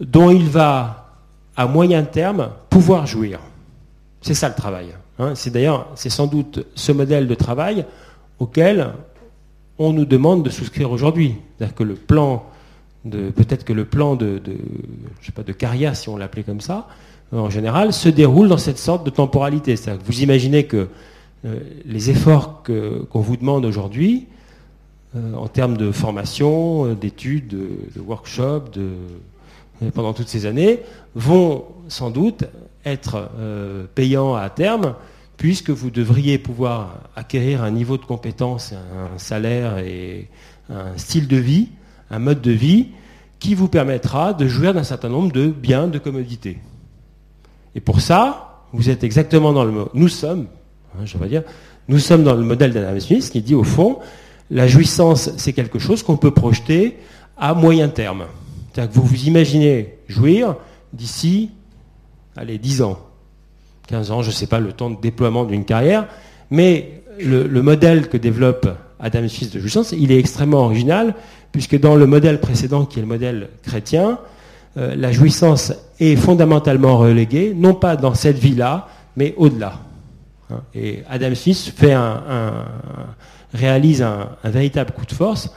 dont 0.00 0.30
il 0.30 0.48
va, 0.48 1.14
à 1.56 1.66
moyen 1.66 2.02
terme, 2.02 2.50
pouvoir 2.70 3.06
jouir. 3.06 3.40
C'est 4.20 4.34
ça 4.34 4.48
le 4.48 4.54
travail. 4.54 4.88
Hein. 5.18 5.34
C'est 5.34 5.50
d'ailleurs, 5.50 5.88
c'est 5.94 6.10
sans 6.10 6.26
doute 6.26 6.66
ce 6.74 6.92
modèle 6.92 7.26
de 7.26 7.34
travail 7.34 7.84
auquel 8.38 8.92
on 9.78 9.92
nous 9.92 10.04
demande 10.04 10.44
de 10.44 10.50
souscrire 10.50 10.90
aujourd'hui. 10.90 11.36
C'est-à-dire 11.56 11.74
que 11.74 11.84
le 11.84 11.94
plan 11.94 12.44
peut-être 13.10 13.64
que 13.64 13.72
le 13.72 13.84
plan 13.84 14.16
de, 14.16 14.40
je 15.20 15.26
sais 15.26 15.32
pas, 15.32 15.42
de 15.42 15.52
carrière, 15.52 15.96
si 15.96 16.08
on 16.08 16.16
l'appelait 16.16 16.42
comme 16.42 16.60
ça, 16.60 16.88
en 17.32 17.50
général, 17.50 17.92
se 17.92 18.08
déroule 18.08 18.48
dans 18.48 18.58
cette 18.58 18.78
sorte 18.78 19.04
de 19.04 19.10
temporalité. 19.10 19.76
C'est-à-dire 19.76 20.02
que 20.02 20.06
vous 20.06 20.22
imaginez 20.22 20.64
que 20.64 20.88
euh, 21.44 21.60
les 21.84 22.10
efforts 22.10 22.62
qu'on 22.64 23.20
vous 23.20 23.36
demande 23.36 23.64
aujourd'hui, 23.64 24.26
euh, 25.16 25.34
en 25.34 25.46
termes 25.46 25.76
de 25.76 25.92
formation, 25.92 26.86
euh, 26.86 26.94
d'études, 26.94 27.48
de, 27.48 27.68
de 27.94 28.00
workshops, 28.00 28.78
pendant 29.94 30.12
toutes 30.12 30.28
ces 30.28 30.44
années, 30.44 30.80
vont 31.14 31.64
sans 31.86 32.10
doute 32.10 32.44
être 32.88 33.30
payants 33.94 34.34
à 34.34 34.50
terme, 34.50 34.94
puisque 35.36 35.70
vous 35.70 35.90
devriez 35.90 36.38
pouvoir 36.38 37.00
acquérir 37.14 37.62
un 37.62 37.70
niveau 37.70 37.96
de 37.96 38.04
compétence, 38.04 38.72
un 38.72 39.18
salaire 39.18 39.78
et 39.78 40.28
un 40.68 40.96
style 40.96 41.28
de 41.28 41.36
vie, 41.36 41.68
un 42.10 42.18
mode 42.18 42.40
de 42.40 42.50
vie 42.50 42.88
qui 43.38 43.54
vous 43.54 43.68
permettra 43.68 44.32
de 44.32 44.48
jouir 44.48 44.74
d'un 44.74 44.82
certain 44.82 45.08
nombre 45.08 45.32
de 45.32 45.46
biens, 45.46 45.86
de 45.86 45.98
commodités. 45.98 46.58
Et 47.74 47.80
pour 47.80 48.00
ça, 48.00 48.64
vous 48.72 48.90
êtes 48.90 49.04
exactement 49.04 49.52
dans 49.52 49.64
le... 49.64 49.72
Nous 49.94 50.08
sommes, 50.08 50.46
hein, 50.94 51.04
je 51.04 51.16
vais 51.16 51.28
dire, 51.28 51.44
nous 51.86 51.98
sommes 51.98 52.24
dans 52.24 52.34
le 52.34 52.42
modèle 52.42 52.72
d'Adam 52.72 52.98
Smith 52.98 53.30
qui 53.30 53.40
dit 53.40 53.54
au 53.54 53.64
fond, 53.64 53.98
la 54.50 54.66
jouissance, 54.66 55.30
c'est 55.36 55.52
quelque 55.52 55.78
chose 55.78 56.02
qu'on 56.02 56.16
peut 56.16 56.32
projeter 56.32 56.98
à 57.36 57.54
moyen 57.54 57.88
terme. 57.88 58.24
C'est-à-dire 58.72 58.92
que 58.92 58.96
vous 58.98 59.06
vous 59.06 59.24
imaginez 59.24 59.98
jouir 60.08 60.56
d'ici, 60.92 61.50
allez, 62.38 62.58
10 62.58 62.82
ans, 62.82 62.98
15 63.88 64.10
ans, 64.10 64.22
je 64.22 64.28
ne 64.28 64.34
sais 64.34 64.46
pas 64.46 64.60
le 64.60 64.72
temps 64.72 64.90
de 64.90 65.00
déploiement 65.00 65.44
d'une 65.44 65.64
carrière, 65.64 66.08
mais 66.50 67.02
le, 67.20 67.46
le, 67.46 67.62
modèle 67.62 68.08
que 68.08 68.16
développe 68.16 68.68
Adam 69.00 69.26
Smith 69.28 69.52
de 69.52 69.60
jouissance, 69.60 69.92
il 69.92 70.12
est 70.12 70.18
extrêmement 70.18 70.64
original, 70.64 71.14
puisque 71.52 71.78
dans 71.78 71.96
le 71.96 72.06
modèle 72.06 72.40
précédent, 72.40 72.84
qui 72.84 72.98
est 72.98 73.02
le 73.02 73.08
modèle 73.08 73.48
chrétien, 73.62 74.18
euh, 74.76 74.94
la 74.96 75.12
jouissance 75.12 75.72
est 75.98 76.16
fondamentalement 76.16 76.98
reléguée, 76.98 77.54
non 77.56 77.74
pas 77.74 77.96
dans 77.96 78.14
cette 78.14 78.38
vie-là, 78.38 78.88
mais 79.16 79.34
au-delà. 79.36 79.80
Hein. 80.50 80.60
Et 80.74 81.02
Adam 81.08 81.34
Smith 81.34 81.74
réalise 83.54 84.02
un, 84.02 84.28
véritable 84.44 84.92
coup 84.92 85.06
de 85.06 85.12
force 85.12 85.50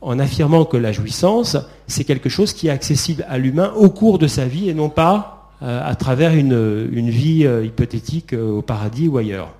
en 0.00 0.18
affirmant 0.18 0.64
que 0.64 0.76
la 0.76 0.92
jouissance, 0.92 1.56
c'est 1.86 2.04
quelque 2.04 2.28
chose 2.28 2.52
qui 2.52 2.68
est 2.68 2.70
accessible 2.70 3.24
à 3.28 3.38
l'humain 3.38 3.72
au 3.76 3.88
cours 3.88 4.18
de 4.18 4.26
sa 4.26 4.44
vie 4.46 4.68
et 4.68 4.74
non 4.74 4.90
pas 4.90 5.31
à 5.62 5.94
travers 5.94 6.34
une, 6.34 7.10
vie 7.10 7.46
euh, 7.46 7.64
hypothétique 7.64 8.32
au 8.32 8.62
paradis 8.62 9.08
ou 9.08 9.18
ailleurs. 9.18 9.54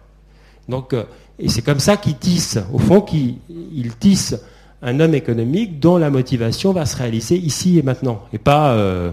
Donc, 0.69 0.95
et 1.39 1.49
c'est 1.49 1.63
comme 1.63 1.81
ça 1.81 1.97
qu'il 1.97 2.17
tisse, 2.17 2.59
au 2.73 2.79
fond, 2.79 3.01
qu'il 3.01 3.39
tisse 3.99 4.37
un 4.83 4.99
homme 5.01 5.15
économique 5.15 5.79
dont 5.79 5.97
la 5.97 6.11
motivation 6.11 6.73
va 6.73 6.87
se 6.87 6.97
réaliser 6.97 7.37
ici 7.37 7.79
et 7.79 7.83
maintenant, 7.83 8.23
et 8.33 8.39
pas, 8.39 8.73
euh, 8.73 9.13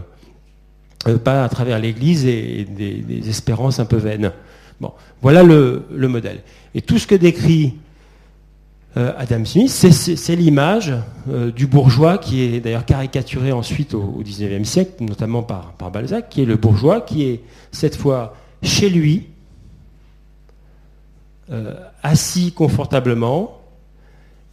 euh, 1.08 1.18
pas 1.18 1.44
à 1.44 1.50
travers 1.50 1.80
l'Église 1.80 2.26
et, 2.26 2.66
des, 2.66 3.30
espérances 3.30 3.80
un 3.80 3.86
peu 3.86 3.98
vaines. 3.98 4.32
Bon, 4.82 4.92
voilà 5.22 5.44
le, 5.44 5.86
modèle. 5.92 6.42
Et 6.74 6.82
tout 6.82 6.98
ce 6.98 7.06
que 7.06 7.16
décrit 7.16 7.68
euh, 7.68 7.89
Adam 8.96 9.46
Smith, 9.46 9.70
c'est 9.70 10.36
l'image 10.36 10.94
du 11.56 11.68
bourgeois 11.68 12.18
qui 12.18 12.42
est 12.42 12.60
d'ailleurs 12.60 12.86
caricaturé 12.86 13.52
ensuite 13.52 13.94
au 13.94 14.22
XIXe 14.24 14.68
siècle, 14.68 15.04
notamment 15.04 15.44
par, 15.44 15.74
Balzac, 15.94 16.28
qui 16.30 16.42
est 16.42 16.46
le 16.46 16.56
bourgeois 16.56 17.02
qui 17.02 17.24
est 17.24 17.42
cette 17.72 17.96
fois 17.96 18.36
chez 18.64 18.90
lui, 18.90 19.28
assis 22.04 22.52
confortablement, 22.52 23.60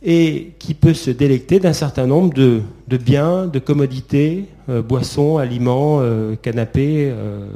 et 0.03 0.53
qui 0.59 0.75
peut 0.75 0.95
se 0.95 1.11
délecter 1.11 1.59
d'un 1.59 1.73
certain 1.73 2.07
nombre 2.07 2.33
de, 2.35 2.63
biens, 2.97 3.47
de 3.47 3.59
commodités, 3.59 4.47
euh, 4.69 4.83
boissons, 4.83 5.39
aliments, 5.39 5.99
euh, 6.01 6.37
canapés, 6.37 7.11
euh, 7.11 7.47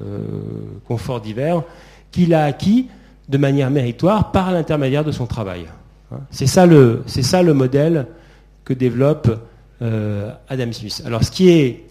confort 0.86 1.20
divers, 1.20 1.62
qu'il 2.10 2.34
a 2.34 2.44
acquis 2.44 2.88
de 3.28 3.38
manière 3.38 3.70
méritoire 3.70 4.32
par 4.32 4.52
l'intermédiaire 4.52 5.04
de 5.04 5.12
son 5.12 5.26
travail. 5.26 5.66
Hein. 6.12 6.20
C'est 6.30 6.46
ça, 6.46 6.66
le, 6.66 7.54
modèle 7.54 8.06
que 8.64 8.72
développe 8.74 9.30
Adam 9.80 10.72
Smith. 10.72 11.02
Alors 11.06 11.24
ce 11.24 11.30
qui 11.30 11.50
est, 11.50 11.86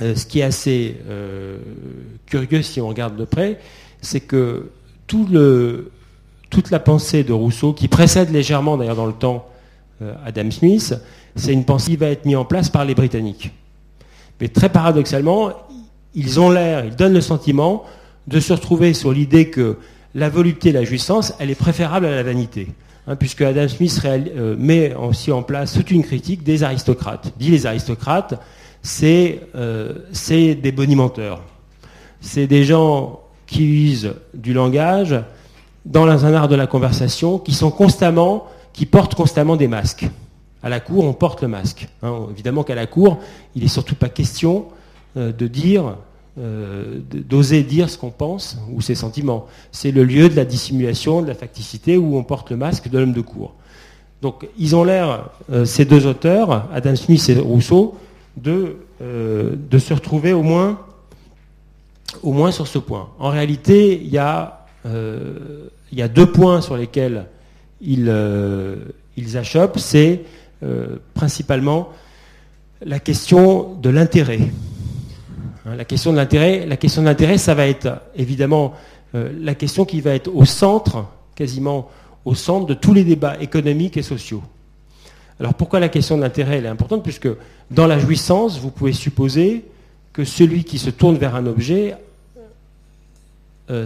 est 0.00 0.42
assez 0.42 0.96
curieux 2.26 2.62
si 2.62 2.80
on 2.80 2.88
regarde 2.88 3.16
de 3.16 3.24
près, 3.24 3.58
c'est 4.00 4.20
que 4.20 4.70
toute 5.06 6.70
la 6.70 6.78
pensée 6.78 7.24
de 7.24 7.32
Rousseau, 7.32 7.72
qui 7.72 7.88
précède 7.88 8.30
légèrement 8.30 8.76
d'ailleurs 8.76 8.96
dans 8.96 9.06
le 9.06 9.12
temps 9.12 9.46
euh, 10.02 10.14
Adam 10.24 10.50
Smith, 10.50 10.94
c'est 11.34 11.52
une 11.52 11.64
pensée 11.64 11.92
qui 11.92 11.96
va 11.96 12.06
être 12.06 12.24
mise 12.24 12.36
en 12.36 12.44
place 12.44 12.68
par 12.68 12.84
les 12.84 12.94
Britanniques. 12.94 13.52
Mais 14.40 14.48
très 14.48 14.68
paradoxalement, 14.68 15.52
ils 16.14 16.38
ont 16.38 16.50
l'air, 16.50 16.84
ils 16.84 16.94
donnent 16.94 17.14
le 17.14 17.20
sentiment 17.20 17.84
de 18.26 18.38
se 18.40 18.52
retrouver 18.52 18.94
sur 18.94 19.12
l'idée 19.12 19.50
que 19.50 19.78
la 20.14 20.28
volupté, 20.28 20.72
la 20.72 20.84
jouissance, 20.84 21.34
elle 21.38 21.50
est 21.50 21.56
préférable 21.56 22.06
à 22.06 22.10
la 22.10 22.22
vanité. 22.22 22.68
Hein, 23.08 23.16
puisque 23.16 23.40
Adam 23.40 23.66
Smith 23.68 24.02
euh, 24.04 24.54
met 24.58 24.94
aussi 24.94 25.32
en 25.32 25.42
place 25.42 25.72
toute 25.72 25.90
une 25.90 26.02
critique 26.02 26.42
des 26.42 26.62
aristocrates. 26.62 27.32
Dit 27.38 27.50
les 27.50 27.64
aristocrates, 27.64 28.38
c'est 28.82 29.40
euh, 29.54 29.94
des 30.28 30.72
bonimenteurs. 30.72 31.42
C'est 32.20 32.46
des 32.46 32.64
gens 32.64 33.20
qui 33.46 33.64
usent 33.64 34.12
du 34.34 34.52
langage 34.52 35.18
dans 35.86 36.06
un 36.26 36.34
art 36.34 36.48
de 36.48 36.54
la 36.54 36.66
conversation 36.66 37.38
qui 37.38 37.54
sont 37.54 37.70
constamment, 37.70 38.46
qui 38.74 38.84
portent 38.84 39.14
constamment 39.14 39.56
des 39.56 39.68
masques. 39.68 40.06
À 40.62 40.68
la 40.68 40.80
cour, 40.80 41.04
on 41.04 41.14
porte 41.14 41.40
le 41.40 41.48
masque. 41.48 41.88
Hein. 42.02 42.26
évidemment 42.30 42.62
qu'à 42.62 42.74
la 42.74 42.86
cour, 42.86 43.20
il 43.56 43.62
n'est 43.62 43.68
surtout 43.68 43.94
pas 43.94 44.10
question 44.10 44.66
euh, 45.16 45.32
de 45.32 45.46
dire, 45.46 45.96
euh, 46.38 47.00
d'oser 47.12 47.62
dire 47.62 47.90
ce 47.90 47.98
qu'on 47.98 48.10
pense 48.10 48.58
ou 48.72 48.80
ses 48.80 48.94
sentiments. 48.94 49.46
C'est 49.72 49.90
le 49.90 50.04
lieu 50.04 50.28
de 50.28 50.36
la 50.36 50.44
dissimulation, 50.44 51.22
de 51.22 51.28
la 51.28 51.34
facticité 51.34 51.96
où 51.96 52.16
on 52.16 52.24
porte 52.24 52.50
le 52.50 52.56
masque 52.56 52.88
de 52.88 52.98
l'homme 52.98 53.12
de 53.12 53.20
cour. 53.20 53.54
Donc, 54.22 54.48
ils 54.58 54.74
ont 54.74 54.84
l'air, 54.84 55.30
euh, 55.52 55.64
ces 55.64 55.84
deux 55.84 56.06
auteurs, 56.06 56.68
Adam 56.72 56.96
Smith 56.96 57.28
et 57.28 57.38
Rousseau, 57.38 57.96
de, 58.36 58.76
de 59.00 59.78
se 59.78 59.92
retrouver 59.94 60.32
au 60.32 60.42
moins, 60.42 60.78
sur 62.52 62.68
ce 62.68 62.78
point. 62.78 63.08
En 63.18 63.30
réalité, 63.30 64.00
il 64.00 64.10
y 64.12 64.18
a 64.18 64.66
deux 66.08 66.30
points 66.30 66.60
sur 66.60 66.76
lesquels 66.76 67.26
ils, 67.80 68.08
euh, 68.08 68.76
achoppent, 69.34 69.78
c'est 69.78 70.22
euh, 70.62 70.96
principalement 71.14 71.90
la 72.84 72.98
question 72.98 73.74
de 73.74 73.90
l'intérêt. 73.90 74.40
Hein, 75.68 75.76
la 75.76 75.84
question 75.84 76.12
de 76.12 76.16
l'intérêt, 76.16 76.66
la 76.66 76.76
question 76.76 77.02
de 77.02 77.06
l'intérêt, 77.06 77.38
ça 77.38 77.54
va 77.54 77.66
être 77.66 78.00
évidemment 78.16 78.74
euh, 79.14 79.30
la 79.40 79.54
question 79.54 79.84
qui 79.84 80.00
va 80.00 80.14
être 80.14 80.30
au 80.34 80.44
centre, 80.44 81.04
quasiment 81.34 81.90
au 82.24 82.34
centre 82.34 82.66
de 82.66 82.74
tous 82.74 82.94
les 82.94 83.04
débats 83.04 83.36
économiques 83.40 83.96
et 83.96 84.02
sociaux. 84.02 84.42
Alors 85.40 85.54
pourquoi 85.54 85.80
la 85.80 85.88
question 85.88 86.16
de 86.16 86.22
l'intérêt 86.22 86.58
est 86.58 86.66
importante? 86.66 87.02
Puisque 87.02 87.28
dans 87.70 87.86
la 87.86 87.98
jouissance, 87.98 88.58
vous 88.58 88.70
pouvez 88.70 88.92
supposer 88.92 89.64
que 90.12 90.24
celui 90.24 90.64
qui 90.64 90.78
se 90.78 90.90
tourne 90.90 91.16
vers 91.16 91.34
un 91.34 91.46
objet 91.46 91.94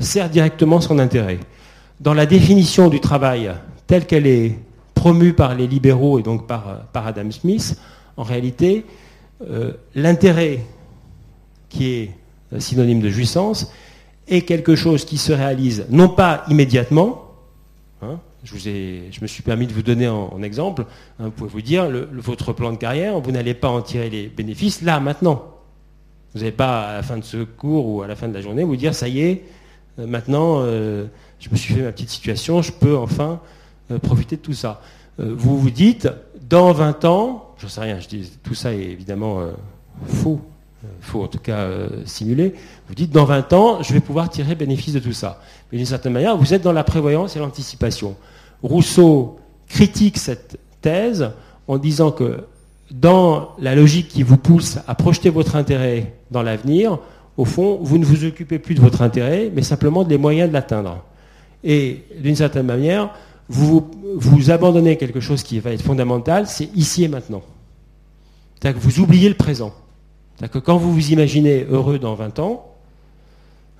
sert 0.01 0.31
directement 0.31 0.81
son 0.81 1.01
intérêt 1.01 1.41
dans 2.01 2.15
la 2.15 2.25
définition 2.25 2.89
du 2.89 3.01
travail 3.01 3.53
telle 3.87 4.07
qu'elle 4.07 4.27
est 4.27 4.59
promue 4.95 5.33
par 5.33 5.55
les 5.55 5.67
libéraux 5.67 6.19
et 6.19 6.23
donc 6.23 6.47
par, 6.47 6.85
Adam 6.95 7.31
Smith, 7.31 7.79
en 8.17 8.23
réalité, 8.23 8.85
euh, 9.51 9.73
l'intérêt 9.95 10.61
qui 11.73 11.87
est 11.93 12.11
synonyme 12.59 13.01
de 13.01 13.09
jouissance 13.09 13.73
est 14.29 14.43
quelque 14.43 14.77
chose 14.77 15.05
qui 15.05 15.19
se 15.19 15.33
réalise 15.33 15.87
non 15.91 16.09
pas 16.09 16.45
immédiatement, 16.49 17.33
hein, 18.03 18.19
je, 18.45 18.55
me 19.21 19.27
suis 19.27 19.43
permis 19.43 19.67
de 19.67 19.73
vous 19.73 19.83
donner 19.83 20.09
en, 20.09 20.43
exemple, 20.43 20.85
hein, 21.19 21.25
vous 21.25 21.31
pouvez 21.31 21.51
vous 21.51 21.63
dire, 21.63 21.89
votre 22.13 22.53
plan 22.53 22.73
de 22.73 22.77
carrière, 22.77 23.19
vous 23.21 23.33
n'allez 23.33 23.55
pas 23.55 23.69
en 23.69 23.81
tirer 23.83 24.11
les 24.11 24.29
bénéfices 24.29 24.83
là, 24.83 25.01
maintenant. 25.01 25.49
Vous 26.35 26.41
n'allez 26.41 26.53
pas, 26.53 26.89
à 26.89 26.95
la 26.95 27.03
fin 27.03 27.19
de 27.19 27.25
ce 27.25 27.39
cours 27.45 27.87
ou 27.87 28.03
à 28.03 28.07
la 28.07 28.17
fin 28.17 28.29
de 28.29 28.35
la 28.35 28.41
journée, 28.41 28.65
vous 28.65 28.77
dire, 28.77 28.95
ça 28.95 29.09
y 29.09 29.21
est, 29.21 29.45
euh, 29.99 30.07
maintenant, 30.07 30.61
euh, 30.61 31.07
je 31.39 31.51
me 31.51 31.57
suis 31.57 31.75
fait 31.75 31.83
ma 31.83 31.93
petite 31.93 32.11
situation, 32.11 32.63
je 32.63 32.73
peux 32.73 32.97
enfin 32.97 33.41
euh, 33.91 33.99
profiter 33.99 34.37
de 34.37 34.43
tout 34.43 34.55
ça. 34.55 34.81
Euh, 35.21 35.35
vous 35.37 35.59
vous 35.59 35.71
dites, 35.71 36.09
dans 36.49 36.73
20 36.73 37.05
ans, 37.05 37.55
je 37.59 37.67
sais 37.67 37.81
rien, 37.81 37.99
je 37.99 38.09
dis, 38.09 38.33
tout 38.43 38.55
ça 38.55 38.73
est 38.73 38.83
évidemment 38.83 39.41
euh, 39.41 39.53
faux, 40.07 40.41
faux 41.01 41.23
en 41.23 41.29
tout 41.29 41.39
cas 41.39 41.69
simulé, 42.05 42.55
vous 42.89 42.95
dites, 42.95 43.11
dans 43.11 43.25
20 43.25 43.53
ans, 43.53 43.83
je 43.83 43.93
vais 43.93 44.01
pouvoir 44.01 44.31
tirer 44.31 44.55
bénéfice 44.55 44.95
de 44.95 44.99
tout 44.99 45.13
ça. 45.13 45.41
Mais 45.71 45.79
d'une 45.79 45.87
certaine 45.87 46.13
manière, 46.13 46.37
vous 46.37 46.55
êtes 46.55 46.63
dans 46.63 46.73
la 46.73 46.85
prévoyance 46.85 47.37
et 47.37 47.39
l'anticipation. 47.39 48.17
Rousseau 48.63 49.39
critique 49.69 50.19
cette 50.19 50.59
thèse 50.81 51.31
en 51.69 51.79
disant 51.79 52.11
que 52.11 52.45
dans 52.91 53.53
la 53.59 53.75
logique 53.75 54.09
qui 54.09 54.23
vous 54.23 54.37
pousse 54.37 54.79
à 54.87 54.95
projeter 54.95 55.31
votre 55.31 55.57
intérêt 55.57 56.15
dans 56.31 56.43
l'avenir, 56.43 56.99
au 57.37 57.45
fond, 57.45 57.79
vous 57.83 57.99
ne 57.99 58.05
vous 58.05 58.25
occupez 58.25 58.59
plus 58.59 58.75
de 58.75 58.81
votre 58.81 59.03
intérêt, 59.03 59.51
mais 59.55 59.63
simplement 59.63 60.05
des 60.05 60.19
moyens 60.19 60.49
de 60.49 60.53
l'atteindre. 60.53 61.03
Et 61.65 62.05
d'une 62.19 62.37
certaine 62.37 62.67
manière, 62.67 63.15
vous, 63.49 63.91
vous 64.17 64.51
abandonnez 64.51 64.97
quelque 64.97 65.21
chose 65.21 65.43
qui 65.43 65.59
va 65.59 65.73
être 65.73 65.83
fondamental, 65.83 66.47
c'est 66.47 66.69
ici 66.75 67.05
et 67.05 67.09
maintenant. 67.09 67.43
C'est-à-dire 68.55 68.81
que 68.81 68.85
vous 68.87 69.01
oubliez 69.01 69.29
le 69.29 69.35
présent. 69.35 69.73
C'est-à-dire 70.37 70.53
que 70.53 70.59
quand 70.59 70.77
vous 70.77 70.93
vous 70.93 71.11
imaginez 71.11 71.67
heureux 71.71 71.99
dans 71.99 72.15
20 72.15 72.39
ans, 72.39 72.73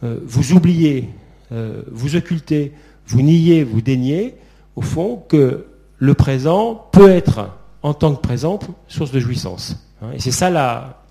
euh, 0.05 0.19
vous 0.25 0.53
oubliez, 0.53 1.09
euh, 1.53 1.83
vous 1.91 2.17
occultez, 2.17 2.73
vous 3.07 3.23
niez, 3.23 3.63
vous 3.65 3.81
déniez, 3.81 4.35
au 4.77 4.83
fond, 4.83 5.23
que 5.29 5.67
le 5.99 6.15
présent 6.15 6.87
peut 6.93 7.11
être, 7.11 7.51
en 7.83 7.95
tant 7.95 8.15
que 8.15 8.21
présent, 8.21 8.59
source 8.89 9.13
de 9.13 9.21
jouissance. 9.21 9.77
Hein. 10.03 10.09
Et 10.15 10.21
c'est 10.21 10.33
ça 10.33 10.51
la, 10.51 11.03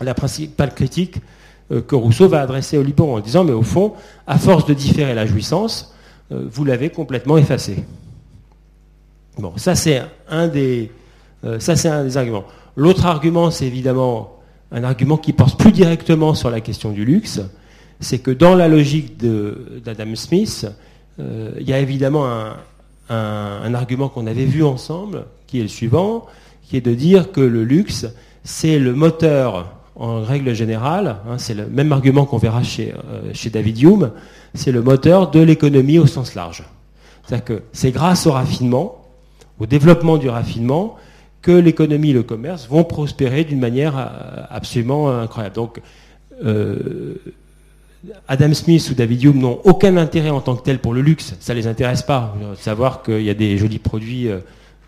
la 0.00 0.14
principale 0.14 0.74
critique 0.74 1.16
euh, 1.70 1.82
que 1.82 1.94
Rousseau 1.94 2.28
va 2.28 2.40
adresser 2.40 2.78
au 2.78 2.82
Liban 2.82 3.14
en 3.14 3.20
disant, 3.20 3.44
mais 3.44 3.52
au 3.52 3.62
fond, 3.62 3.94
à 4.26 4.38
force 4.38 4.66
de 4.66 4.74
différer 4.74 5.14
la 5.14 5.26
jouissance, 5.26 5.92
vous 6.28 6.64
l'avez 6.64 6.90
complètement 6.90 7.38
effacé. 7.38 7.84
Bon, 9.38 9.52
ça 9.56 9.76
c'est 9.76 10.02
un 10.28 10.48
des, 10.48 10.90
ça 11.60 11.76
c'est 11.76 11.86
un 11.86 12.02
des 12.02 12.16
arguments. 12.16 12.42
L'autre 12.74 13.06
argument, 13.06 13.52
c'est 13.52 13.66
évidemment 13.66 14.35
un 14.72 14.84
argument 14.84 15.16
qui 15.16 15.32
porte 15.32 15.58
plus 15.58 15.72
directement 15.72 16.34
sur 16.34 16.50
la 16.50 16.60
question 16.60 16.90
du 16.90 17.04
luxe, 17.04 17.40
c'est 18.00 18.18
que 18.18 18.30
dans 18.30 18.54
la 18.54 18.68
logique 18.68 19.16
d'Adam 19.16 20.14
Smith, 20.16 20.66
il 21.18 21.62
y 21.66 21.72
a 21.72 21.78
évidemment 21.78 22.26
un, 22.28 22.56
un 23.08 23.74
argument 23.74 24.08
qu'on 24.08 24.26
avait 24.26 24.44
vu 24.44 24.64
ensemble, 24.64 25.26
qui 25.46 25.60
est 25.60 25.62
le 25.62 25.68
suivant, 25.68 26.26
qui 26.62 26.76
est 26.76 26.80
de 26.80 26.94
dire 26.94 27.32
que 27.32 27.40
le 27.40 27.64
luxe, 27.64 28.06
c'est 28.44 28.78
le 28.78 28.94
moteur 28.94 29.72
en 29.94 30.22
règle 30.22 30.54
générale, 30.54 31.16
hein, 31.28 31.38
c'est 31.38 31.54
le 31.54 31.66
même 31.66 31.92
argument 31.92 32.26
qu'on 32.26 32.36
verra 32.38 32.62
chez, 32.62 32.92
euh, 32.92 33.32
chez 33.32 33.48
David 33.48 33.80
Hume, 33.80 34.10
c'est 34.54 34.72
le 34.72 34.82
moteur 34.82 35.30
de 35.30 35.40
l'économie 35.40 35.98
au 35.98 36.06
sens 36.06 36.34
large. 36.34 36.64
C'est-à-dire 37.24 37.44
que 37.44 37.62
c'est 37.72 37.92
grâce 37.92 38.26
au 38.26 38.32
raffinement, 38.32 39.04
au 39.58 39.66
développement 39.66 40.18
du 40.18 40.28
raffinement, 40.28 40.96
que 41.46 41.52
l'économie 41.52 42.10
et 42.10 42.12
le 42.12 42.24
commerce 42.24 42.66
vont 42.68 42.82
prospérer 42.82 43.44
d'une 43.44 43.60
manière 43.60 43.96
euh, 43.96 44.42
absolument 44.50 45.08
incroyable. 45.16 45.54
Donc, 45.54 45.80
euh, 46.44 47.14
Adam 48.26 48.52
Smith 48.52 48.88
ou 48.90 48.94
David 48.94 49.22
Hume 49.22 49.38
n'ont 49.38 49.60
aucun 49.62 49.96
intérêt 49.96 50.30
en 50.30 50.40
tant 50.40 50.56
que 50.56 50.64
tel 50.64 50.80
pour 50.80 50.92
le 50.92 51.02
luxe, 51.02 51.36
ça 51.38 51.54
ne 51.54 51.60
les 51.60 51.68
intéresse 51.68 52.02
pas. 52.02 52.36
Savoir 52.58 53.04
qu'il 53.04 53.22
y 53.22 53.30
a 53.30 53.34
des 53.34 53.56
jolis 53.58 53.78
produits 53.78 54.28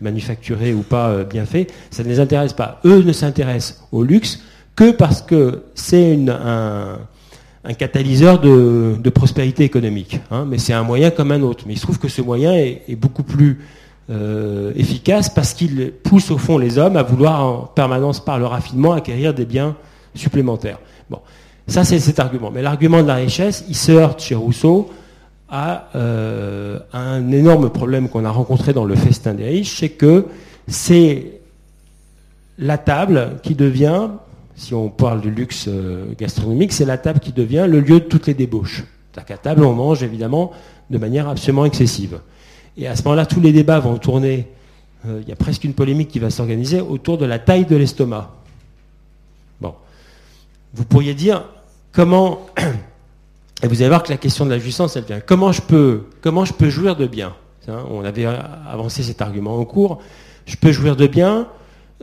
manufacturés 0.01 0.73
ou 0.73 0.81
pas 0.81 1.23
bien 1.23 1.45
faits, 1.45 1.73
ça 1.91 2.03
ne 2.03 2.09
les 2.09 2.19
intéresse 2.19 2.51
pas. 2.51 2.81
Eux 2.83 3.03
ne 3.03 3.13
s'intéressent 3.13 3.87
au 3.93 4.03
luxe 4.03 4.41
que 4.75 4.91
parce 4.91 5.21
que 5.21 5.63
c'est 5.75 6.17
un, 6.29 6.99
catalyseur 7.77 8.39
de, 8.41 9.09
prospérité 9.09 9.63
économique. 9.63 10.19
Hein. 10.29 10.45
mais 10.45 10.57
c'est 10.57 10.73
un 10.73 10.83
moyen 10.83 11.09
comme 11.09 11.31
un 11.31 11.41
autre. 11.41 11.63
Mais 11.67 11.73
il 11.73 11.77
se 11.77 11.83
trouve 11.83 11.99
que 11.99 12.09
ce 12.09 12.21
moyen 12.21 12.53
est, 12.53 12.95
beaucoup 12.95 13.23
plus 13.23 13.59
euh, 14.09 14.71
efficace 14.75 15.29
parce 15.29 15.53
qu'il 15.53 15.91
pousse 15.91 16.31
au 16.31 16.37
fond 16.37 16.57
les 16.57 16.77
hommes 16.77 16.97
à 16.97 17.03
vouloir 17.03 17.43
en 17.43 17.61
permanence 17.61 18.23
par 18.23 18.39
le 18.39 18.45
raffinement 18.45 18.93
acquérir 18.93 19.33
des 19.33 19.45
biens 19.45 19.75
supplémentaires. 20.15 20.79
Bon, 21.09 21.19
ça 21.67 21.83
c'est 21.83 21.99
cet 21.99 22.19
argument. 22.19 22.51
Mais 22.51 22.61
l'argument 22.61 23.01
de 23.01 23.07
la 23.07 23.15
richesse, 23.15 23.65
il 23.67 23.75
se 23.75 23.91
heurte 23.91 24.21
chez 24.21 24.35
Rousseau 24.35 24.89
à 25.49 25.89
euh, 25.95 26.79
un 26.93 27.31
énorme 27.31 27.69
problème 27.69 28.09
qu'on 28.09 28.25
a 28.25 28.31
rencontré 28.31 28.73
dans 28.73 28.85
le 28.85 28.95
festin 28.95 29.33
des 29.33 29.45
riches, 29.45 29.79
c'est 29.79 29.89
que 29.89 30.25
c'est 30.67 31.39
la 32.57 32.77
table 32.77 33.37
qui 33.41 33.55
devient 33.55 34.09
si 34.59 34.73
on 34.73 34.89
parle 34.89 35.21
du 35.21 35.31
luxe 35.31 35.65
euh, 35.69 36.13
gastronomique, 36.17 36.73
c'est 36.73 36.85
la 36.85 36.97
table 36.97 37.19
qui 37.19 37.31
devient 37.31 37.65
le 37.67 37.79
lieu 37.79 38.01
de 38.01 38.05
toutes 38.05 38.27
les 38.27 38.33
débauches. 38.33 38.83
C'est-à-dire 39.11 39.25
qu'à 39.25 39.37
table, 39.37 39.63
on 39.63 39.73
mange 39.73 40.03
évidemment 40.03 40.51
de 40.89 40.97
manière 40.97 41.29
absolument 41.29 41.65
excessive. 41.65 42.19
Et 42.79 42.87
à 42.87 42.95
ce 42.95 43.03
moment-là, 43.03 43.25
tous 43.25 43.41
les 43.41 43.51
débats 43.51 43.79
vont 43.79 43.97
tourner, 43.97 44.47
euh, 45.05 45.19
il 45.21 45.27
y 45.27 45.33
a 45.33 45.35
presque 45.35 45.65
une 45.65 45.73
polémique 45.73 46.07
qui 46.07 46.19
va 46.19 46.29
s'organiser 46.29 46.79
autour 46.79 47.17
de 47.17 47.25
la 47.25 47.37
taille 47.37 47.65
de 47.65 47.75
l'estomac. 47.75 48.31
Bon. 49.59 49.73
Vous 50.73 50.85
pourriez 50.85 51.13
dire, 51.13 51.43
comment, 51.91 52.45
et 53.63 53.67
vous 53.67 53.81
allez 53.81 53.89
voir 53.89 54.01
que 54.01 54.09
la 54.09 54.17
question 54.17 54.45
de 54.45 54.51
la 54.51 54.59
jouissance, 54.59 54.95
elle 54.95 55.03
vient, 55.03 55.19
comment 55.19 55.51
je 55.51 55.61
peux, 55.61 56.05
comment 56.21 56.45
je 56.45 56.53
peux 56.53 56.69
jouir 56.69 56.95
de 56.95 57.05
bien? 57.05 57.35
On 57.67 58.03
avait 58.03 58.25
avancé 58.25 59.03
cet 59.03 59.21
argument 59.21 59.57
en 59.57 59.65
cours. 59.65 59.99
Je 60.47 60.55
peux 60.55 60.71
jouir 60.71 60.95
de 60.95 61.05
bien 61.05 61.47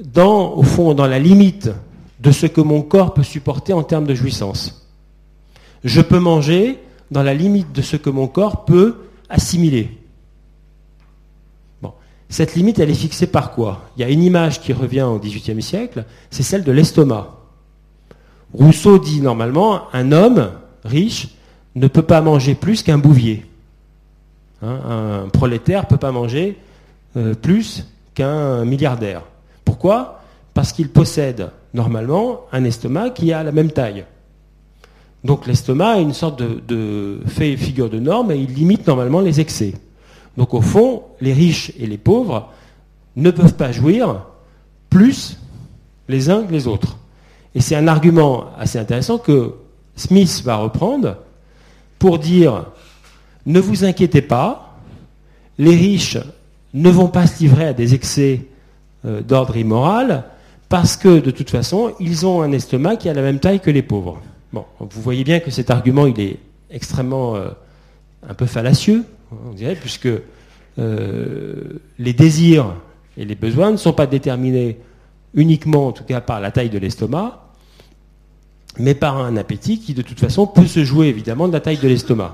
dans, 0.01 0.53
au 0.53 0.63
fond, 0.63 0.95
dans 0.95 1.09
la 1.09 1.19
limite 1.19 1.71
de 2.21 2.31
ce 2.31 2.47
que 2.47 2.61
mon 2.61 2.83
corps 2.83 3.15
peut 3.15 3.25
supporter 3.25 3.73
en 3.73 3.83
termes 3.83 4.07
de 4.07 4.15
jouissance. 4.15 4.87
Je 5.83 6.03
peux 6.03 6.21
manger 6.21 6.79
dans 7.11 7.25
la 7.25 7.35
limite 7.35 7.73
de 7.73 7.83
ce 7.83 7.97
que 7.97 8.11
mon 8.11 8.29
corps 8.29 8.65
peut 8.65 9.07
assimiler. 9.29 9.91
Cette 12.29 12.55
limite, 12.55 12.79
elle 12.79 12.91
est 12.91 12.95
fixée 12.95 13.27
par 13.27 13.53
quoi? 13.53 13.89
Il 13.97 14.01
y 14.01 14.05
a 14.05 14.11
une 14.11 14.23
image 14.23 14.61
qui 14.61 14.73
revient 14.73 15.03
au 15.03 15.19
XVIIIe 15.19 15.63
siècle, 15.63 16.05
c'est 16.31 16.43
celle 16.43 16.65
de 16.65 16.73
l'estomac. 16.73 17.37
Rousseau 18.53 18.99
dit 18.99 19.21
normalement, 19.21 19.83
un 19.93 20.13
homme 20.13 20.51
riche 20.85 21.29
ne 21.75 21.89
peut 21.89 22.03
pas 22.03 22.21
manger 22.21 22.55
plus 22.55 22.83
qu'un 22.83 22.99
bouvier. 22.99 23.45
Hein, 24.63 25.25
un 25.25 25.29
prolétaire 25.29 25.83
ne 25.83 25.87
peut 25.87 25.99
pas 25.99 26.13
manger 26.13 26.59
euh, 27.17 27.35
plus 27.35 27.87
qu'un 28.15 28.65
milliardaire. 28.65 29.23
Pourquoi? 29.65 30.23
Parce 30.55 30.73
qu'il 30.73 30.89
possède 30.89 31.51
normalement 31.75 32.41
un 32.53 32.65
estomac 32.65 33.11
qui 33.11 33.33
a 33.33 33.43
la 33.43 33.53
même 33.53 33.71
taille. 33.71 34.05
Donc 35.23 35.47
l'estomac 35.47 35.93
a 35.93 35.99
une 35.99 36.15
sorte 36.15 36.41
de, 36.41 37.21
fait 37.27 37.57
figure 37.57 37.91
de 37.91 37.99
norme 37.99 38.31
et 38.31 38.37
il 38.37 38.55
limite 38.55 38.87
normalement 38.87 39.21
les 39.21 39.41
excès. 39.41 39.75
Donc 40.37 40.55
au 40.55 40.61
fond, 40.61 41.03
les 41.21 41.33
riches 41.33 41.73
et 41.79 41.87
les 41.87 41.99
pauvres 41.99 42.51
ne 43.17 43.31
peuvent 43.31 43.55
pas 43.55 43.73
jouir 43.73 44.27
plus 44.91 45.39
les 46.09 46.31
uns 46.31 46.45
que 46.45 46.53
les 46.53 46.67
autres. 46.67 46.99
Et 47.55 47.61
c'est 47.61 47.77
un 47.77 47.89
argument 47.89 48.47
assez 48.59 48.79
intéressant 48.79 49.19
que 49.19 49.55
Smith 49.97 50.43
va 50.45 50.57
reprendre 50.57 51.17
pour 51.99 52.19
dire 52.19 52.67
ne 53.47 53.61
vous 53.61 53.85
inquiétez 53.85 54.23
pas, 54.23 54.77
les 55.57 55.75
riches 55.75 56.19
ne 56.75 56.91
vont 56.91 57.09
pas 57.09 57.27
se 57.27 57.41
livrer 57.41 57.69
à 57.69 57.73
des 57.73 57.95
excès 57.95 58.43
euh, 59.07 59.23
d'ordre 59.23 59.57
immoral, 59.57 60.25
parce 60.69 60.97
que 60.97 61.21
de 61.21 61.31
toute 61.31 61.49
façon, 61.49 61.95
ils 62.01 62.27
ont 62.27 62.43
un 62.43 62.53
estomac 62.53 62.97
qui 62.97 63.09
a 63.09 63.15
la 63.15 63.23
même 63.23 63.39
taille 63.39 63.61
que 63.61 63.71
les 63.71 63.83
pauvres. 63.83 64.21
Bon, 64.53 64.65
vous 64.81 65.01
voyez 65.01 65.25
bien 65.25 65.41
que 65.41 65.51
cet 65.51 65.71
argument, 65.71 66.07
il 66.07 66.21
est 66.21 66.39
extrêmement 66.71 67.37
euh, 67.37 67.49
un 68.29 68.35
peu 68.35 68.47
fallacieux, 68.47 69.05
on 69.31 69.53
dirait, 69.53 69.75
puisque 69.75 70.09
euh, 70.79 71.81
les 71.99 72.13
désirs 72.13 72.75
et 73.17 73.25
les 73.25 73.35
besoins 73.35 73.71
ne 73.71 73.77
sont 73.77 73.93
pas 73.93 74.07
déterminés 74.07 74.79
uniquement, 75.35 75.89
en 75.89 75.93
tout 75.93 76.05
cas, 76.05 76.21
par 76.21 76.41
la 76.41 76.51
taille 76.51 76.71
de 76.71 76.79
l'estomac, 76.79 77.43
mais 78.79 78.95
par 78.95 79.19
un 79.19 79.37
appétit 79.37 79.81
qui, 79.81 79.95
de 79.95 80.03
toute 80.03 80.21
façon, 80.21 80.47
peut 80.47 80.67
se 80.67 80.85
jouer 80.85 81.09
évidemment 81.09 81.49
de 81.49 81.53
la 81.53 81.61
taille 81.61 81.79
de 81.79 81.89
l'estomac. 81.89 82.33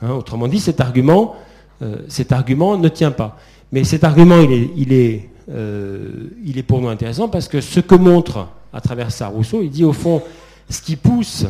Hein, 0.00 0.10
autrement 0.10 0.48
dit, 0.48 0.60
cet 0.60 0.80
argument, 0.80 1.34
euh, 1.82 1.96
cet 2.08 2.32
argument 2.32 2.78
ne 2.78 2.88
tient 2.88 3.10
pas. 3.10 3.38
Mais 3.72 3.84
cet 3.84 4.04
argument, 4.04 4.40
est 4.40 5.28
euh, 5.50 6.28
il 6.44 6.58
est 6.58 6.62
pour 6.62 6.80
nous 6.80 6.88
intéressant 6.88 7.28
parce 7.28 7.48
que 7.48 7.60
ce 7.60 7.80
que 7.80 7.94
montre 7.94 8.48
à 8.72 8.80
travers 8.80 9.10
ça 9.10 9.26
Rousseau, 9.26 9.62
il 9.62 9.70
dit 9.70 9.84
au 9.84 9.92
fond, 9.92 10.22
ce 10.68 10.80
qui 10.80 10.96
pousse 10.96 11.46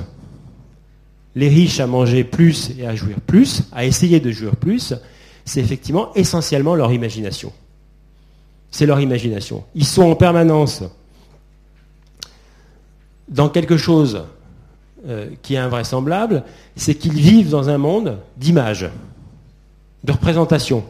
les 1.34 1.48
riches 1.48 1.80
à 1.80 1.86
manger 1.86 2.24
plus 2.24 2.72
et 2.78 2.86
à 2.86 2.94
jouir 2.94 3.20
plus, 3.20 3.62
à 3.72 3.84
essayer 3.84 4.20
de 4.20 4.30
jouir 4.30 4.56
plus, 4.56 4.94
c'est 5.44 5.60
effectivement 5.60 6.12
essentiellement 6.14 6.74
leur 6.74 6.92
imagination. 6.92 7.52
C'est 8.70 8.86
leur 8.86 9.00
imagination. 9.00 9.64
Ils 9.74 9.86
sont 9.86 10.02
en 10.02 10.14
permanence 10.14 10.82
dans 13.28 13.48
quelque 13.48 13.76
chose 13.76 14.24
euh, 15.06 15.30
qui 15.42 15.54
est 15.54 15.58
invraisemblable, 15.58 16.44
c'est 16.76 16.94
qu'ils 16.94 17.14
vivent 17.14 17.50
dans 17.50 17.68
un 17.68 17.78
monde 17.78 18.18
d'images, 18.36 18.88
de 20.04 20.12
représentations. 20.12 20.84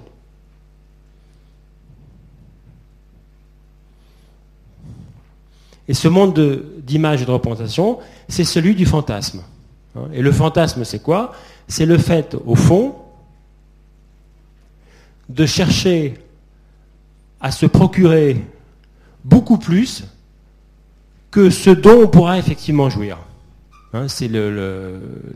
Et 5.89 5.95
ce 5.95 6.09
monde 6.09 6.65
d'image 6.79 7.23
et 7.23 7.27
de 7.27 7.31
représentation, 7.31 7.99
c'est 8.29 8.45
celui 8.45 8.75
du 8.75 8.87
fantasme. 8.87 9.43
Hein. 9.97 10.09
Et 10.13 10.23
le 10.23 10.33
fantasme, 10.33 10.85
c'est 10.85 11.03
quoi? 11.03 11.33
C'est 11.69 11.87
le 11.87 11.99
fait, 11.99 12.37
au 12.47 12.55
fond, 12.55 12.97
de 15.29 15.47
chercher 15.47 16.15
à 17.41 17.51
se 17.51 17.67
procurer 17.67 18.45
beaucoup 19.25 19.59
plus 19.59 20.05
que 21.31 21.51
ce 21.51 21.71
dont 21.71 22.03
on 22.03 22.09
pourra 22.09 22.39
effectivement 22.39 22.91
jouir. 22.91 23.19
Hein, 23.95 24.09
c'est 24.09 24.29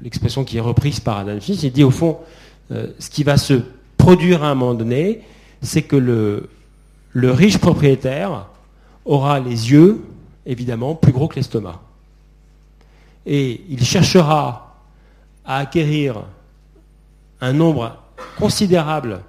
l'expression 0.03 0.45
qui 0.45 0.59
est 0.59 0.61
reprise 0.61 1.01
par 1.01 1.19
Adam 1.19 1.41
Smith. 1.41 1.63
Il 1.63 1.73
dit 1.73 1.85
au 1.85 1.91
fond, 1.91 2.19
euh, 2.71 2.89
ce 2.99 3.11
qui 3.11 3.25
va 3.25 3.37
se 3.37 3.55
produire 3.97 4.45
à 4.45 4.51
un 4.51 4.55
moment 4.55 4.75
donné, 4.75 5.23
c'est 5.63 5.83
que 5.83 5.97
le 5.97 7.31
riche 7.31 7.59
propriétaire 7.59 8.47
aura 9.05 9.41
les 9.41 9.73
yeux, 9.73 10.03
évidemment, 10.45 10.95
plus 10.95 11.13
gros 11.13 11.29
que 11.29 11.37
l'estomac. 11.37 11.81
Et 13.27 13.64
il 13.68 13.85
cherchera 13.85 14.77
à 15.45 15.59
acquérir 15.59 16.24
un 17.41 17.53
nombre 17.53 17.99
considérable 18.39 19.20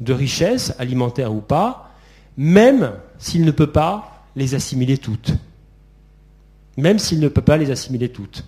de 0.00 0.12
richesses, 0.12 0.74
alimentaires 0.78 1.32
ou 1.32 1.40
pas, 1.40 1.90
même 2.36 2.92
s'il 3.18 3.44
ne 3.44 3.50
peut 3.50 3.72
pas 3.72 4.24
les 4.36 4.54
assimiler 4.54 4.98
toutes. 4.98 5.32
Même 6.76 6.98
s'il 6.98 7.20
ne 7.20 7.28
peut 7.28 7.42
pas 7.42 7.56
les 7.56 7.70
assimiler 7.70 8.10
toutes. 8.10 8.44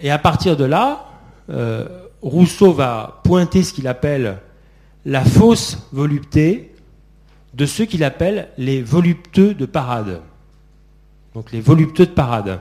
et 0.00 0.10
à 0.10 0.18
partir 0.18 0.56
de 0.56 0.64
là, 0.64 1.06
euh, 1.50 1.88
Rousseau 2.22 2.72
va 2.72 3.20
pointer 3.24 3.62
ce 3.62 3.72
qu'il 3.72 3.88
appelle 3.88 4.38
la 5.04 5.24
fausse 5.24 5.88
volupté 5.92 6.71
de 7.54 7.66
ceux 7.66 7.84
qu'il 7.84 8.04
appelle 8.04 8.48
les 8.58 8.82
volupteux 8.82 9.54
de 9.54 9.66
parade. 9.66 10.22
Donc 11.34 11.52
les 11.52 11.60
volupteux 11.60 12.06
de 12.06 12.12
parade. 12.12 12.60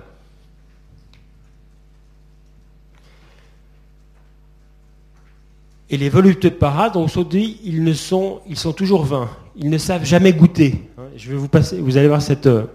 Et 5.89 5.97
les 5.97 6.07
volupteux 6.07 6.49
de 6.49 6.55
parade, 6.55 6.95
Rousseau 6.95 7.25
dit, 7.25 7.59
ils, 7.65 7.95
sont, 7.97 8.41
toujours 8.75 9.03
vains. 9.03 9.29
Ils 9.57 9.69
ne 9.69 9.77
savent 9.77 10.05
jamais 10.05 10.31
goûter. 10.31 10.89
Je 11.17 11.29
vais 11.29 11.35
vous 11.35 11.49
passer, 11.49 11.81
vous 11.81 11.97
allez 11.97 12.07
voir 12.07 12.21
cette, 12.21 12.47
euh, 12.47 12.65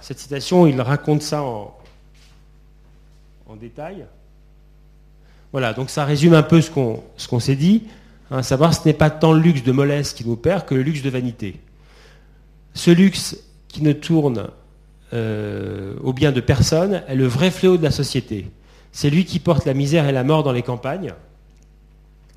citation, 0.00 0.66
il 0.66 0.80
raconte 0.80 1.20
ça 1.20 1.42
en 1.42 1.76
détail. 3.60 4.06
Voilà, 5.52 5.74
donc 5.74 5.90
ça 5.90 6.04
résume 6.04 6.34
un 6.34 6.42
peu 6.42 6.60
ce 6.60 6.70
qu'on 6.70 7.40
s'est 7.40 7.56
dit. 7.56 7.84
Hein, 8.30 8.42
savoir, 8.42 8.74
ce 8.74 8.80
n'est 8.86 8.94
pas 8.94 9.10
tant 9.10 9.32
le 9.32 9.40
luxe 9.40 9.62
de 9.62 9.72
mollesse 9.72 10.12
qui 10.12 10.26
nous 10.26 10.36
perd 10.36 10.64
que 10.64 10.74
le 10.74 10.82
luxe 10.82 11.02
de 11.02 11.10
vanité. 11.10 11.60
Ce 12.74 12.90
luxe 12.90 13.36
qui 13.68 13.82
ne 13.82 13.92
tourne 13.92 14.48
euh, 15.12 15.94
au 16.02 16.12
bien 16.12 16.30
de 16.30 16.40
personne 16.40 17.02
est 17.08 17.16
le 17.16 17.26
vrai 17.26 17.50
fléau 17.50 17.76
de 17.76 17.82
la 17.82 17.90
société. 17.90 18.50
C'est 18.92 19.10
lui 19.10 19.24
qui 19.24 19.38
porte 19.38 19.64
la 19.64 19.74
misère 19.74 20.08
et 20.08 20.12
la 20.12 20.24
mort 20.24 20.42
dans 20.42 20.52
les 20.52 20.62
campagnes. 20.62 21.14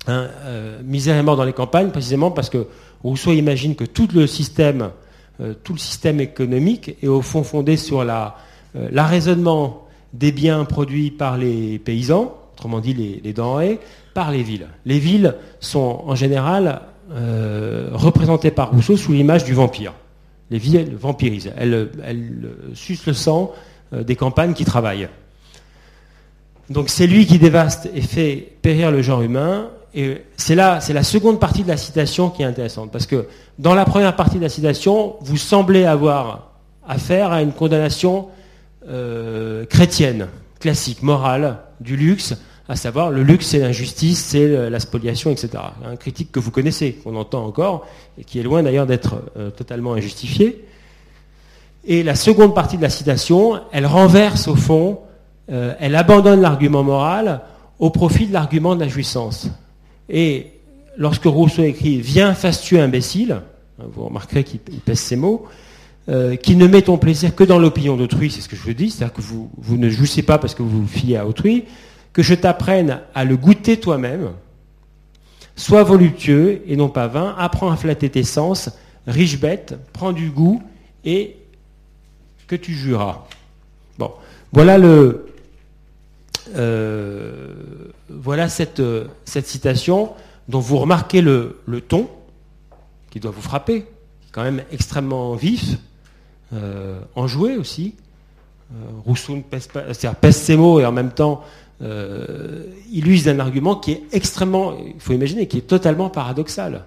Hein, 0.06 0.28
euh, 0.42 0.82
misère 0.82 1.16
et 1.16 1.22
mort 1.22 1.36
dans 1.36 1.44
les 1.44 1.52
campagnes, 1.52 1.90
précisément 1.90 2.30
parce 2.30 2.50
que 2.50 2.66
Rousseau 3.02 3.32
imagine 3.32 3.74
que 3.74 3.84
tout 3.84 4.08
le 4.12 4.26
système, 4.26 4.90
euh, 5.40 5.54
tout 5.62 5.72
le 5.72 5.78
système 5.78 6.20
économique 6.20 6.96
est 7.02 7.06
au 7.06 7.22
fond 7.22 7.42
fondé 7.42 7.76
sur 7.76 8.04
l'arraisonnement 8.04 9.86
des 10.12 10.32
biens 10.32 10.64
produits 10.64 11.10
par 11.10 11.38
les 11.38 11.78
paysans, 11.78 12.36
autrement 12.54 12.80
dit 12.80 13.20
les, 13.22 13.32
denrées, 13.32 13.80
par 14.14 14.30
les 14.30 14.42
villes. 14.42 14.68
Les 14.86 14.98
villes 14.98 15.34
sont 15.60 16.02
en 16.06 16.14
général 16.14 16.80
euh, 17.12 17.90
représentées 17.92 18.50
par 18.50 18.70
Rousseau 18.70 18.96
sous 18.96 19.12
l'image 19.12 19.44
du 19.44 19.52
vampire. 19.52 19.92
Les 20.50 20.58
villes 20.58 20.94
vampirisent, 20.96 21.52
elles, 21.56 21.90
sucent 22.74 23.06
le 23.06 23.12
sang 23.12 23.52
euh, 23.92 24.04
des 24.04 24.16
campagnes 24.16 24.54
qui 24.54 24.64
travaillent. 24.64 25.08
Donc 26.70 26.88
c'est 26.88 27.06
lui 27.06 27.26
qui 27.26 27.38
dévaste 27.38 27.90
et 27.94 28.00
fait 28.00 28.56
périr 28.62 28.90
le 28.90 29.02
genre 29.02 29.22
humain. 29.22 29.68
Et 29.94 30.22
c'est 30.36 30.54
là, 30.54 30.80
c'est 30.80 30.92
la 30.92 31.02
seconde 31.02 31.38
partie 31.38 31.62
de 31.62 31.68
la 31.68 31.76
citation 31.76 32.30
qui 32.30 32.42
est 32.42 32.46
intéressante, 32.46 32.90
parce 32.90 33.06
que 33.06 33.28
dans 33.58 33.74
la 33.74 33.84
première 33.84 34.16
partie 34.16 34.38
de 34.38 34.42
la 34.42 34.48
citation, 34.48 35.16
vous 35.20 35.36
semblez 35.36 35.84
avoir 35.84 36.52
affaire 36.86 37.32
à 37.32 37.42
une 37.42 37.52
condamnation 37.52 38.28
euh, 38.88 39.64
chrétienne, 39.66 40.28
classique, 40.58 41.02
morale, 41.02 41.58
du 41.80 41.96
luxe, 41.96 42.34
à 42.68 42.76
savoir 42.76 43.10
le 43.10 43.22
luxe 43.22 43.46
c'est 43.46 43.58
l'injustice, 43.58 44.18
c'est 44.18 44.70
la 44.70 44.80
spoliation, 44.80 45.30
etc. 45.30 45.50
Un 45.84 45.96
critique 45.96 46.32
que 46.32 46.40
vous 46.40 46.50
connaissez, 46.50 46.92
qu'on 46.92 47.16
entend 47.16 47.44
encore, 47.44 47.86
et 48.18 48.24
qui 48.24 48.38
est 48.38 48.42
loin 48.42 48.62
d'ailleurs 48.62 48.86
d'être 48.86 49.16
euh, 49.36 49.50
totalement 49.50 49.94
injustifié. 49.94 50.64
Et 51.86 52.02
la 52.02 52.14
seconde 52.14 52.54
partie 52.54 52.76
de 52.76 52.82
la 52.82 52.88
citation, 52.88 53.60
elle 53.72 53.86
renverse 53.86 54.48
au 54.48 54.56
fond, 54.56 55.00
euh, 55.50 55.74
elle 55.78 55.94
abandonne 55.96 56.40
l'argument 56.40 56.82
moral 56.82 57.42
au 57.78 57.90
profit 57.90 58.26
de 58.26 58.32
l'argument 58.32 58.74
de 58.74 58.80
la 58.80 58.88
jouissance. 58.88 59.48
Et 60.08 60.46
lorsque 60.96 61.24
Rousseau 61.24 61.62
écrit 61.62 62.00
Viens 62.00 62.34
fastueux 62.34 62.80
imbécile, 62.80 63.42
hein, 63.78 63.84
vous 63.92 64.06
remarquerez 64.06 64.44
qu'il 64.44 64.60
pèse 64.60 65.00
ses 65.00 65.16
mots, 65.16 65.46
euh, 66.08 66.36
qui 66.36 66.56
ne 66.56 66.66
met 66.66 66.82
ton 66.82 66.98
plaisir 66.98 67.34
que 67.34 67.44
dans 67.44 67.58
l'opinion 67.58 67.96
d'autrui, 67.96 68.30
c'est 68.30 68.40
ce 68.40 68.48
que 68.48 68.56
je 68.56 68.62
vous 68.62 68.74
dis, 68.74 68.90
c'est-à-dire 68.90 69.14
que 69.14 69.22
vous, 69.22 69.76
ne 69.76 69.88
jouissez 69.88 70.22
pas 70.22 70.38
parce 70.38 70.54
que 70.54 70.62
vous 70.62 70.82
vous 70.82 70.86
fiez 70.86 71.16
à 71.16 71.26
autrui, 71.26 71.64
que 72.14 72.22
je 72.22 72.34
t'apprenne 72.34 73.00
à 73.14 73.24
le 73.24 73.36
goûter 73.36 73.78
toi-même, 73.78 74.30
sois 75.56 75.82
voluptueux 75.82 76.62
et 76.66 76.76
non 76.76 76.88
pas 76.88 77.08
vain, 77.08 77.34
apprends 77.36 77.70
à 77.70 77.76
flatter 77.76 78.08
tes 78.08 78.22
sens, 78.22 78.70
riche 79.06 79.38
bête, 79.38 79.76
prends 79.92 80.12
du 80.12 80.30
goût 80.30 80.62
et 81.04 81.36
que 82.46 82.56
tu 82.56 82.72
juras. 82.72 83.26
Bon, 83.98 84.12
voilà 84.52 84.78
le, 84.78 85.26
euh, 86.54 87.52
voilà 88.08 88.48
cette, 88.48 88.82
cette, 89.24 89.48
citation 89.48 90.12
dont 90.48 90.60
vous 90.60 90.78
remarquez 90.78 91.20
le, 91.20 91.58
ton 91.86 92.08
qui 93.10 93.18
doit 93.18 93.32
vous 93.32 93.42
frapper, 93.42 93.86
quand 94.30 94.44
même 94.44 94.62
extrêmement 94.70 95.34
vif, 95.34 95.78
euh, 96.52 97.00
enjoué 97.16 97.56
aussi. 97.56 97.94
Euh, 98.72 99.42
pèse, 99.50 99.68
pèse 100.20 100.36
ses 100.36 100.56
mots 100.56 100.80
et 100.80 100.86
en 100.86 100.92
même 100.92 101.10
temps 101.12 101.42
euh, 101.42 101.63
il 101.80 103.08
use 103.08 103.24
d'un 103.24 103.38
argument 103.40 103.76
qui 103.76 103.92
est 103.92 104.02
extrêmement, 104.12 104.76
il 104.78 105.00
faut 105.00 105.12
imaginer, 105.12 105.46
qui 105.48 105.58
est 105.58 105.66
totalement 105.66 106.10
paradoxal. 106.10 106.84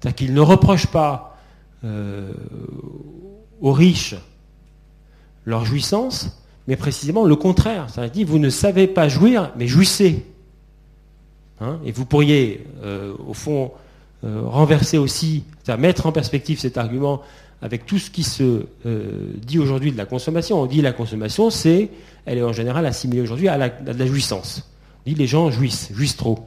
C'est-à-dire 0.00 0.16
qu'il 0.16 0.34
ne 0.34 0.40
reproche 0.40 0.86
pas 0.86 1.38
aux 3.60 3.72
riches 3.72 4.14
leur 5.44 5.64
jouissance, 5.64 6.42
mais 6.66 6.76
précisément 6.76 7.24
le 7.24 7.36
contraire. 7.36 7.86
C'est-à-dire 7.88 8.12
dit, 8.12 8.24
vous 8.24 8.38
ne 8.38 8.50
savez 8.50 8.86
pas 8.86 9.08
jouir, 9.08 9.52
mais 9.56 9.66
jouissez. 9.66 10.26
Hein, 11.60 11.78
et 11.84 11.92
vous 11.92 12.04
pourriez, 12.04 12.66
au 13.26 13.34
fond, 13.34 13.72
renverser 14.22 14.98
aussi, 14.98 15.44
mettre 15.78 16.06
en 16.06 16.12
perspective 16.12 16.58
cet 16.58 16.76
argument 16.76 17.22
avec 17.60 17.86
tout 17.86 17.98
ce 17.98 18.10
qui 18.10 18.22
se 18.22 18.66
euh, 18.86 19.32
dit 19.36 19.58
aujourd'hui 19.58 19.92
de 19.92 19.96
la 19.96 20.04
consommation. 20.04 20.60
On 20.60 20.66
dit 20.66 20.80
la 20.80 20.92
consommation, 20.92 21.50
c'est, 21.50 21.90
elle 22.24 22.38
est 22.38 22.42
en 22.42 22.52
général 22.52 22.86
assimilée 22.86 23.22
aujourd'hui 23.22 23.48
à, 23.48 23.56
la, 23.56 24.06
jouissance. 24.06 24.70
On 25.00 25.10
dit 25.10 25.16
les 25.16 25.26
gens 25.26 25.50
jouissent, 25.50 25.90
jouissent 25.92 26.16
trop. 26.16 26.38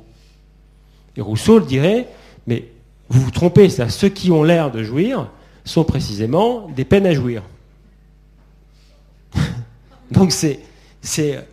Et 1.18 1.22
Rousseau 1.22 1.60
le 1.60 1.66
dirait, 1.66 2.08
mais 2.48 2.70
vous 3.10 3.20
vous 3.22 3.32
trompez, 3.32 3.70
ceux 3.70 4.10
qui 4.10 4.32
ont 4.32 4.44
l'air 4.44 4.72
de 4.72 4.84
jouir 4.84 5.30
sont 5.66 5.84
précisément 5.84 6.70
des 6.76 6.86
peines 6.86 7.06
à 7.06 7.14
jouir. 7.14 7.44
Donc 10.12 10.32
c'est, 10.32 10.60
c'est, 11.02 11.46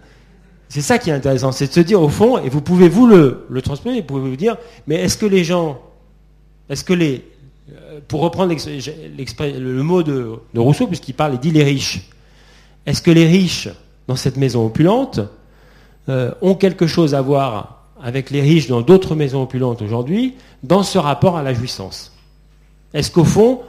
c'est 0.68 0.82
ça 0.82 0.98
qui 0.98 1.10
est 1.10 1.14
intéressant, 1.14 1.50
c'est 1.50 1.66
de 1.66 1.72
se 1.72 1.80
dire 1.80 2.00
au 2.00 2.08
fond, 2.08 2.38
et 2.38 2.48
vous 2.48 2.60
pouvez 2.60 2.88
vous 2.88 3.08
le, 3.08 3.44
le 3.50 3.62
transmettre, 3.62 3.98
vous 3.98 4.04
pouvez 4.04 4.30
vous 4.30 4.36
dire, 4.36 4.56
mais 4.86 4.94
est-ce 4.96 5.18
que 5.18 5.26
les 5.26 5.42
gens, 5.42 5.82
est-ce 6.68 6.84
que 6.84 6.92
les, 6.92 7.24
euh, 7.70 8.00
pour 8.06 8.20
reprendre 8.20 8.54
le 8.54 9.82
mot 9.82 10.02
de, 10.02 10.38
Rousseau, 10.56 10.86
puisqu'il 10.86 11.14
parle 11.14 11.34
et 11.34 11.38
dit 11.38 11.50
les 11.50 11.64
riches, 11.64 12.08
est-ce 12.86 13.02
que 13.02 13.10
les 13.10 13.26
riches, 13.26 13.68
dans 14.06 14.16
cette 14.16 14.36
maison 14.36 14.66
opulente, 14.66 15.20
euh, 16.08 16.32
ont 16.40 16.54
quelque 16.54 16.86
chose 16.86 17.14
à 17.14 17.20
voir 17.20 17.84
avec 18.02 18.30
les 18.30 18.40
riches 18.40 18.68
dans 18.68 18.80
d'autres 18.80 19.14
maisons 19.14 19.42
opulentes 19.42 19.82
aujourd'hui, 19.82 20.34
dans 20.62 20.82
ce 20.82 20.98
rapport 20.98 21.36
à 21.36 21.42
la 21.42 21.52
jouissance? 21.52 22.12
Est-ce 22.94 23.10
qu'au 23.10 23.24
fond, 23.24 23.60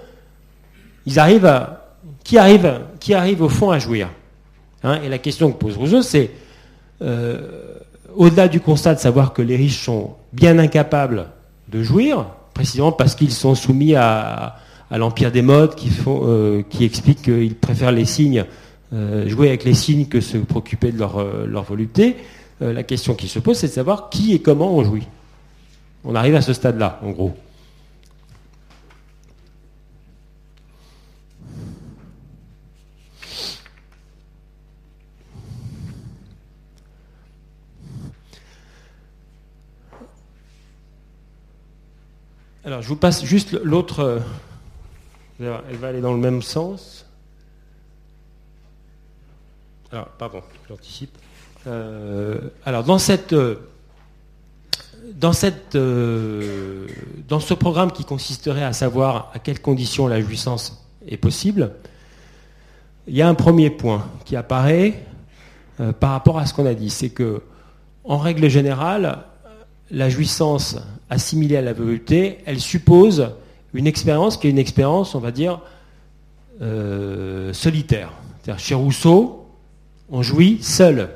ils 1.06 1.20
arrivent 1.20 1.46
à. 1.46 1.76
Qui 2.24 2.38
arrive, 2.38 2.82
qui 3.00 3.14
arrive 3.14 3.42
au 3.42 3.50
fond 3.50 3.72
à 3.72 3.80
jouir? 3.80 4.10
Hein 4.84 5.02
Et 5.04 5.10
la 5.10 5.18
question 5.18 5.52
que 5.52 5.58
pose 5.58 5.78
Rousseau, 5.78 6.02
c'est 6.02 6.32
euh, 7.02 7.76
au-delà 8.16 8.48
du 8.48 8.60
constat 8.60 8.96
de 8.96 9.00
savoir 9.00 9.34
que 9.34 9.42
les 9.42 9.56
riches 9.56 9.84
sont 9.84 10.16
bien 10.32 10.60
incapables 10.60 11.28
de 11.70 11.82
jouir, 11.82 12.26
précisément 12.60 12.92
parce 12.92 13.16
qu'ils 13.16 13.32
sont 13.32 13.56
soumis 13.56 13.96
à, 13.96 14.58
l'empire 14.92 15.32
des 15.32 15.42
modes 15.42 15.76
euh, 16.08 16.62
qui 16.70 16.84
explique 16.84 17.22
qu'ils 17.22 17.56
préfèrent 17.56 17.94
les 17.94 18.04
signes, 18.04 18.44
euh, 18.92 19.30
jouer 19.30 19.48
avec 19.48 19.64
les 19.64 19.74
signes 19.74 20.08
que 20.08 20.20
se 20.20 20.38
préoccuper 20.38 20.92
de 20.92 21.00
leur, 21.00 21.22
euh, 21.22 21.46
leur 21.48 21.64
volupté. 21.64 22.18
la 22.60 22.84
question 22.84 23.14
qui 23.14 23.30
se 23.30 23.40
pose, 23.40 23.56
c'est 23.56 23.68
de 23.68 23.72
savoir 23.72 24.10
qui 24.10 24.34
et 24.34 24.42
comment 24.42 24.76
on 24.76 24.84
jouit. 24.84 25.08
On 26.04 26.16
arrive 26.16 26.36
à 26.36 26.42
ce 26.42 26.52
stade-là, 26.52 27.00
en 27.02 27.12
gros. 27.12 27.34
Alors, 42.66 42.82
je 42.82 42.90
vous 42.90 42.98
passe 42.98 43.24
juste 43.24 43.54
l'autre. 43.64 44.02
Euh, 44.02 44.20
elle 45.70 45.78
va 45.78 45.88
aller 45.88 46.02
dans 46.02 46.12
le 46.12 46.20
même 46.20 46.42
sens. 46.42 47.06
Alors, 49.94 50.08
pardon, 50.08 50.42
j'anticipe. 50.68 51.18
Euh, 51.68 52.38
alors, 52.66 52.84
dans 52.84 53.00
cette, 53.00 53.32
euh, 53.32 53.56
dans, 55.14 55.32
cette, 55.32 55.78
dans 55.78 57.40
ce 57.40 57.54
programme 57.54 57.94
qui 57.94 58.04
consisterait 58.04 58.66
à 58.66 58.74
savoir 58.74 59.32
à 59.34 59.40
quelles 59.40 59.62
conditions 59.62 60.08
la 60.08 60.20
jouissance 60.20 60.86
est 61.08 61.18
possible, 61.18 61.72
il 63.08 63.16
y 63.16 63.22
a 63.22 63.30
un 63.30 63.36
premier 63.36 63.70
point 63.70 64.06
qui 64.26 64.36
apparaît 64.36 65.06
par 66.02 66.12
rapport 66.12 66.38
à 66.38 66.46
ce 66.46 66.54
qu'on 66.54 66.66
a 66.66 66.74
dit. 66.74 66.90
C'est 66.90 67.10
que, 67.10 67.42
en 68.04 68.18
règle 68.18 68.50
générale, 68.50 69.24
la 69.92 70.10
jouissance 70.10 70.78
assimilée 71.10 71.58
à 71.58 71.62
la 71.62 71.74
volupté, 71.74 72.38
elle 72.46 72.60
suppose 72.60 73.32
une 73.74 73.88
expérience 73.88 74.38
qui 74.38 74.48
est 74.48 74.50
une 74.50 74.60
expérience, 74.60 75.16
on 75.16 75.20
va 75.20 75.32
dire, 75.32 75.60
euh, 76.62 77.54
solitaire. 77.54 78.12
Chez 78.58 78.76
Rousseau, 78.76 79.46
on 80.10 80.24
jouit 80.24 80.58
seul. 80.62 81.10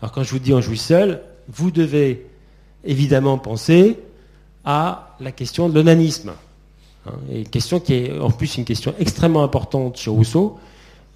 Alors 0.00 0.12
quand 0.12 0.22
je 0.22 0.30
vous 0.30 0.38
dis 0.38 0.52
on 0.52 0.60
jouit 0.60 0.78
seul, 0.78 1.22
vous 1.48 1.70
devez 1.70 2.26
évidemment 2.84 3.38
penser 3.38 3.98
à 4.64 5.16
la 5.20 5.32
question 5.32 5.68
de 5.68 5.74
l'onanisme. 5.74 6.32
Hein, 7.06 7.12
une 7.32 7.48
question 7.48 7.80
qui 7.80 7.94
est 7.94 8.18
en 8.18 8.30
plus 8.30 8.56
une 8.56 8.64
question 8.64 8.94
extrêmement 8.98 9.44
importante 9.44 9.96
chez 9.96 10.10
Rousseau, 10.10 10.58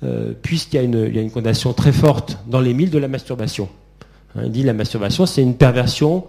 euh, 0.05 0.33
puisqu'il 0.41 0.77
y, 0.77 0.79
a 0.79 0.83
une 0.83 1.31
condamnation 1.31 1.73
très 1.73 1.93
forte 1.93 2.39
dans 2.47 2.61
les 2.61 2.75
milles 2.75 2.91
de 2.91 2.99
la 2.99 3.09
masturbation. 3.09 3.69
Hein, 4.37 4.43
il 4.45 4.53
dit 4.53 4.63
la 4.63 4.73
masturbation, 4.73 5.27
c'est 5.27 5.43
une 5.43 5.57
perversion, 5.57 6.25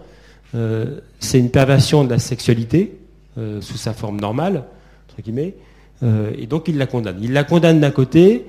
euh, 0.54 1.00
c'est 1.18 1.38
une 1.38 1.50
perversion 1.50 2.04
de 2.04 2.10
la 2.10 2.18
sexualité 2.18 2.98
euh, 3.38 3.60
sous 3.60 3.76
sa 3.76 3.92
forme 3.92 4.20
normale, 4.20 4.64
entre 5.08 5.22
guillemets, 5.22 5.54
et 6.36 6.46
donc 6.46 6.68
il 6.68 6.76
la 6.76 6.84
condamne. 6.86 7.16
Il 7.22 7.32
la 7.32 7.44
condamne 7.44 7.80
d'un 7.80 7.90
côté, 7.90 8.44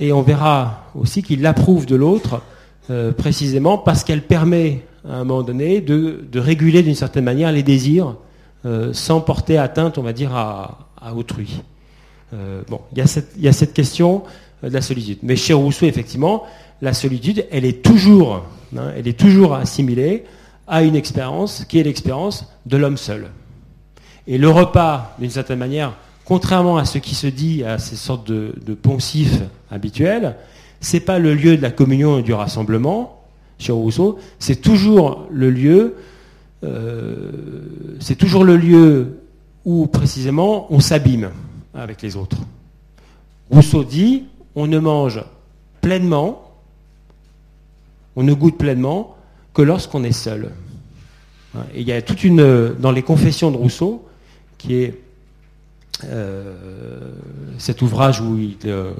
et 0.00 0.12
on 0.12 0.22
verra 0.22 0.90
aussi 0.96 1.22
qu'il 1.22 1.40
l'approuve 1.40 1.86
de 1.86 1.94
l'autre, 1.94 2.42
précisément 3.16 3.78
parce 3.78 4.02
qu'elle 4.02 4.22
permet 4.22 4.82
à 5.08 5.18
un 5.18 5.24
moment 5.24 5.44
donné 5.44 5.80
de, 5.80 6.26
réguler 6.34 6.82
d'une 6.82 6.96
certaine 6.96 7.22
manière 7.22 7.52
les 7.52 7.62
désirs 7.62 8.16
sans 8.90 9.20
porter 9.20 9.56
atteinte, 9.56 9.98
on 9.98 10.02
va 10.02 10.12
dire, 10.12 10.34
à, 10.34 10.88
autrui. 11.14 11.62
bon, 12.32 12.80
il 12.90 12.98
y, 12.98 13.48
a 13.48 13.52
cette 13.52 13.72
question 13.72 14.24
de 14.64 14.68
la 14.68 14.80
solitude. 14.80 15.18
Mais 15.22 15.36
chez 15.36 15.52
Rousseau, 15.52 15.86
effectivement, 15.86 16.42
la 16.82 16.92
solitude, 16.92 17.46
elle 17.50 17.64
est 17.64 17.82
toujours, 17.82 18.44
hein, 18.76 18.90
elle 18.96 19.08
est 19.08 19.18
toujours 19.18 19.54
assimilée 19.54 20.24
à 20.66 20.82
une 20.82 20.96
expérience 20.96 21.64
qui 21.68 21.78
est 21.78 21.82
l'expérience 21.82 22.46
de 22.66 22.76
l'homme 22.76 22.96
seul. 22.96 23.30
Et 24.26 24.38
le 24.38 24.50
repas, 24.50 25.14
d'une 25.18 25.30
certaine 25.30 25.58
manière, 25.58 25.94
contrairement 26.24 26.76
à 26.76 26.84
ce 26.84 26.98
qui 26.98 27.14
se 27.14 27.26
dit 27.26 27.62
à 27.64 27.78
ces 27.78 27.96
sortes 27.96 28.30
de, 28.30 28.74
poncifs 28.74 29.40
habituels, 29.70 30.36
c'est 30.80 31.00
pas 31.00 31.18
le 31.18 31.34
lieu 31.34 31.56
de 31.56 31.62
la 31.62 31.70
communion 31.70 32.18
et 32.18 32.22
du 32.22 32.32
rassemblement 32.34 33.22
chez 33.58 33.72
Rousseau, 33.72 34.18
c'est 34.38 34.60
toujours 34.60 35.26
le 35.30 35.50
lieu, 35.50 35.94
euh, 36.62 37.30
c'est 38.00 38.16
toujours 38.16 38.44
le 38.44 38.56
lieu 38.56 39.20
où 39.64 39.86
précisément 39.86 40.66
on 40.70 40.80
s'abîme 40.80 41.30
avec 41.72 42.02
les 42.02 42.16
autres. 42.16 42.36
Rousseau 43.50 43.82
dit 43.84 44.24
on 44.54 44.66
ne 44.66 44.78
mange 44.78 45.22
pleinement, 45.80 46.50
on 48.14 48.24
ne 48.24 48.34
goûte 48.34 48.58
pleinement 48.58 49.15
que 49.56 49.62
lorsqu'on 49.62 50.04
est 50.04 50.12
seul. 50.12 50.50
Et 51.74 51.80
il 51.80 51.88
y 51.88 51.92
a 51.92 52.02
toute 52.02 52.24
une. 52.24 52.74
Dans 52.78 52.92
les 52.92 53.02
Confessions 53.02 53.50
de 53.50 53.56
Rousseau, 53.56 54.06
qui 54.58 54.74
est 54.74 55.00
euh, 56.04 57.14
cet 57.56 57.80
ouvrage 57.80 58.20
où 58.20 58.36
il, 58.36 58.58
euh, 58.66 58.92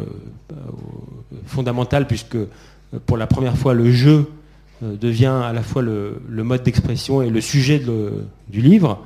fondamental, 1.46 2.06
puisque 2.06 2.38
pour 3.04 3.18
la 3.18 3.26
première 3.26 3.58
fois 3.58 3.74
le 3.74 3.92
jeu 3.92 4.30
euh, 4.82 4.96
devient 4.96 5.42
à 5.44 5.52
la 5.52 5.62
fois 5.62 5.82
le, 5.82 6.22
mode 6.30 6.62
d'expression 6.62 7.20
et 7.20 7.28
le 7.28 7.42
sujet 7.42 7.78
du 8.48 8.62
livre, 8.62 9.04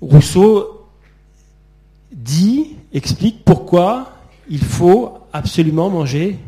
Rousseau 0.00 0.86
dit, 2.10 2.76
explique 2.94 3.44
pourquoi 3.44 4.14
il 4.48 4.64
faut 4.64 5.18
absolument 5.34 5.90
manger 5.90 6.38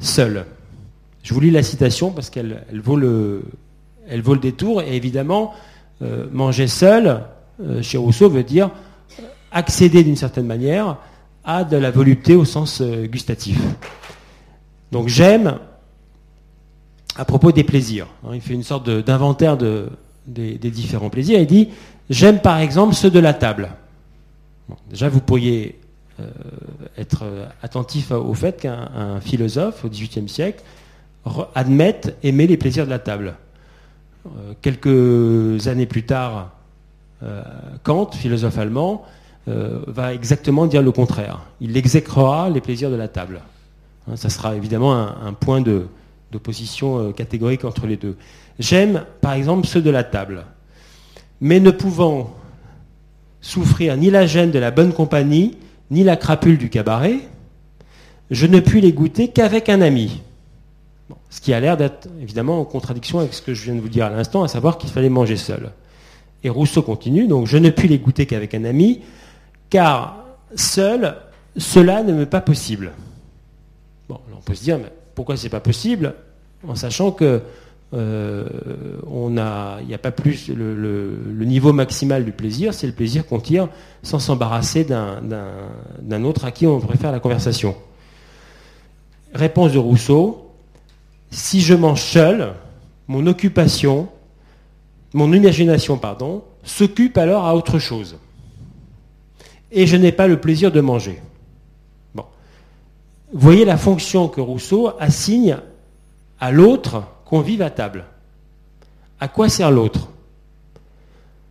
seul. 0.00 0.44
Je 1.22 1.34
vous 1.34 1.40
lis 1.40 1.50
la 1.50 1.62
citation 1.62 2.10
parce 2.10 2.30
qu'elle 2.30 2.64
vaut, 2.72 2.96
le, 2.96 3.42
détour. 4.40 4.82
Et 4.82 4.96
évidemment, 4.96 5.52
euh, 6.02 6.26
manger 6.32 6.68
seul, 6.68 7.22
euh, 7.60 7.82
chez 7.82 7.98
Rousseau, 7.98 8.28
veut 8.28 8.44
dire 8.44 8.70
accéder 9.50 10.04
d'une 10.04 10.16
certaine 10.16 10.46
manière 10.46 10.96
à 11.44 11.64
de 11.64 11.76
la 11.76 11.90
volupté 11.90 12.36
au 12.36 12.44
sens 12.44 12.80
euh, 12.80 13.06
gustatif. 13.06 13.58
Donc 14.92 15.08
j'aime, 15.08 15.58
à 17.16 17.24
propos 17.24 17.52
des 17.52 17.64
plaisirs, 17.64 18.06
hein, 18.24 18.30
il 18.34 18.40
fait 18.40 18.54
une 18.54 18.62
sorte 18.62 18.88
d'inventaire 18.88 19.56
des, 19.56 20.58
différents 20.58 21.10
plaisirs. 21.10 21.40
Il 21.40 21.46
dit, 21.46 21.68
j'aime 22.10 22.40
par 22.40 22.58
exemple 22.58 22.94
ceux 22.94 23.10
de 23.10 23.18
la 23.18 23.34
table. 23.34 23.70
déjà, 24.88 25.08
vous 25.08 25.20
pourriez 25.20 25.80
euh, 26.20 26.26
être 26.96 27.24
attentif 27.62 28.12
au 28.12 28.34
fait 28.34 28.60
qu'un 28.60 29.20
philosophe 29.20 29.84
au 29.84 29.88
XVIIIe 29.88 30.28
siècle 30.28 30.62
admette 31.54 32.16
aimer 32.22 32.46
les 32.46 32.56
plaisirs 32.56 32.84
de 32.84 32.90
la 32.90 32.98
table. 32.98 33.34
Euh, 34.26 34.52
quelques 34.62 35.68
années 35.68 35.86
plus 35.86 36.04
tard, 36.04 36.50
euh, 37.22 37.42
Kant, 37.82 38.10
philosophe 38.12 38.58
allemand, 38.58 39.04
va 39.86 40.12
exactement 40.12 40.66
dire 40.66 40.82
le 40.82 40.92
contraire. 40.92 41.40
Il 41.62 41.74
exécrera 41.78 42.50
les 42.50 42.60
plaisirs 42.60 42.90
de 42.90 42.96
la 42.96 43.08
table. 43.08 43.40
Hein, 44.06 44.14
ça 44.14 44.28
sera 44.28 44.54
évidemment 44.54 44.92
un, 44.92 45.32
point 45.32 45.62
d'opposition 45.62 47.12
catégorique 47.12 47.64
entre 47.64 47.86
les 47.86 47.96
deux. 47.96 48.18
J'aime, 48.58 49.04
par 49.22 49.32
exemple, 49.32 49.66
ceux 49.66 49.80
de 49.80 49.88
la 49.88 50.04
table, 50.04 50.44
mais 51.40 51.60
ne 51.60 51.70
pouvant 51.70 52.34
souffrir 53.40 53.96
ni 53.96 54.10
la 54.10 54.26
gêne 54.26 54.50
de 54.50 54.58
la 54.58 54.70
bonne 54.70 54.92
compagnie, 54.92 55.56
ni 55.90 56.04
la 56.04 56.16
crapule 56.16 56.58
du 56.58 56.68
cabaret, 56.68 57.20
je 58.30 58.46
ne 58.46 58.60
puis 58.60 58.80
les 58.80 58.92
goûter 58.92 59.28
qu'avec 59.28 59.68
un 59.68 59.80
ami. 59.80 60.20
Ce 61.30 61.40
qui 61.40 61.52
a 61.52 61.60
l'air 61.60 61.76
d'être 61.76 62.08
évidemment 62.20 62.60
en 62.60 62.64
contradiction 62.64 63.18
avec 63.18 63.34
ce 63.34 63.42
que 63.42 63.54
je 63.54 63.64
viens 63.64 63.74
de 63.74 63.80
vous 63.80 63.88
dire 63.88 64.06
à 64.06 64.10
l'instant, 64.10 64.42
à 64.42 64.48
savoir 64.48 64.78
qu'il 64.78 64.90
fallait 64.90 65.08
manger 65.08 65.36
seul. 65.36 65.70
Et 66.44 66.50
Rousseau 66.50 66.82
continue, 66.82 67.26
donc 67.26 67.46
je 67.46 67.56
ne 67.56 67.70
puis 67.70 67.88
les 67.88 67.98
goûter 67.98 68.26
qu'avec 68.26 68.54
un 68.54 68.64
ami, 68.64 69.00
car 69.70 70.24
seul, 70.54 71.16
cela 71.56 72.02
ne 72.02 72.12
m'est 72.12 72.26
pas 72.26 72.40
possible. 72.40 72.92
Bon, 74.08 74.20
on 74.36 74.40
peut 74.40 74.54
se 74.54 74.62
dire, 74.62 74.78
mais 74.78 74.92
pourquoi 75.14 75.36
c'est 75.36 75.48
pas 75.48 75.60
possible 75.60 76.14
En 76.66 76.74
sachant 76.74 77.10
que 77.10 77.42
euh, 77.94 78.46
n'y 79.86 79.94
a 79.94 79.98
pas 79.98 80.10
plus 80.10 80.48
le, 80.48 81.44
niveau 81.44 81.72
maximal 81.72 82.24
du 82.24 82.32
plaisir, 82.32 82.74
c'est 82.74 82.86
le 82.86 82.92
plaisir 82.92 83.26
qu'on 83.26 83.40
tire 83.40 83.68
sans 84.02 84.18
s'embarrasser 84.18 84.84
d'un 84.84 86.24
autre 86.24 86.44
à 86.44 86.50
qui 86.50 86.66
on 86.66 86.78
préfère 86.80 87.12
la 87.12 87.20
conversation. 87.20 87.74
Réponse 89.34 89.72
de 89.72 89.78
Rousseau 89.78 90.47
si 91.30 91.60
je 91.60 91.74
mange 91.74 92.02
seul, 92.02 92.54
mon 93.06 93.26
occupation, 93.26 94.08
mon 95.14 95.32
imagination, 95.32 95.98
pardon, 95.98 96.44
s'occupe 96.62 97.16
alors 97.18 97.44
à 97.44 97.54
autre 97.54 97.78
chose. 97.78 98.18
Et 99.70 99.86
je 99.86 99.96
n'ai 99.96 100.12
pas 100.12 100.26
le 100.26 100.40
plaisir 100.40 100.72
de 100.72 100.80
manger. 100.80 101.20
Bon. 102.14 102.24
voyez 103.32 103.64
la 103.64 103.76
fonction 103.76 104.28
que 104.28 104.40
Rousseau 104.40 104.92
assigne 104.98 105.58
à 106.40 106.50
l'autre 106.50 107.04
qu'on 107.24 107.40
vive 107.40 107.62
à 107.62 107.70
table. 107.70 108.04
À 109.20 109.28
quoi 109.28 109.48
sert 109.48 109.70
l'autre? 109.70 110.08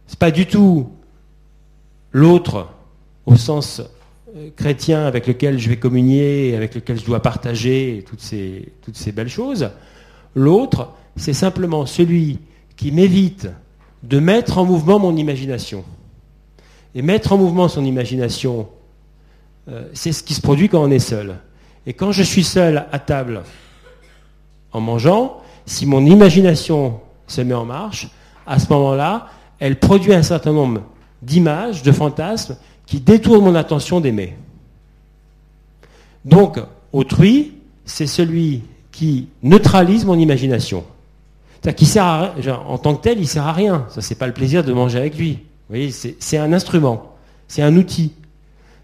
C'est 0.07 0.19
pas 0.19 0.31
du 0.31 0.47
tout 0.47 0.89
l'autre 2.11 2.67
au 3.25 3.35
sens 3.35 3.81
chrétien 4.55 5.05
avec 5.05 5.27
lequel 5.27 5.59
je 5.59 5.69
vais 5.69 5.77
communier, 5.77 6.55
avec 6.55 6.75
lequel 6.75 6.99
je 6.99 7.05
dois 7.05 7.21
partager 7.21 8.03
toutes 8.07 8.21
ces, 8.21 8.73
toutes 8.81 8.97
ces 8.97 9.11
belles 9.11 9.29
choses. 9.29 9.69
L'autre, 10.35 10.93
c'est 11.15 11.33
simplement 11.33 11.85
celui 11.85 12.39
qui 12.75 12.91
m'évite 12.91 13.49
de 14.03 14.19
mettre 14.19 14.57
en 14.57 14.65
mouvement 14.65 14.99
mon 14.99 15.15
imagination. 15.15 15.83
Et 16.95 17.01
mettre 17.01 17.33
en 17.33 17.37
mouvement 17.37 17.67
son 17.67 17.83
imagination, 17.83 18.67
euh, 19.69 19.87
c'est 19.93 20.11
ce 20.11 20.23
qui 20.23 20.33
se 20.33 20.41
produit 20.41 20.69
quand 20.69 20.81
on 20.81 20.91
est 20.91 20.99
seul. 20.99 21.37
Et 21.85 21.93
quand 21.93 22.11
je 22.11 22.23
suis 22.23 22.43
seul 22.43 22.85
à 22.91 22.99
table 22.99 23.43
en 24.71 24.81
mangeant, 24.81 25.41
si 25.65 25.85
mon 25.85 26.05
imagination 26.05 26.99
se 27.27 27.41
met 27.41 27.53
en 27.53 27.65
marche, 27.65 28.09
à 28.45 28.59
ce 28.59 28.71
moment-là, 28.71 29.27
elle 29.59 29.79
produit 29.79 30.13
un 30.13 30.23
certain 30.23 30.53
nombre 30.53 30.83
d'images, 31.21 31.83
de 31.83 31.91
fantasmes, 31.91 32.57
qui 32.87 32.99
détournent 32.99 33.43
mon 33.43 33.55
attention 33.55 33.99
d'aimer. 33.99 34.35
Donc, 36.25 36.57
autrui, 36.91 37.53
c'est 37.85 38.07
celui 38.07 38.63
qui 38.91 39.27
neutralise 39.43 40.05
mon 40.05 40.17
imagination. 40.17 40.83
Qui 41.75 41.85
sert 41.85 42.33
en 42.67 42.77
tant 42.77 42.95
que 42.95 43.01
tel, 43.01 43.19
il 43.19 43.27
sert 43.27 43.45
à 43.45 43.51
rien. 43.51 43.85
Ça, 43.89 44.01
c'est 44.01 44.15
pas 44.15 44.25
le 44.25 44.33
plaisir 44.33 44.63
de 44.63 44.71
manger 44.71 44.97
avec 44.97 45.17
lui. 45.17 45.33
Vous 45.33 45.75
voyez, 45.75 45.91
c'est 45.91 46.37
un 46.37 46.53
instrument, 46.53 47.13
c'est 47.49 47.61
un 47.61 47.75
outil. 47.75 48.13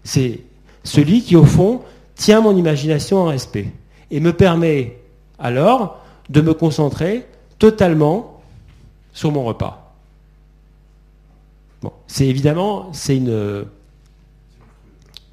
C'est 0.02 0.40
celui 0.82 1.22
qui, 1.22 1.34
au 1.34 1.46
fond, 1.46 1.80
tient 2.14 2.42
mon 2.42 2.54
imagination 2.54 3.18
en 3.22 3.24
respect 3.24 3.72
et 4.10 4.20
me 4.20 4.34
permet 4.34 4.98
alors 5.38 6.04
de 6.28 6.42
me 6.42 6.52
concentrer 6.52 7.26
totalement 7.58 8.42
sur 9.14 9.32
mon 9.32 9.44
repas. 9.44 9.94
Bon, 11.80 11.92
c'est 12.06 12.26
évidemment, 12.26 12.90
c'est 12.92 13.16
une, 13.16 13.64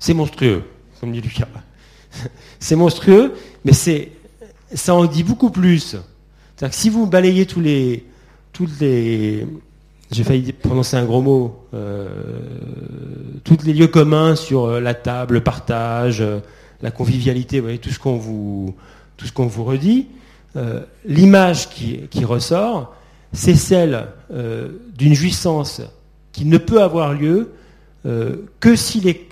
c'est 0.01 0.15
monstrueux, 0.15 0.63
comme 0.99 1.11
dit 1.11 1.21
Lucas. 1.21 1.47
c'est 2.59 2.75
monstrueux, 2.75 3.35
mais 3.63 3.71
c'est, 3.71 4.11
ça 4.73 4.95
en 4.95 5.05
dit 5.05 5.23
beaucoup 5.23 5.51
plus. 5.51 5.95
Si 6.71 6.89
vous 6.89 7.05
balayez 7.05 7.45
tous 7.45 7.61
les, 7.61 8.05
toutes 8.51 8.79
les, 8.79 9.45
j'ai 10.11 10.23
failli 10.23 10.53
prononcer 10.53 10.97
un 10.97 11.05
gros 11.05 11.21
mot, 11.21 11.67
euh, 11.75 12.07
tous 13.43 13.59
les 13.63 13.73
lieux 13.73 13.87
communs 13.87 14.35
sur 14.35 14.65
euh, 14.65 14.79
la 14.79 14.95
table, 14.95 15.35
le 15.35 15.43
partage, 15.43 16.21
euh, 16.21 16.39
la 16.81 16.89
convivialité, 16.89 17.59
vous 17.59 17.65
voyez, 17.65 17.77
tout 17.77 17.91
ce 17.91 17.99
qu'on 17.99 18.17
vous, 18.17 18.75
tout 19.17 19.27
ce 19.27 19.31
qu'on 19.31 19.47
vous 19.47 19.63
redit, 19.63 20.07
l'image 21.05 21.69
qui, 21.69 22.25
ressort, 22.25 22.95
c'est 23.33 23.55
celle 23.55 24.07
d'une 24.97 25.13
jouissance 25.13 25.81
qui 26.33 26.43
ne 26.43 26.57
peut 26.57 26.81
avoir 26.81 27.13
lieu 27.13 27.51
que, 28.03 28.75
si 28.75 28.99
les, 28.99 29.27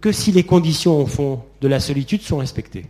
que 0.00 0.12
si 0.12 0.32
les 0.32 0.44
conditions 0.44 1.00
au 1.00 1.06
fond 1.06 1.42
de 1.60 1.68
la 1.68 1.80
solitude 1.80 2.22
sont 2.22 2.38
respectées. 2.38 2.86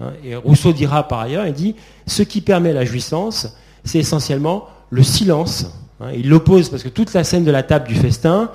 Hein, 0.00 0.12
et 0.24 0.36
Rousseau 0.36 0.72
dira 0.72 1.06
par 1.06 1.20
ailleurs, 1.20 1.46
il 1.46 1.52
dit, 1.52 1.74
ce 2.06 2.22
qui 2.22 2.40
permet 2.40 2.72
la 2.72 2.84
jouissance, 2.84 3.56
c'est 3.84 3.98
essentiellement 3.98 4.68
le 4.90 5.02
silence. 5.02 5.66
Hein. 6.00 6.12
il 6.14 6.28
l'oppose 6.28 6.68
parce 6.68 6.82
que 6.82 6.88
toute 6.88 7.12
la 7.14 7.24
scène 7.24 7.44
de 7.44 7.50
la 7.50 7.62
table 7.62 7.88
du 7.88 7.94
festin, 7.94 8.50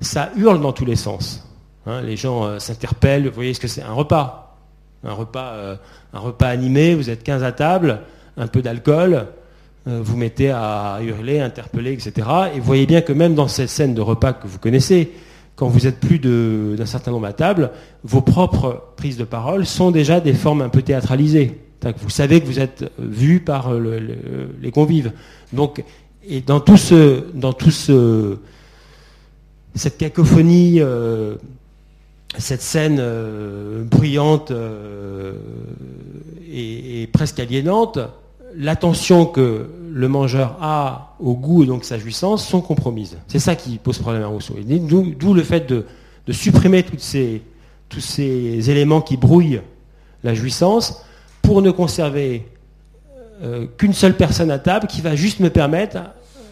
ça 0.00 0.30
hurle 0.36 0.60
dans 0.60 0.72
tous 0.72 0.84
les 0.84 0.96
sens. 0.96 1.44
Hein. 1.86 2.02
les 2.02 2.16
gens 2.16 2.44
euh, 2.44 2.58
s'interpellent, 2.58 3.28
vous 3.28 3.34
voyez 3.34 3.54
ce 3.54 3.60
que 3.60 3.68
c'est 3.68 3.82
un 3.82 3.92
repas. 3.92 4.56
Un 5.04 5.12
repas, 5.12 5.52
euh, 5.52 5.76
animé, 6.40 6.94
vous 6.94 7.08
êtes 7.08 7.22
15 7.22 7.44
à 7.44 7.52
table, 7.52 8.00
un 8.36 8.48
peu 8.48 8.62
d'alcool, 8.62 9.14
euh, 9.14 9.24
vous 9.88 10.16
mettez 10.16 10.50
à 10.50 10.98
hurler, 11.02 11.40
interpeller, 11.40 11.92
etc. 11.92 12.12
Et 12.54 12.58
vous 12.58 12.66
voyez 12.66 12.86
bien 12.86 13.00
que 13.00 13.12
même 13.12 13.34
dans 13.34 13.48
cette 13.48 13.70
scène 13.70 13.94
de 13.94 14.00
repas 14.00 14.32
que 14.32 14.46
vous 14.46 14.58
connaissez, 14.58 15.12
quand 15.56 15.68
vous 15.68 15.86
êtes 15.86 15.98
plus 15.98 16.18
d'un 16.18 16.86
certain 16.86 17.10
nombre 17.10 17.26
à 17.26 17.32
table, 17.32 17.70
vos 18.04 18.20
propres 18.20 18.92
prises 18.96 19.16
de 19.16 19.24
parole 19.24 19.66
sont 19.66 19.90
déjà 19.90 20.20
des 20.20 20.34
formes 20.34 20.62
un 20.62 20.68
peu 20.68 20.82
théâtralisées. 20.82 21.58
Vous 22.00 22.10
savez 22.10 22.40
que 22.40 22.46
vous 22.46 22.60
êtes 22.60 22.84
vu 22.98 23.40
par 23.40 23.72
les 23.72 24.70
convives. 24.70 25.12
Donc, 25.52 25.82
et 26.28 26.42
dans 26.42 26.60
tout 26.60 26.76
ce, 26.76 27.24
dans 27.34 27.52
tout 27.52 27.70
ce, 27.70 28.36
cette 29.74 29.96
cacophonie, 29.96 30.80
euh, 30.80 31.36
cette 32.36 32.60
scène 32.60 32.98
euh, 33.00 33.84
bruyante 33.84 34.50
euh, 34.50 35.34
et, 36.52 37.08
presque 37.12 37.40
aliénante, 37.40 37.98
l'attention 38.54 39.24
que 39.24 39.66
le 39.92 40.08
mangeur 40.08 40.56
a 40.60 41.16
au 41.20 41.34
goût 41.34 41.62
et 41.62 41.66
donc 41.66 41.84
sa 41.84 41.98
jouissance 41.98 42.46
sont 42.46 42.60
compromises. 42.60 43.16
C'est 43.26 43.38
ça 43.38 43.56
qui 43.56 43.78
pose 43.78 43.98
problème 43.98 44.22
à 44.22 44.26
Rousseau. 44.26 44.54
D'où 44.64 45.34
le 45.34 45.42
fait 45.42 45.68
de, 45.68 45.84
supprimer 46.32 46.84
tous 46.84 48.00
ces 48.00 48.70
éléments 48.70 49.00
qui 49.00 49.16
brouillent 49.16 49.62
la 50.22 50.34
jouissance 50.34 51.02
pour 51.42 51.62
ne 51.62 51.70
conserver 51.70 52.46
euh, 53.42 53.66
qu'une 53.78 53.92
seule 53.94 54.16
personne 54.16 54.50
à 54.50 54.58
table 54.58 54.86
qui 54.86 55.00
va 55.00 55.16
juste 55.16 55.40
me 55.40 55.48
permettre 55.48 55.98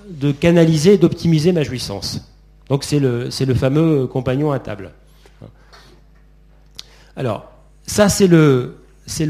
de 0.08 0.32
canaliser 0.32 0.94
et 0.94 0.98
d'optimiser 0.98 1.52
ma 1.52 1.62
jouissance. 1.62 2.20
Donc 2.68 2.84
c'est 2.84 3.00
le, 3.00 3.30
fameux 3.54 4.06
compagnon 4.06 4.52
à 4.52 4.58
table. 4.58 4.92
Alors, 7.16 7.50
ça 7.86 8.08
c'est 8.08 8.28
le 8.28 8.76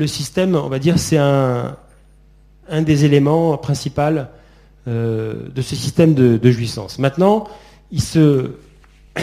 système, 0.06 0.54
on 0.54 0.68
va 0.68 0.78
dire, 0.78 0.98
c'est 0.98 1.18
un, 1.18 1.76
un 2.68 2.82
des 2.82 3.04
éléments 3.04 3.56
principaux 3.56 4.02
euh, 4.88 5.48
de 5.48 5.62
ce 5.62 5.74
système 5.74 6.14
de, 6.14 6.50
jouissance. 6.50 6.98
Maintenant, 6.98 7.48
il 7.90 8.00
se, 8.00 8.52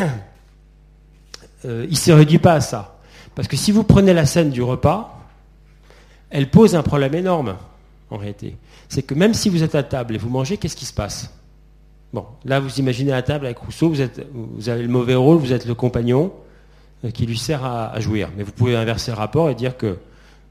euh, 1.65 1.87
il 1.89 1.97
se 1.97 2.11
réduit 2.11 2.39
pas 2.39 2.53
à 2.53 2.61
ça. 2.61 2.99
Parce 3.35 3.47
que 3.47 3.55
si 3.55 3.71
vous 3.71 3.83
prenez 3.83 4.13
la 4.13 4.25
scène 4.25 4.49
du 4.49 4.61
repas, 4.61 5.19
elle 6.29 6.49
pose 6.49 6.75
un 6.75 6.83
problème 6.83 7.15
énorme, 7.15 7.55
en 8.09 8.17
réalité. 8.17 8.57
C'est 8.89 9.03
que 9.03 9.13
même 9.13 9.33
si 9.33 9.49
vous 9.49 9.63
êtes 9.63 9.75
à 9.75 9.83
table 9.83 10.15
et 10.15 10.17
vous 10.17 10.29
mangez, 10.29 10.57
qu'est-ce 10.57 10.75
qui 10.75 10.85
se 10.85 10.93
passe? 10.93 11.33
Bon, 12.11 12.25
là, 12.45 12.59
vous 12.59 12.79
imaginez 12.79 13.11
à 13.11 13.21
table 13.21 13.45
avec 13.45 13.57
Rousseau, 13.57 13.89
vous, 13.89 14.69
avez 14.69 14.81
le 14.83 14.87
mauvais 14.87 15.15
rôle, 15.15 15.37
vous 15.37 15.53
êtes 15.53 15.65
le 15.65 15.73
compagnon 15.73 16.31
euh, 17.05 17.09
qui 17.09 17.25
lui 17.25 17.37
sert 17.37 17.65
à, 17.65 17.99
jouir. 17.99 18.29
Mais 18.37 18.43
vous 18.43 18.51
pouvez 18.51 18.75
inverser 18.75 19.11
le 19.11 19.17
rapport 19.17 19.49
et 19.49 19.55
dire 19.55 19.77
que, 19.77 19.97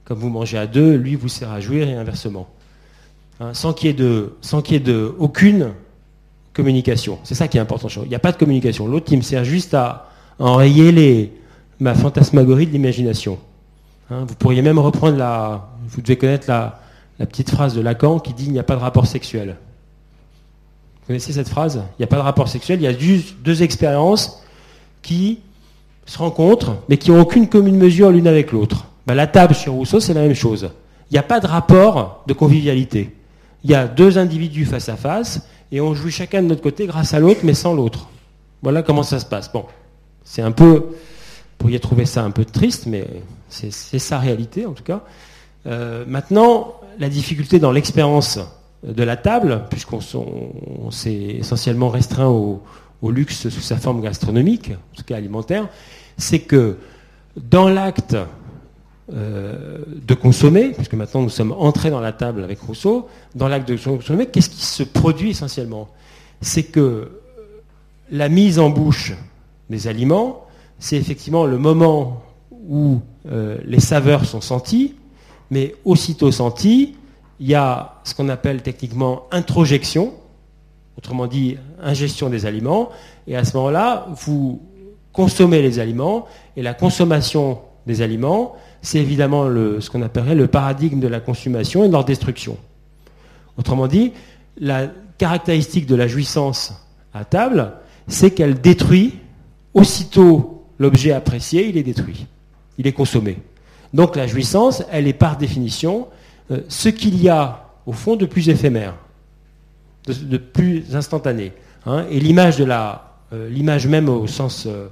comme 0.04 0.18
vous 0.18 0.28
mangez 0.28 0.58
à 0.58 0.66
deux, 0.66 0.94
lui 0.94 1.14
vous 1.14 1.28
sert 1.28 1.52
à 1.52 1.60
jouir 1.60 1.88
et 1.88 1.94
inversement. 1.94 2.48
Hein, 3.42 3.54
sans 3.54 3.72
qu'il 3.72 3.88
y 3.88 3.90
ait 3.90 3.94
de, 3.94 4.34
sans 4.40 4.62
qu'il 4.62 4.74
y 4.74 4.76
ait 4.76 4.80
de 4.80 5.12
aucune 5.18 5.72
communication. 6.52 7.18
C'est 7.24 7.34
ça 7.34 7.48
qui 7.48 7.58
est 7.58 7.60
important. 7.60 7.88
Il 8.04 8.08
n'y 8.08 8.14
a 8.14 8.20
pas 8.20 8.30
de 8.30 8.36
communication. 8.36 8.86
L'autre, 8.86 9.06
il 9.10 9.16
me 9.16 9.22
sert 9.22 9.44
juste 9.44 9.74
à 9.74 10.10
enrayer 10.38 10.92
les, 10.92 11.32
ma 11.80 11.94
fantasmagorie 11.94 12.68
de 12.68 12.72
l'imagination. 12.72 13.38
Hein, 14.10 14.26
vous 14.28 14.36
pourriez 14.36 14.62
même 14.62 14.78
reprendre 14.78 15.16
la, 15.16 15.70
vous 15.88 16.02
devez 16.02 16.16
connaître 16.16 16.48
la, 16.48 16.78
petite 17.18 17.50
phrase 17.50 17.74
de 17.74 17.80
Lacan 17.80 18.20
qui 18.20 18.32
dit 18.32 18.46
il 18.46 18.52
n'y 18.52 18.58
a 18.60 18.64
pas 18.64 18.76
de 18.76 18.80
rapport 18.80 19.06
sexuel. 19.06 19.56
Vous 21.00 21.06
connaissez 21.08 21.32
cette 21.32 21.48
phrase? 21.48 21.82
Il 21.98 22.02
n'y 22.02 22.04
a 22.04 22.08
pas 22.08 22.16
de 22.16 22.22
rapport 22.22 22.48
sexuel, 22.48 22.80
il 22.80 22.84
y 22.84 22.86
a 22.86 22.96
juste 22.96 23.36
deux 23.42 23.64
expériences 23.64 24.44
qui 25.02 25.40
se 26.06 26.18
rencontrent, 26.18 26.76
mais 26.88 26.96
qui 26.96 27.10
n'ont 27.10 27.20
aucune 27.20 27.48
commune 27.48 27.76
mesure 27.76 28.10
l'une 28.10 28.28
avec 28.28 28.52
l'autre. 28.52 28.86
Ben, 29.06 29.14
la 29.14 29.26
table 29.26 29.54
chez 29.54 29.70
Rousseau, 29.70 29.98
c'est 29.98 30.14
la 30.14 30.22
même 30.22 30.34
chose. 30.34 30.70
Il 31.10 31.14
n'y 31.14 31.18
a 31.18 31.24
pas 31.24 31.40
de 31.40 31.46
rapport 31.46 32.22
de 32.28 32.32
convivialité. 32.34 33.12
Il 33.64 33.70
y 33.70 33.74
a 33.74 33.86
deux 33.86 34.18
individus 34.18 34.66
face 34.66 34.88
à 34.88 34.96
face, 34.96 35.46
et 35.70 35.80
on 35.80 35.94
joue 35.94 36.10
chacun 36.10 36.42
de 36.42 36.48
notre 36.48 36.62
côté 36.62 36.86
grâce 36.86 37.14
à 37.14 37.20
l'autre, 37.20 37.40
mais 37.44 37.54
sans 37.54 37.74
l'autre. 37.74 38.08
Voilà 38.62 38.82
comment 38.82 39.02
ça 39.02 39.18
se 39.18 39.26
passe. 39.26 39.52
Bon, 39.52 39.64
c'est 40.24 40.42
un 40.42 40.52
peu, 40.52 40.74
vous 40.74 40.94
pourriez 41.58 41.80
trouver 41.80 42.06
ça 42.06 42.22
un 42.22 42.30
peu 42.30 42.44
triste, 42.44 42.86
mais 42.86 43.06
c'est 43.48 43.98
sa 43.98 44.18
réalité 44.18 44.66
en 44.66 44.72
tout 44.72 44.84
cas. 44.84 45.02
Euh, 45.66 46.04
maintenant, 46.06 46.80
la 46.98 47.08
difficulté 47.08 47.58
dans 47.58 47.72
l'expérience 47.72 48.38
de 48.82 49.02
la 49.02 49.16
table, 49.16 49.64
puisqu'on 49.70 50.90
s'est 50.90 51.12
essentiellement 51.12 51.88
restreint 51.88 52.28
au, 52.28 52.62
luxe 53.04 53.48
sous 53.48 53.60
sa 53.60 53.76
forme 53.76 54.00
gastronomique, 54.00 54.70
en 54.70 54.96
tout 54.96 55.04
cas 55.04 55.16
alimentaire, 55.16 55.68
c'est 56.18 56.40
que 56.40 56.78
dans 57.36 57.68
l'acte 57.68 58.16
euh, 59.12 59.78
de 60.06 60.14
consommer, 60.14 60.70
puisque 60.70 60.94
maintenant 60.94 61.22
nous 61.22 61.28
sommes 61.28 61.52
entrés 61.52 61.90
dans 61.90 62.00
la 62.00 62.12
table 62.12 62.44
avec 62.44 62.60
Rousseau, 62.60 63.08
dans 63.34 63.48
l'acte 63.48 63.68
de 63.68 63.76
consommer, 63.76 64.26
qu'est-ce 64.26 64.50
qui 64.50 64.64
se 64.64 64.84
produit 64.84 65.30
essentiellement? 65.30 65.88
C'est 66.40 66.62
que 66.62 67.10
la 68.10 68.28
mise 68.28 68.60
en 68.60 68.70
bouche 68.70 69.12
des 69.70 69.88
aliments, 69.88 70.46
c'est 70.78 70.96
effectivement 70.96 71.46
le 71.46 71.58
moment 71.58 72.22
où 72.68 73.00
euh, 73.26 73.58
les 73.64 73.80
saveurs 73.80 74.24
sont 74.24 74.40
senties, 74.40 74.94
mais 75.50 75.74
aussitôt 75.84 76.30
senties, 76.30 76.94
il 77.40 77.48
y 77.48 77.54
a 77.54 78.00
ce 78.04 78.14
qu'on 78.14 78.28
appelle 78.28 78.62
techniquement 78.62 79.24
introjection, 79.32 80.12
autrement 80.96 81.26
dit 81.26 81.56
ingestion 81.82 82.30
des 82.30 82.46
aliments, 82.46 82.90
et 83.26 83.36
à 83.36 83.44
ce 83.44 83.56
moment-là, 83.56 84.06
vous 84.24 84.62
consommez 85.12 85.60
les 85.60 85.80
aliments, 85.80 86.26
et 86.56 86.62
la 86.62 86.74
consommation 86.74 87.58
des 87.86 88.00
aliments, 88.00 88.54
c'est 88.82 88.98
évidemment 88.98 89.46
ce 89.46 89.88
qu'on 89.88 90.02
appellerait 90.02 90.34
le 90.34 90.48
paradigme 90.48 91.00
de 91.00 91.08
la 91.08 91.20
consommation 91.20 91.84
et 91.84 91.88
de 91.88 91.92
leur 91.92 92.04
destruction. 92.04 92.56
Autrement 93.56 93.86
dit, 93.86 94.12
la 94.58 94.88
caractéristique 95.18 95.86
de 95.86 95.94
la 95.94 96.08
jouissance 96.08 96.74
à 97.14 97.24
table, 97.24 97.72
c'est 98.08 98.32
qu'elle 98.32 98.60
détruit 98.60 99.14
aussitôt 99.72 100.66
l'objet 100.78 101.12
apprécié, 101.12 101.68
il 101.68 101.76
est 101.76 101.82
détruit 101.82 102.26
il 102.78 102.86
est 102.86 102.92
consommé. 102.92 103.38
Donc 103.94 104.16
la 104.16 104.26
jouissance, 104.26 104.82
elle 104.90 105.06
est 105.06 105.12
par 105.12 105.36
définition 105.36 106.08
euh, 106.50 106.60
ce 106.68 106.88
qu'il 106.88 107.22
y 107.22 107.28
a 107.28 107.68
au 107.86 107.92
fond 107.92 108.16
de 108.16 108.26
plus 108.26 108.48
éphémère, 108.48 108.94
de, 110.06 110.36
plus 110.36 110.94
instantané. 110.94 111.52
Hein. 111.86 112.06
et 112.10 112.20
euh, 112.20 113.48
l'image 113.50 113.86
même 113.86 114.08
au 114.08 114.26
sens 114.26 114.66
euh, 114.66 114.88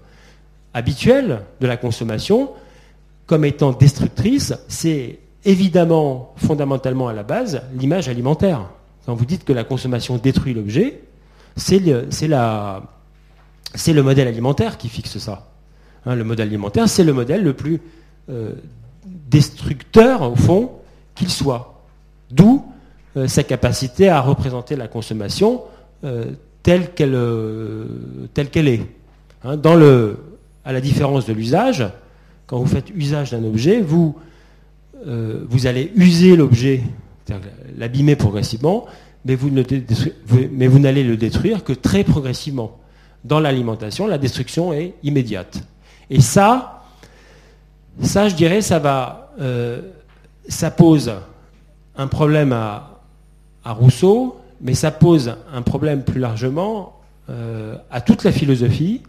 habituel 0.75 1.43
de 1.61 1.67
la 1.67 1.77
consommation, 1.77 2.51
comme 3.31 3.45
étant 3.45 3.71
destructrice, 3.71 4.55
c'est 4.67 5.21
évidemment 5.45 6.35
fondamentalement 6.35 7.07
à 7.07 7.13
la 7.13 7.23
base 7.23 7.63
l'image 7.79 8.09
alimentaire. 8.09 8.69
Quand 9.07 9.15
vous 9.15 9.25
dites 9.25 9.45
que 9.45 9.53
la 9.53 9.63
consommation 9.63 10.17
détruit 10.17 10.53
l'objet, 10.53 11.05
c'est 11.55 11.79
le, 11.79 12.09
modèle 14.03 14.27
alimentaire 14.27 14.79
qui 14.79 14.89
fixe 14.89 15.19
ça. 15.19 15.47
Hein, 16.07 16.17
le 16.17 16.25
modèle 16.25 16.49
alimentaire, 16.49 16.89
c'est 16.89 17.05
le 17.05 17.13
modèle 17.13 17.45
le 17.45 17.53
plus 17.53 17.81
euh, 18.31 18.51
destructeur, 19.07 20.23
au 20.23 20.35
fond, 20.35 20.73
qu'il 21.15 21.31
soit. 21.31 21.85
D'où 22.33 22.65
euh, 23.17 23.29
sa 23.29 23.45
capacité 23.45 24.09
à 24.09 24.21
représenter 24.21 24.75
la 24.75 24.89
consommation 24.89 25.63
euh, 26.03 26.33
telle 26.65 26.91
qu'elle 26.95 27.15
est. 28.67 28.83
Hein, 29.45 29.57
à 30.65 30.73
la 30.73 30.81
différence 30.81 31.27
de 31.27 31.33
l'usage, 31.33 31.87
quand 32.51 32.59
vous 32.59 32.67
faites 32.67 32.91
usage 32.91 33.31
d'un 33.31 33.45
objet, 33.45 33.81
vous, 33.81 34.17
vous 35.05 35.67
allez 35.69 35.93
user 35.95 36.35
l'objet, 36.35 36.83
l'abîmer 37.79 38.17
progressivement, 38.17 38.87
mais 39.25 39.37
vous, 39.37 40.79
n'allez 40.79 41.05
le 41.05 41.17
détruire 41.17 41.63
que 41.63 41.73
très 41.73 42.05
progressivement. 42.05 42.79
Dans 43.25 43.39
l'alimentation, 43.39 44.07
la 44.07 44.19
destruction 44.19 44.73
est 44.73 44.95
immédiate. 45.05 45.63
Et 46.09 46.21
ça, 46.21 46.85
ça, 48.01 48.29
je 48.29 48.35
dirais, 48.35 48.63
ça 48.63 48.79
va, 48.79 49.33
euh, 49.41 49.83
ça 50.49 50.71
pose 50.71 51.13
un 51.97 52.07
problème 52.07 52.53
à, 52.53 52.87
Rousseau, 53.63 54.41
mais 54.61 54.75
ça 54.75 54.91
pose 54.91 55.37
un 55.53 55.63
problème 55.63 56.03
plus 56.03 56.19
largement 56.19 56.99
euh, 57.29 57.77
à 57.91 58.01
toute 58.01 58.25
la 58.25 58.33
philosophie, 58.33 59.03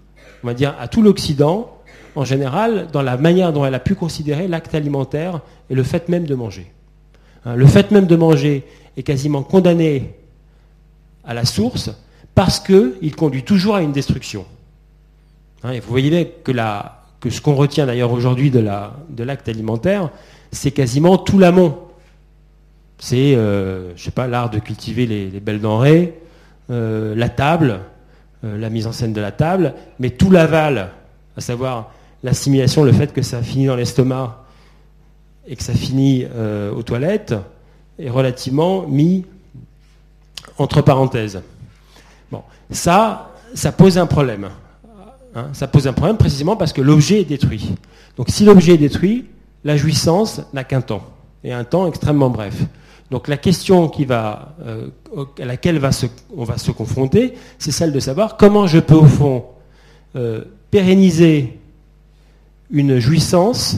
on 0.44 0.48
va 0.48 0.54
dire 0.54 0.76
à 0.80 0.88
tout 0.88 1.02
l'Occident 1.02 1.81
en 2.16 2.26
général, 2.26 2.88
dans 2.92 3.02
la 3.02 3.18
manière 3.18 3.54
dont 3.54 3.66
elle 3.66 3.76
a 3.76 3.80
pu 3.80 3.96
considérer 3.96 4.48
l'acte 4.48 4.76
alimentaire 4.76 5.42
et 5.70 5.76
le 5.76 5.84
fait 5.84 6.10
même 6.10 6.26
de 6.26 6.36
manger. 6.36 6.72
Hein, 7.46 7.56
le 7.56 7.66
fait 7.66 7.92
même 7.92 8.06
de 8.06 8.16
manger 8.16 8.64
est 8.98 9.04
quasiment 9.04 9.44
condamné 9.44 10.14
à 11.24 11.34
la 11.34 11.46
source 11.46 11.92
parce 12.36 12.60
qu'il 12.60 13.16
conduit 13.16 13.44
toujours 13.44 13.76
à 13.76 13.82
une 13.82 13.92
destruction. 13.92 14.46
Hein, 15.64 15.72
et 15.72 15.80
vous 15.80 15.90
voyez 15.90 16.34
que, 16.44 16.52
que 17.20 17.30
ce 17.30 17.42
qu'on 17.42 17.56
retient 17.56 17.86
d'ailleurs 17.86 18.12
aujourd'hui 18.12 18.52
de 18.52 19.24
l'acte 19.24 19.50
alimentaire, 19.50 20.10
c'est 20.52 20.72
quasiment 20.72 21.18
tout 21.18 21.40
l'amont. 21.40 21.78
C'est, 22.98 23.36
euh, 23.36 23.96
je 23.96 24.04
sais 24.04 24.12
pas, 24.12 24.28
l'art 24.28 24.50
de 24.50 24.60
cultiver 24.60 25.08
les, 25.08 25.40
belles 25.40 25.60
denrées, 25.60 26.20
euh, 26.70 27.16
la 27.16 27.30
table, 27.30 27.80
euh, 28.44 28.58
la 28.58 28.70
mise 28.70 28.86
en 28.86 28.92
scène 28.92 29.14
de 29.14 29.22
la 29.22 29.32
table, 29.32 29.74
mais 30.00 30.12
tout 30.12 30.30
l'aval, 30.30 30.92
à 31.36 31.42
savoir 31.42 31.92
l'assimilation, 32.24 32.84
le 32.84 32.92
fait 32.92 33.14
que 33.14 33.22
ça 33.22 33.42
finit 33.42 33.66
dans 33.66 33.76
l'estomac 33.76 34.44
et 35.48 35.56
que 35.56 35.64
ça 35.64 35.74
finit 35.74 36.26
euh, 36.36 36.72
aux 36.72 36.84
toilettes 36.84 37.34
est 38.00 38.10
relativement 38.10 38.88
mis 38.88 39.26
entre 40.58 40.82
parenthèses. 40.82 41.42
Bon, 42.32 42.44
ça, 42.70 43.32
ça 43.54 43.72
pose 43.72 43.98
un 43.98 44.06
problème. 44.06 44.50
Hein. 45.36 45.48
ça 45.54 45.68
pose 45.68 45.88
un 45.88 45.94
problème 45.94 46.18
précisément 46.18 46.56
parce 46.56 46.74
que 46.74 46.82
l'objet 46.82 47.22
est 47.22 47.26
détruit. 47.26 47.76
Donc 48.18 48.30
si 48.30 48.44
l'objet 48.44 48.74
est 48.74 48.78
détruit, 48.78 49.26
la 49.64 49.78
jouissance 49.78 50.42
n'a 50.54 50.64
qu'un 50.64 50.82
temps, 50.82 51.04
et 51.44 51.54
un 51.54 51.64
temps 51.64 51.88
extrêmement 51.88 52.30
bref. 52.30 52.56
Donc 53.12 53.28
la 53.28 53.38
question 53.38 53.92
euh, 54.10 54.88
à 55.40 55.46
laquelle 55.46 55.82
on 56.36 56.44
va 56.44 56.58
se 56.58 56.72
confronter, 56.72 57.34
c'est 57.60 57.72
celle 57.72 57.92
de 57.92 58.00
savoir 58.00 58.38
comment 58.38 58.68
je 58.68 58.80
peux 58.80 58.96
au 58.96 59.06
fond 59.06 59.46
euh, 60.16 60.44
pérenniser 60.72 61.60
une 62.72 63.00
jouissance 63.00 63.78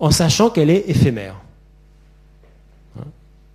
en 0.00 0.10
sachant 0.10 0.50
qu'elle 0.50 0.70
est 0.70 0.88
éphémère. 0.88 1.34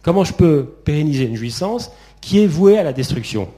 Comment 0.01 0.26
je 0.26 0.34
peux 0.34 0.66
pérenniser 0.84 1.24
une 1.24 1.38
jouissance 1.38 1.89
qui 2.20 2.39
est 2.39 2.47
vouée 2.47 2.78
à 2.78 2.84
la 2.84 2.93
destruction? 2.93 3.49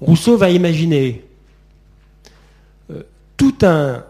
Rousseau 0.00 0.36
va 0.36 0.50
imaginer 0.50 1.24
euh, 2.90 3.02
tout 3.36 3.54
un 3.62 4.04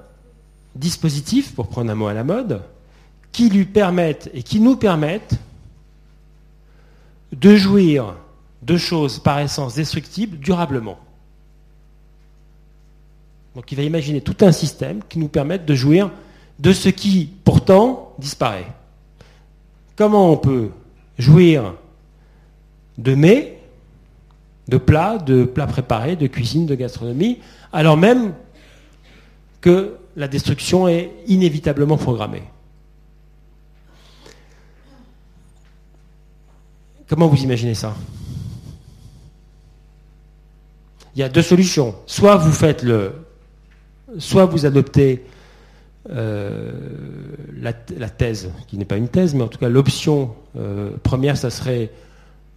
dispositif, 0.74 1.54
pour 1.54 1.68
prendre 1.68 1.90
un 1.90 1.94
mot 1.94 2.06
à 2.06 2.14
la 2.14 2.24
mode, 2.24 2.62
qui 3.32 3.50
lui 3.50 3.66
permettent 3.66 4.30
et 4.32 4.42
qui 4.42 4.60
nous 4.60 4.76
permettent 4.76 5.38
de 7.32 7.56
jouir 7.56 8.14
de 8.62 8.76
choses 8.76 9.18
par 9.18 9.38
essence 9.38 9.74
destructibles 9.74 10.38
durablement. 10.38 10.98
Donc 13.54 13.72
il 13.72 13.76
va 13.76 13.82
imaginer 13.82 14.20
tout 14.20 14.36
un 14.42 14.52
système 14.52 15.00
qui 15.08 15.18
nous 15.18 15.28
permette 15.28 15.64
de 15.64 15.74
jouir 15.74 16.10
de 16.58 16.72
ce 16.72 16.88
qui 16.88 17.30
pourtant 17.44 18.14
disparaît. 18.18 18.66
Comment 19.96 20.30
on 20.30 20.36
peut 20.36 20.70
jouir 21.18 21.74
de 22.98 23.14
mets, 23.14 23.58
de 24.68 24.76
plats, 24.76 25.18
de 25.18 25.44
plats 25.44 25.66
préparés, 25.66 26.16
de 26.16 26.26
cuisine, 26.26 26.66
de 26.66 26.74
gastronomie, 26.74 27.38
alors 27.72 27.96
même 27.96 28.34
que 29.60 29.96
la 30.16 30.28
destruction 30.28 30.86
est 30.86 31.10
inévitablement 31.26 31.96
programmée? 31.96 32.44
Comment 37.08 37.26
vous 37.26 37.42
imaginez 37.42 37.74
ça? 37.74 37.96
Il 41.20 41.24
y 41.24 41.26
a 41.26 41.28
deux 41.28 41.42
solutions. 41.42 41.94
Soit 42.06 42.36
vous 42.36 42.50
faites 42.50 42.82
le, 42.82 43.12
soit 44.16 44.46
vous 44.46 44.64
adoptez 44.64 45.22
euh, 46.08 46.72
la, 47.60 47.74
thèse, 48.08 48.50
qui 48.68 48.78
n'est 48.78 48.86
pas 48.86 48.96
une 48.96 49.08
thèse, 49.08 49.34
mais 49.34 49.42
en 49.42 49.48
tout 49.48 49.58
cas 49.58 49.68
l'option 49.68 50.34
euh, 50.56 50.92
première, 51.02 51.36
ça 51.36 51.50
serait 51.50 51.90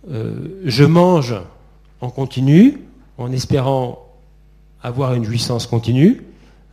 euh, 0.10 0.62
je 0.64 0.86
mange 0.86 1.36
en 2.00 2.10
continu, 2.10 2.80
en 3.18 3.34
espérant 3.34 4.08
avoir 4.82 5.14
une 5.14 5.26
jouissance 5.26 5.68
continue, 5.68 6.24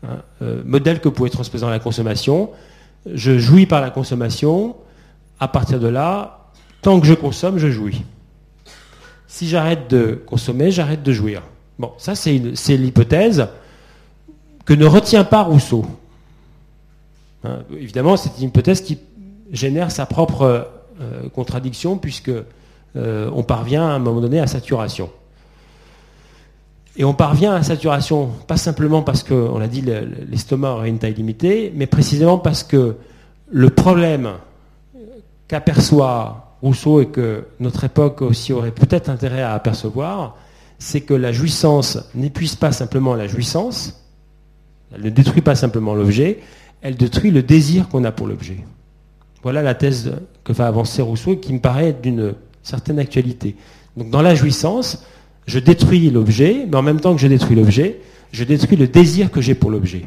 hein, 0.04 0.18
modèle 0.64 1.00
que 1.00 1.08
vous 1.08 1.14
pouvez 1.14 1.30
transposer 1.30 1.62
dans 1.62 1.70
la 1.70 1.80
consommation. 1.80 2.50
Je 3.12 3.36
jouis 3.36 3.66
par 3.66 3.80
la 3.80 3.90
consommation, 3.90 4.76
à 5.40 5.48
partir 5.48 5.80
de 5.80 5.88
là, 5.88 6.52
tant 6.82 7.00
que 7.00 7.06
je 7.08 7.14
consomme, 7.14 7.58
je 7.58 7.68
jouis. 7.68 8.04
Si 9.26 9.48
j'arrête 9.48 9.90
de 9.90 10.22
consommer, 10.24 10.70
j'arrête 10.70 11.02
de 11.02 11.12
jouir. 11.12 11.42
Bon, 11.80 11.92
ça 11.96 12.14
c'est 12.14 12.76
l'hypothèse 12.76 13.48
que 14.66 14.74
ne 14.74 14.84
retient 14.84 15.24
pas 15.24 15.44
Rousseau. 15.44 15.86
Hein, 17.42 17.60
évidemment, 17.74 18.18
c'est 18.18 18.32
une 18.38 18.48
hypothèse 18.48 18.82
qui 18.82 18.98
génère 19.50 19.90
sa 19.90 20.04
propre 20.04 20.68
euh, 21.00 21.28
contradiction 21.34 21.96
puisque 21.96 22.32
euh, 22.96 23.30
on 23.34 23.42
parvient 23.42 23.88
à 23.88 23.92
un 23.92 23.98
moment 23.98 24.20
donné 24.20 24.40
à 24.40 24.46
saturation. 24.46 25.08
Et 26.98 27.04
on 27.04 27.14
parvient 27.14 27.54
à 27.54 27.62
saturation 27.62 28.26
pas 28.46 28.58
simplement 28.58 29.00
parce 29.00 29.24
qu'on 29.24 29.58
a 29.58 29.66
dit 29.66 29.80
l'estomac 29.80 30.72
aurait 30.72 30.90
une 30.90 30.98
taille 30.98 31.14
limitée, 31.14 31.72
mais 31.74 31.86
précisément 31.86 32.36
parce 32.36 32.62
que 32.62 32.96
le 33.48 33.70
problème 33.70 34.32
qu'aperçoit 35.48 36.58
Rousseau 36.60 37.00
et 37.00 37.06
que 37.06 37.46
notre 37.58 37.84
époque 37.84 38.20
aussi 38.20 38.52
aurait 38.52 38.70
peut-être 38.70 39.08
intérêt 39.08 39.40
à 39.40 39.54
apercevoir, 39.54 40.36
c'est 40.80 41.02
que 41.02 41.14
la 41.14 41.30
jouissance 41.30 41.98
n'épuise 42.14 42.56
pas 42.56 42.72
simplement 42.72 43.14
la 43.14 43.28
jouissance, 43.28 44.02
elle 44.92 45.02
ne 45.02 45.10
détruit 45.10 45.42
pas 45.42 45.54
simplement 45.54 45.94
l'objet, 45.94 46.40
elle 46.80 46.96
détruit 46.96 47.30
le 47.30 47.42
désir 47.42 47.88
qu'on 47.88 48.02
a 48.04 48.10
pour 48.10 48.26
l'objet. 48.26 48.56
Voilà 49.42 49.62
la 49.62 49.74
thèse 49.74 50.12
que 50.42 50.52
va 50.52 50.66
avancer 50.66 51.02
Rousseau 51.02 51.36
qui 51.36 51.52
me 51.52 51.60
paraît 51.60 51.92
d'une 51.92 52.34
certaine 52.62 52.98
actualité. 52.98 53.56
Donc 53.96 54.10
dans 54.10 54.22
la 54.22 54.34
jouissance, 54.34 55.04
je 55.46 55.58
détruis 55.58 56.10
l'objet, 56.10 56.66
mais 56.66 56.76
en 56.76 56.82
même 56.82 57.00
temps 57.00 57.14
que 57.14 57.20
je 57.20 57.28
détruis 57.28 57.56
l'objet, 57.56 58.00
je 58.32 58.44
détruis 58.44 58.76
le 58.76 58.88
désir 58.88 59.30
que 59.30 59.42
j'ai 59.42 59.54
pour 59.54 59.70
l'objet. 59.70 60.06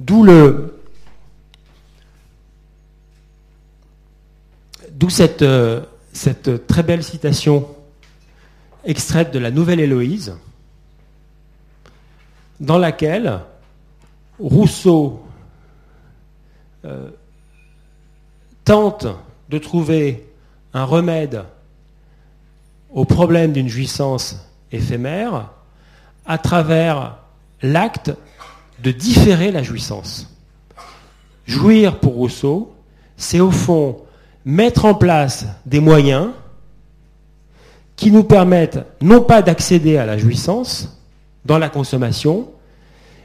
D'où 0.00 0.24
le, 0.24 0.75
D'où 4.96 5.08
euh, 5.42 5.82
cette, 6.14 6.66
très 6.66 6.82
belle 6.82 7.04
citation 7.04 7.68
extraite 8.82 9.30
de 9.30 9.38
la 9.38 9.50
Nouvelle 9.50 9.78
Héloïse, 9.78 10.34
dans 12.60 12.78
laquelle 12.78 13.40
Rousseau 14.38 15.22
euh, 16.86 17.10
tente 18.64 19.06
de 19.50 19.58
trouver 19.58 20.32
un 20.72 20.84
remède 20.84 21.44
au 22.90 23.04
problème 23.04 23.52
d'une 23.52 23.68
jouissance 23.68 24.48
éphémère 24.72 25.50
à 26.24 26.38
travers 26.38 27.18
l'acte 27.60 28.12
de 28.82 28.92
différer 28.92 29.52
la 29.52 29.62
jouissance. 29.62 30.34
Jouir 31.46 32.00
pour 32.00 32.14
Rousseau, 32.14 32.74
c'est 33.18 33.40
au 33.40 33.50
fond 33.50 34.05
mettre 34.46 34.84
en 34.84 34.94
place 34.94 35.44
des 35.66 35.80
moyens 35.80 36.28
qui 37.96 38.12
nous 38.12 38.22
permettent 38.22 38.78
non 39.02 39.20
pas 39.20 39.42
d'accéder 39.42 39.96
à 39.96 40.06
la 40.06 40.16
jouissance 40.16 41.02
dans 41.44 41.58
la 41.58 41.68
consommation, 41.68 42.48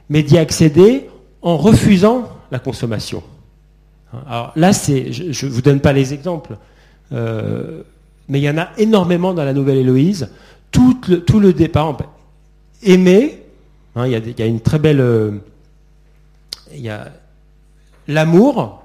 mais 0.10 0.24
d'y 0.24 0.38
accéder 0.38 1.10
en 1.42 1.58
refusant 1.58 2.28
la 2.50 2.60
consommation. 2.60 3.24
Alors 4.28 4.52
là, 4.56 4.74
c'est, 4.74 5.14
je 5.14 5.46
ne 5.46 5.52
vous 5.52 5.62
donne 5.62 5.80
pas 5.80 5.94
les 5.94 6.14
exemples, 6.14 6.58
euh, 7.14 7.84
mais 8.28 8.40
il 8.40 8.44
y 8.44 8.50
en 8.50 8.58
a 8.58 8.70
énormément 8.78 9.34
dans 9.34 9.46
la 9.46 9.54
Nouvelle 9.54 9.78
Héloïse. 9.78 10.30
Tout 10.72 11.00
le, 11.08 11.24
tout 11.24 11.40
le 11.40 11.54
départ, 11.54 11.98
aimer, 12.82 13.44
hein, 13.96 14.08
il, 14.08 14.40
y 14.40 14.42
a, 14.42 14.46
une 14.46 14.62
très 14.62 14.80
belle, 14.80 15.02
euh, 15.02 15.32
il 16.74 16.82
y 16.82 16.90
a 16.90 17.10
l'amour, 18.08 18.81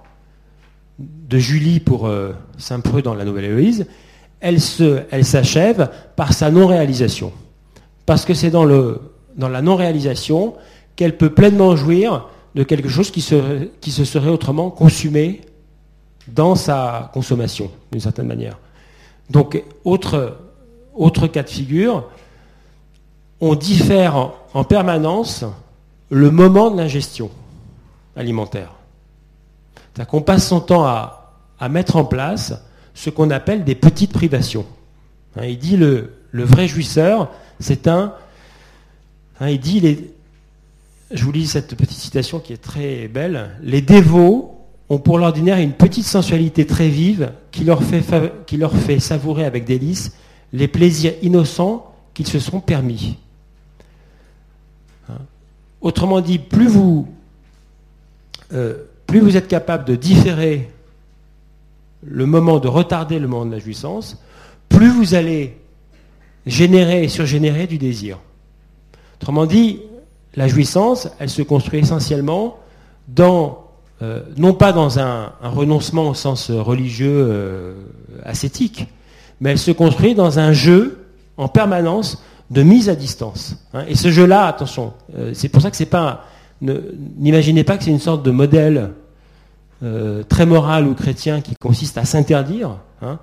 de 0.98 1.38
Julie 1.38 1.80
pour 1.80 2.06
euh, 2.06 2.32
Saint-Preux 2.58 3.02
dans 3.02 3.14
la 3.14 3.24
Nouvelle 3.24 3.44
Héloïse, 3.46 3.86
elle, 4.40 4.60
s'achève 4.60 5.90
par 6.14 6.32
sa 6.32 6.50
non-réalisation. 6.50 7.32
Parce 8.04 8.24
que 8.24 8.34
c'est 8.34 8.50
dans, 8.50 8.64
la 8.64 9.62
non-réalisation 9.62 10.54
qu'elle 10.94 11.16
peut 11.16 11.30
pleinement 11.30 11.74
jouir 11.76 12.28
de 12.54 12.62
quelque 12.62 12.88
chose 12.88 13.10
qui 13.10 13.20
se, 13.20 13.68
serait 13.82 14.30
autrement 14.30 14.70
consumé 14.70 15.42
dans 16.28 16.54
sa 16.54 17.10
consommation, 17.12 17.70
d'une 17.92 18.00
certaine 18.00 18.26
manière. 18.26 18.58
Donc, 19.30 19.62
autre 19.84 21.26
cas 21.32 21.42
de 21.42 21.50
figure, 21.50 22.04
on 23.40 23.54
diffère 23.54 24.32
en 24.54 24.64
permanence 24.64 25.44
le 26.10 26.30
moment 26.30 26.70
de 26.70 26.76
l'ingestion 26.76 27.30
alimentaire. 28.16 28.72
C'est-à-dire 29.96 30.10
qu'on 30.10 30.20
passe 30.20 30.46
son 30.46 30.60
temps 30.60 30.84
à, 30.84 31.32
mettre 31.70 31.96
en 31.96 32.04
place 32.04 32.52
ce 32.92 33.08
qu'on 33.08 33.30
appelle 33.30 33.64
des 33.64 33.74
petites 33.74 34.12
privations. 34.12 34.66
Hein, 35.36 35.46
il 35.46 35.58
dit 35.58 35.78
le, 35.78 36.12
vrai 36.32 36.68
jouisseur, 36.68 37.30
c'est 37.60 37.88
un... 37.88 38.12
Hein, 39.40 39.48
il 39.48 39.58
dit, 39.58 39.80
les, 39.80 40.14
je 41.12 41.24
vous 41.24 41.32
lis 41.32 41.46
cette 41.46 41.74
petite 41.76 41.96
citation 41.96 42.40
qui 42.40 42.52
est 42.52 42.62
très 42.62 43.08
belle, 43.08 43.52
les 43.62 43.80
dévots 43.80 44.60
ont 44.90 44.98
pour 44.98 45.18
l'ordinaire 45.18 45.56
une 45.56 45.72
petite 45.72 46.04
sensualité 46.04 46.66
très 46.66 46.90
vive 46.90 47.32
qui 47.50 47.64
leur 47.64 47.82
fait, 47.82 48.04
qui 48.44 48.58
leur 48.58 48.76
fait 48.76 49.00
savourer 49.00 49.46
avec 49.46 49.64
délice 49.64 50.12
les 50.52 50.68
plaisirs 50.68 51.14
innocents 51.22 51.90
qu'ils 52.12 52.26
se 52.26 52.38
sont 52.38 52.60
permis. 52.60 53.16
Hein. 55.08 55.20
Autrement 55.80 56.20
dit, 56.20 56.38
plus 56.38 56.68
vous, 56.68 57.08
euh, 58.52 58.76
plus 59.06 59.20
vous 59.20 59.36
êtes 59.36 59.48
capable 59.48 59.84
de 59.84 59.94
différer 59.94 60.70
le 62.02 62.26
moment, 62.26 62.58
de 62.58 62.68
retarder 62.68 63.18
le 63.18 63.28
moment 63.28 63.46
de 63.46 63.52
la 63.52 63.58
jouissance, 63.58 64.22
plus 64.68 64.90
vous 64.90 65.14
allez 65.14 65.56
générer 66.46 67.04
et 67.04 67.08
surgénérer 67.08 67.66
du 67.66 67.78
désir. 67.78 68.18
Autrement 69.20 69.46
dit, 69.46 69.80
la 70.34 70.48
jouissance, 70.48 71.08
elle 71.18 71.30
se 71.30 71.42
construit 71.42 71.80
essentiellement 71.80 72.58
dans, 73.08 73.64
euh, 74.02 74.22
non 74.36 74.54
pas 74.54 74.72
dans 74.72 74.98
un, 74.98 75.32
renoncement 75.42 76.10
au 76.10 76.14
sens 76.14 76.50
religieux 76.50 77.26
euh, 77.28 77.74
ascétique, 78.24 78.86
mais 79.40 79.50
elle 79.50 79.58
se 79.58 79.70
construit 79.70 80.14
dans 80.14 80.38
un 80.38 80.52
jeu 80.52 81.06
en 81.36 81.48
permanence 81.48 82.22
de 82.50 82.62
mise 82.62 82.88
à 82.88 82.94
distance. 82.94 83.56
Hein. 83.72 83.84
Et 83.88 83.94
ce 83.94 84.10
jeu-là, 84.10 84.46
attention, 84.46 84.92
euh, 85.16 85.32
c'est 85.34 85.48
pour 85.48 85.62
ça 85.62 85.70
que 85.70 85.76
c'est 85.76 85.86
pas, 85.86 86.24
n'imaginez 86.60 87.64
pas 87.64 87.76
que 87.76 87.84
c'est 87.84 87.90
une 87.90 87.98
sorte 87.98 88.22
de 88.22 88.30
modèle 88.30 88.90
très 90.28 90.46
moral 90.46 90.86
ou 90.86 90.94
chrétien 90.94 91.40
qui 91.40 91.54
consiste 91.56 91.98
à 91.98 92.04
s'interdire. 92.04 92.78
Hein. 93.02 93.18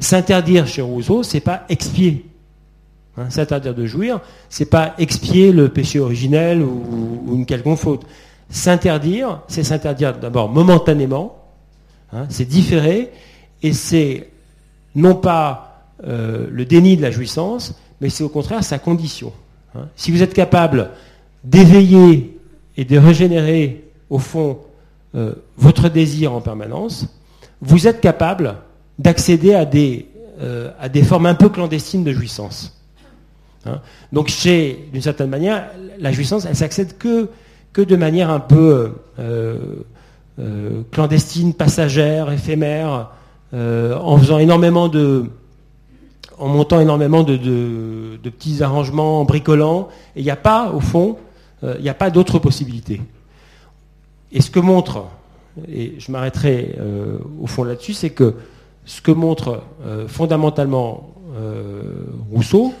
s'interdire 0.00 0.66
chez 0.66 0.82
Rousseau, 0.82 1.22
c'est 1.22 1.40
pas 1.40 1.64
expier. 1.68 2.30
Hein, 3.16 3.28
s'interdire 3.28 3.74
de 3.74 3.86
jouir, 3.86 4.20
c'est 4.48 4.70
pas 4.70 4.94
expier 4.98 5.52
le 5.52 5.68
péché 5.68 5.98
originel 5.98 6.62
ou, 6.62 7.34
une 7.34 7.44
quelconque 7.44 7.78
faute. 7.78 8.02
S'interdire, 8.48 9.42
c'est 9.48 9.64
s'interdire 9.64 10.16
d'abord 10.16 10.48
momentanément, 10.48 11.36
hein, 12.12 12.26
c'est 12.28 12.44
différer, 12.44 13.10
et 13.62 13.72
c'est 13.72 14.30
non 14.94 15.14
pas 15.14 15.84
euh, 16.06 16.46
le 16.50 16.64
déni 16.64 16.96
de 16.96 17.02
la 17.02 17.10
jouissance, 17.10 17.74
mais 18.00 18.10
c'est 18.10 18.24
au 18.24 18.28
contraire 18.28 18.64
sa 18.64 18.78
condition. 18.78 19.32
Si 19.94 20.10
vous 20.10 20.20
êtes 20.22 20.34
capable 20.34 20.90
d'éveiller 21.44 22.39
et 22.76 22.84
de 22.84 22.98
régénérer, 22.98 23.84
au 24.08 24.18
fond, 24.18 24.58
euh, 25.14 25.34
votre 25.56 25.88
désir 25.88 26.32
en 26.32 26.40
permanence, 26.40 27.06
vous 27.60 27.86
êtes 27.86 28.00
capable 28.00 28.56
d'accéder 28.98 29.54
à 29.54 29.64
des, 29.64 30.06
euh, 30.40 30.70
à 30.80 30.88
des 30.88 31.02
formes 31.02 31.26
un 31.26 31.34
peu 31.34 31.48
clandestines 31.48 32.04
de 32.04 32.12
jouissance. 32.12 32.78
Hein. 33.66 33.80
Donc 34.12 34.28
chez, 34.28 34.88
d'une 34.92 35.02
certaine 35.02 35.30
manière, 35.30 35.70
la 35.98 36.12
jouissance, 36.12 36.46
elle 36.46 36.56
s'accède 36.56 36.96
que, 36.96 37.28
que 37.72 37.82
de 37.82 37.96
manière 37.96 38.30
un 38.30 38.40
peu 38.40 38.92
euh, 39.18 39.58
clandestine, 40.90 41.52
passagère, 41.54 42.32
éphémère, 42.32 43.10
en 43.52 44.16
faisant 44.16 44.38
énormément 44.38 44.88
de, 44.88 45.28
en 46.40 46.48
montant 46.48 46.80
énormément 46.80 47.22
de, 47.22 47.36
petits 48.22 48.62
arrangements, 48.62 49.20
en 49.20 49.24
bricolant. 49.24 49.88
Et 50.16 50.20
il 50.20 50.24
n'y 50.24 50.30
a 50.30 50.36
pas, 50.36 50.72
au 50.72 50.80
fond, 50.80 51.18
il 51.62 51.82
n'y 51.82 51.88
a 51.88 51.94
pas 51.94 52.10
d'autre 52.10 52.38
possibilité. 52.38 53.02
Et 54.32 54.40
ce 54.40 54.50
que 54.50 54.60
montre, 54.60 55.06
et 55.68 55.94
je 55.98 56.10
m'arrêterai 56.10 56.78
au 57.40 57.46
fond 57.46 57.64
là-dessus, 57.64 57.92
c'est 57.92 58.10
que 58.10 58.34
ce 58.86 59.00
que 59.02 59.10
montre 59.10 59.62
fondamentalement 60.08 61.10
Rousseau, 62.32 62.72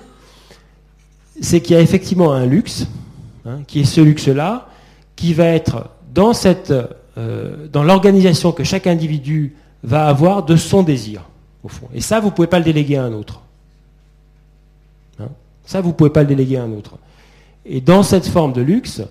c'est 1.40 1.60
qu'il 1.60 1.74
y 1.74 1.78
a 1.78 1.82
effectivement 1.82 2.32
un 2.32 2.46
luxe, 2.46 2.86
hein, 3.46 3.60
qui 3.66 3.80
est 3.80 3.84
ce 3.84 4.00
luxe-là, 4.00 4.68
qui 5.16 5.34
va 5.34 5.46
être 5.46 5.90
dans, 6.12 6.32
euh, 7.18 7.66
dans 7.72 7.82
l'organisation 7.82 8.52
que 8.52 8.64
chaque 8.64 8.86
individu 8.86 9.56
va 9.82 10.06
avoir 10.06 10.44
de 10.44 10.56
son 10.56 10.82
désir, 10.82 11.22
au 11.62 11.68
fond. 11.68 11.88
Et 11.94 12.00
ça, 12.00 12.20
vous 12.20 12.26
ne 12.26 12.32
pouvez 12.32 12.48
pas 12.48 12.58
le 12.58 12.64
déléguer 12.64 12.96
à 12.96 13.04
un 13.04 13.12
autre. 13.12 13.42
Hein? 15.18 15.28
ça, 15.64 15.80
vous 15.80 15.88
ne 15.88 15.94
pouvez 15.94 16.10
pas 16.10 16.22
le 16.22 16.28
déléguer 16.28 16.58
à 16.58 16.64
un 16.64 16.72
autre. 16.72 16.98
Et 17.66 17.80
dans 17.80 18.02
cette 18.02 18.26
forme 18.26 18.52
de 18.52 18.62
luxe, 18.62 19.02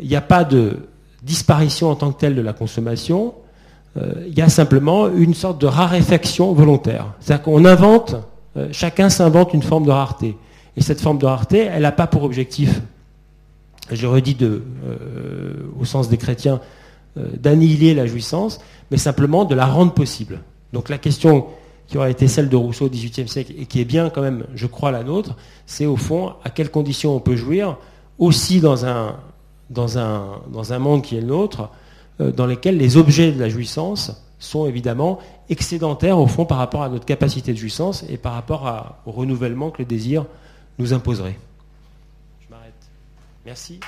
il 0.00 0.08
n'y 0.08 0.16
a 0.16 0.20
pas 0.20 0.44
de 0.44 0.78
disparition 1.22 1.90
en 1.90 1.94
tant 1.94 2.12
que 2.12 2.18
telle 2.18 2.34
de 2.34 2.40
la 2.40 2.52
consommation, 2.52 3.34
euh, 3.96 4.24
il 4.26 4.36
y 4.36 4.42
a 4.42 4.48
simplement 4.48 5.08
une 5.08 5.34
sorte 5.34 5.60
de 5.60 5.66
raréfaction 5.66 6.52
volontaire. 6.52 7.06
C'est-à-dire 7.20 7.44
qu'on 7.44 7.64
invente, 7.64 8.16
euh, 8.56 8.68
chacun 8.72 9.08
s'invente 9.08 9.54
une 9.54 9.62
forme 9.62 9.84
de 9.84 9.90
rareté. 9.90 10.36
Et 10.76 10.80
cette 10.80 11.00
forme 11.00 11.18
de 11.18 11.26
rareté, 11.26 11.58
elle 11.58 11.82
n'a 11.82 11.92
pas 11.92 12.06
pour 12.06 12.22
objectif, 12.24 12.80
je 13.90 14.06
redis 14.06 14.36
euh, 14.40 14.60
au 15.78 15.84
sens 15.84 16.08
des 16.08 16.16
chrétiens, 16.16 16.60
d'annihiler 17.14 17.92
la 17.92 18.06
jouissance, 18.06 18.58
mais 18.90 18.96
simplement 18.96 19.44
de 19.44 19.54
la 19.54 19.66
rendre 19.66 19.92
possible. 19.92 20.40
Donc 20.72 20.88
la 20.88 20.96
question 20.96 21.44
qui 21.92 21.98
aurait 21.98 22.10
été 22.10 22.26
celle 22.26 22.48
de 22.48 22.56
Rousseau 22.56 22.86
au 22.86 22.88
XVIIIe 22.88 23.28
siècle 23.28 23.52
et 23.58 23.66
qui 23.66 23.78
est 23.78 23.84
bien 23.84 24.08
quand 24.08 24.22
même, 24.22 24.46
je 24.54 24.66
crois, 24.66 24.90
la 24.90 25.04
nôtre, 25.04 25.36
c'est 25.66 25.84
au 25.84 25.98
fond 25.98 26.32
à 26.42 26.48
quelles 26.48 26.70
conditions 26.70 27.14
on 27.14 27.20
peut 27.20 27.36
jouir, 27.36 27.76
aussi 28.18 28.60
dans 28.60 28.86
un, 28.86 29.16
dans 29.68 29.98
un, 29.98 30.40
dans 30.50 30.72
un 30.72 30.78
monde 30.78 31.02
qui 31.02 31.18
est 31.18 31.20
le 31.20 31.26
nôtre, 31.26 31.68
euh, 32.22 32.32
dans 32.32 32.46
lequel 32.46 32.78
les 32.78 32.96
objets 32.96 33.30
de 33.30 33.38
la 33.38 33.50
jouissance 33.50 34.24
sont 34.38 34.64
évidemment 34.64 35.18
excédentaires 35.50 36.18
au 36.18 36.26
fond 36.26 36.46
par 36.46 36.56
rapport 36.56 36.82
à 36.82 36.88
notre 36.88 37.04
capacité 37.04 37.52
de 37.52 37.58
jouissance 37.58 38.06
et 38.08 38.16
par 38.16 38.32
rapport 38.32 38.96
au 39.04 39.10
renouvellement 39.10 39.70
que 39.70 39.82
le 39.82 39.84
désir 39.84 40.24
nous 40.78 40.94
imposerait. 40.94 41.38
Je 42.40 42.48
m'arrête. 42.48 42.72
Merci. 43.44 43.80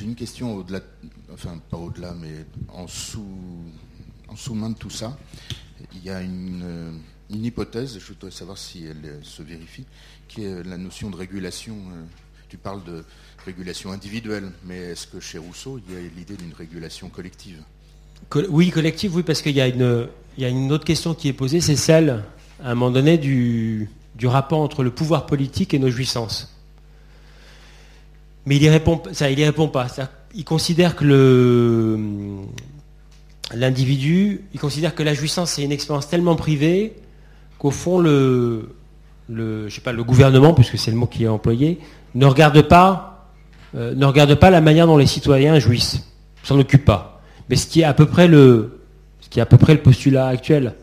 J'ai 0.00 0.06
une 0.06 0.14
question 0.14 0.56
au-delà, 0.56 0.80
enfin 1.30 1.60
pas 1.68 1.76
au-delà, 1.76 2.14
mais 2.18 2.46
en 2.72 2.86
sous, 2.86 3.22
en 4.28 4.34
sous-main 4.34 4.70
de 4.70 4.74
tout 4.74 4.88
ça. 4.88 5.18
Il 5.94 6.02
y 6.02 6.08
a 6.08 6.22
une, 6.22 7.02
hypothèse, 7.28 7.98
je 7.98 8.06
voudrais 8.06 8.30
savoir 8.30 8.56
si 8.56 8.86
elle 8.86 9.18
se 9.22 9.42
vérifie, 9.42 9.84
qui 10.26 10.44
est 10.44 10.62
la 10.62 10.78
notion 10.78 11.10
de 11.10 11.16
régulation. 11.16 11.76
Tu 12.48 12.56
parles 12.56 12.82
de 12.84 13.04
régulation 13.44 13.92
individuelle, 13.92 14.50
mais 14.64 14.78
est-ce 14.78 15.06
que 15.06 15.20
chez 15.20 15.36
Rousseau, 15.36 15.78
il 15.86 15.94
y 15.94 15.98
a 15.98 16.00
l'idée 16.16 16.38
d'une 16.38 16.54
régulation 16.54 17.10
collective? 17.10 17.62
Oui, 18.48 18.70
collective, 18.70 19.14
oui, 19.16 19.22
parce 19.22 19.42
qu'il 19.42 19.54
y 19.54 19.60
a 19.60 19.68
une, 19.68 20.08
il 20.38 20.42
y 20.42 20.46
a 20.46 20.48
une 20.48 20.72
autre 20.72 20.86
question 20.86 21.12
qui 21.12 21.28
est 21.28 21.34
posée, 21.34 21.60
c'est 21.60 21.76
celle, 21.76 22.24
à 22.64 22.70
un 22.70 22.74
moment 22.74 22.90
donné, 22.90 23.18
du, 23.18 23.90
rapport 24.24 24.60
entre 24.60 24.82
le 24.82 24.92
pouvoir 24.92 25.26
politique 25.26 25.74
et 25.74 25.78
nos 25.78 25.90
jouissances. 25.90 26.58
Mais 28.46 28.56
il 28.56 28.62
n'y 28.62 28.68
répond, 28.68 29.02
ça, 29.12 29.30
il 29.30 29.52
pas. 29.52 29.86
Il 30.34 30.44
considère 30.44 30.96
que 30.96 31.04
l'individu, 33.54 34.42
il 34.54 34.60
considère 34.60 34.94
que 34.94 35.02
la 35.02 35.14
jouissance 35.14 35.52
c'est 35.52 35.62
une 35.62 35.72
expérience 35.72 36.08
tellement 36.08 36.36
privée 36.36 36.94
qu'au 37.58 37.70
fond 37.70 37.98
le, 37.98 38.70
je 39.28 39.68
sais 39.68 39.80
pas, 39.80 39.92
le 39.92 40.04
gouvernement, 40.04 40.54
puisque 40.54 40.78
c'est 40.78 40.90
le 40.90 40.96
mot 40.96 41.06
qui 41.06 41.24
est 41.24 41.28
employé, 41.28 41.78
ne 42.14 42.26
regarde 42.26 42.62
pas, 42.62 43.28
euh, 43.74 43.94
la 43.94 44.60
manière 44.60 44.86
dont 44.86 44.96
les 44.96 45.06
citoyens 45.06 45.58
jouissent, 45.58 46.08
s'en 46.42 46.58
occupe 46.58 46.84
pas. 46.84 47.20
Mais 47.48 47.56
ce 47.56 47.66
qui 47.66 47.80
est 47.82 47.84
à 47.84 47.92
peu 47.92 48.06
près 48.06 48.28
le, 48.28 48.80
qui 49.30 49.38
est 49.38 49.42
à 49.42 49.46
peu 49.46 49.56
près 49.56 49.72
le 49.72 49.80
postulat 49.80 50.26
actuel. 50.26 50.74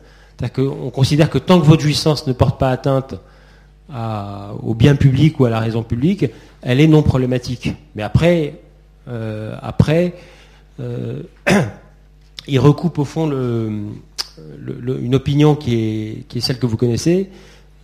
On 0.57 0.89
considère 0.89 1.29
que 1.29 1.37
tant 1.37 1.59
que 1.59 1.65
votre 1.65 1.81
jouissance 1.81 2.25
ne 2.27 2.33
porte 2.33 2.59
pas 2.59 2.69
atteinte 2.69 3.15
au 3.89 4.73
bien 4.73 4.95
public 4.95 5.39
ou 5.39 5.45
à 5.45 5.49
la 5.49 5.59
raison 5.59 5.83
publique, 5.83 6.25
elle 6.61 6.79
est 6.79 6.87
non 6.87 7.03
problématique. 7.03 7.73
Mais 7.95 8.03
après, 8.03 8.55
euh, 9.07 9.55
après 9.61 10.15
euh, 10.79 11.21
il 12.47 12.59
recoupe 12.59 12.99
au 12.99 13.05
fond 13.05 13.29
une 13.29 15.15
opinion 15.15 15.55
qui 15.55 16.25
est, 16.33 16.39
celle 16.39 16.59
que 16.59 16.65
vous 16.65 16.77
connaissez. 16.77 17.29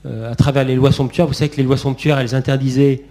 Euh, 0.05 0.29
à 0.31 0.35
travers 0.35 0.65
les 0.65 0.75
lois 0.75 0.91
somptuaires, 0.91 1.27
vous 1.27 1.33
savez 1.33 1.49
que 1.49 1.57
les 1.57 1.63
lois 1.63 1.77
somptuaires, 1.77 2.19
elles 2.19 2.35
interdisaient 2.35 3.03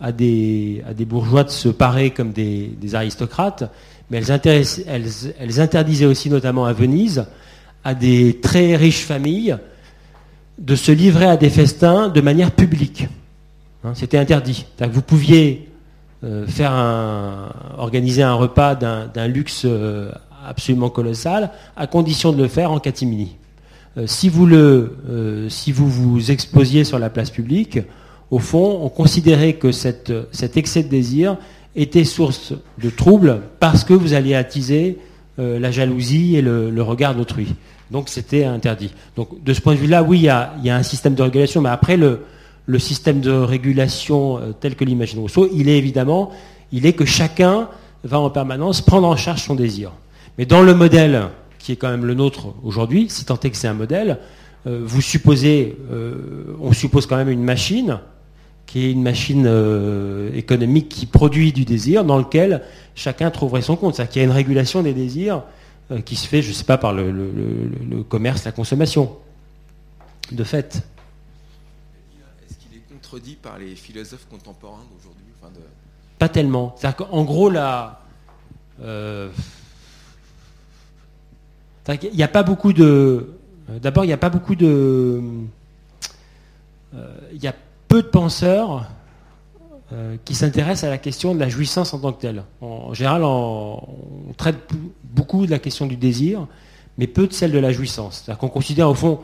à 0.00 0.12
des, 0.12 0.82
bourgeois 1.06 1.44
de 1.44 1.50
se 1.50 1.70
parer 1.70 2.10
comme 2.10 2.32
des 2.32 2.94
aristocrates 2.94 3.64
mais 4.10 4.22
elles, 4.26 5.60
interdisaient 5.60 6.04
aussi, 6.04 6.30
notamment 6.30 6.66
à 6.66 6.72
Venise, 6.72 7.26
à 7.84 7.94
des 7.94 8.38
très 8.40 8.76
riches 8.76 9.04
familles 9.04 9.56
de 10.58 10.76
se 10.76 10.92
livrer 10.92 11.26
à 11.26 11.36
des 11.36 11.50
festins 11.50 12.08
de 12.08 12.20
manière 12.20 12.52
publique. 12.52 13.08
Hein, 13.84 13.92
c'était 13.94 14.18
interdit. 14.18 14.66
Vous 14.90 15.02
pouviez 15.02 15.68
euh, 16.24 16.46
organiser 17.76 18.22
un 18.22 18.32
repas 18.32 18.74
d'un 18.74 19.26
luxe 19.26 19.62
euh, 19.66 20.10
absolument 20.46 20.88
colossal, 20.88 21.50
à 21.76 21.86
condition 21.86 22.32
de 22.32 22.40
le 22.40 22.48
faire 22.48 22.70
en 22.70 22.78
catimini. 22.78 23.36
Euh, 23.98 24.06
si, 24.06 24.30
vous 24.30 24.46
le, 24.46 25.46
si 25.50 25.70
vous 25.70 25.88
vous 25.88 26.30
exposiez 26.30 26.84
sur 26.84 26.98
la 26.98 27.10
place 27.10 27.30
publique, 27.30 27.78
au 28.30 28.38
fond, 28.38 28.80
on 28.82 28.88
considérait 28.88 29.54
que 29.54 29.70
cet 29.70 30.56
excès 30.56 30.82
de 30.82 30.88
désir 30.88 31.36
était 31.76 32.04
source 32.04 32.54
de 32.82 32.88
troubles 32.88 33.42
parce 33.60 33.84
que 33.84 33.92
vous 33.92 34.14
alliez 34.14 34.34
attiser 34.34 34.98
la 35.36 35.70
jalousie 35.70 36.36
et 36.36 36.42
le, 36.42 36.82
regard 36.82 37.14
d'autrui. 37.14 37.54
Donc 37.90 38.08
c'était 38.08 38.44
interdit. 38.44 38.90
Donc 39.16 39.42
de 39.42 39.52
ce 39.52 39.60
point 39.60 39.74
de 39.74 39.78
vue-là, 39.78 40.02
oui, 40.02 40.18
il 40.18 40.24
y, 40.24 40.28
a, 40.28 40.76
un 40.76 40.82
système 40.82 41.14
de 41.14 41.22
régulation, 41.22 41.60
mais 41.60 41.68
après 41.68 41.96
le, 41.96 42.20
le 42.66 42.78
système 42.78 43.20
de 43.20 43.30
régulation 43.30 44.38
euh, 44.38 44.52
tel 44.58 44.74
que 44.74 44.84
l'imagine 44.84 45.20
Rousseau, 45.20 45.48
il 45.52 45.68
est 45.68 45.78
évidemment, 45.78 46.30
il 46.72 46.86
est 46.86 46.94
que 46.94 47.04
chacun 47.04 47.68
va 48.02 48.18
en 48.18 48.30
permanence 48.30 48.80
prendre 48.80 49.06
en 49.06 49.16
charge 49.16 49.42
son 49.42 49.54
désir. 49.54 49.92
Mais 50.38 50.46
dans 50.46 50.62
le 50.62 50.74
modèle 50.74 51.28
qui 51.58 51.72
est 51.72 51.76
quand 51.76 51.90
même 51.90 52.04
le 52.04 52.14
nôtre 52.14 52.54
aujourd'hui, 52.62 53.06
si 53.08 53.24
tant 53.24 53.38
est 53.40 53.50
que 53.50 53.56
c'est 53.56 53.68
un 53.68 53.74
modèle, 53.74 54.18
euh, 54.66 54.80
vous 54.82 55.00
supposez, 55.00 55.76
euh, 55.92 56.56
on 56.60 56.72
suppose 56.72 57.06
quand 57.06 57.16
même 57.16 57.30
une 57.30 57.44
machine 57.44 57.98
qui 58.66 58.86
est 58.86 58.92
une 58.92 59.02
machine 59.02 59.46
économique 60.34 60.88
qui 60.88 61.04
produit 61.04 61.52
du 61.52 61.66
désir, 61.66 62.02
dans 62.02 62.16
lequel 62.16 62.62
chacun 62.94 63.30
trouverait 63.30 63.60
son 63.60 63.76
compte. 63.76 63.94
C'est-à-dire 63.94 64.12
qu'il 64.12 64.22
y 64.22 64.24
a 64.24 64.26
une 64.26 64.34
régulation 64.34 64.82
des 64.82 64.94
désirs 64.94 65.42
qui 66.04 66.16
se 66.16 66.26
fait, 66.26 66.42
je 66.42 66.48
ne 66.48 66.54
sais 66.54 66.64
pas, 66.64 66.78
par 66.78 66.92
le, 66.92 67.10
le 67.10 68.02
commerce, 68.02 68.44
la 68.44 68.52
consommation. 68.52 69.16
De 70.32 70.44
fait 70.44 70.84
dit 73.18 73.36
par 73.36 73.58
les 73.58 73.74
philosophes 73.74 74.26
contemporains 74.30 74.84
d'aujourd'hui 74.92 75.24
Pas 76.18 76.28
tellement. 76.28 76.74
En 77.10 77.24
gros, 77.24 77.50
là, 77.50 78.00
euh, 78.82 79.30
il 81.88 82.14
n'y 82.14 82.22
a 82.22 82.28
pas 82.28 82.42
beaucoup 82.42 82.72
de. 82.72 83.34
D'abord, 83.68 84.04
il 84.04 84.08
n'y 84.08 84.12
a 84.12 84.18
pas 84.18 84.30
beaucoup 84.30 84.54
de. 84.54 85.22
Euh, 86.94 87.16
il 87.32 87.42
y 87.42 87.46
a 87.46 87.54
peu 87.88 88.02
de 88.02 88.08
penseurs 88.08 88.88
euh, 89.92 90.16
qui 90.24 90.34
s'intéressent 90.34 90.84
à 90.84 90.90
la 90.90 90.98
question 90.98 91.34
de 91.34 91.40
la 91.40 91.48
jouissance 91.48 91.92
en 91.92 91.98
tant 91.98 92.12
que 92.12 92.20
telle. 92.20 92.42
En, 92.60 92.94
général, 92.94 93.22
on 93.22 93.78
traite 94.36 94.56
beaucoup 95.04 95.44
de 95.44 95.50
la 95.50 95.58
question 95.58 95.86
du 95.86 95.96
désir, 95.96 96.46
mais 96.96 97.06
peu 97.06 97.26
de 97.26 97.32
celle 97.32 97.52
de 97.52 97.58
la 97.58 97.72
jouissance. 97.72 98.22
C'est-à-dire 98.24 98.38
qu'on 98.38 98.48
considère 98.48 98.88
au 98.88 98.94
fond 98.94 99.20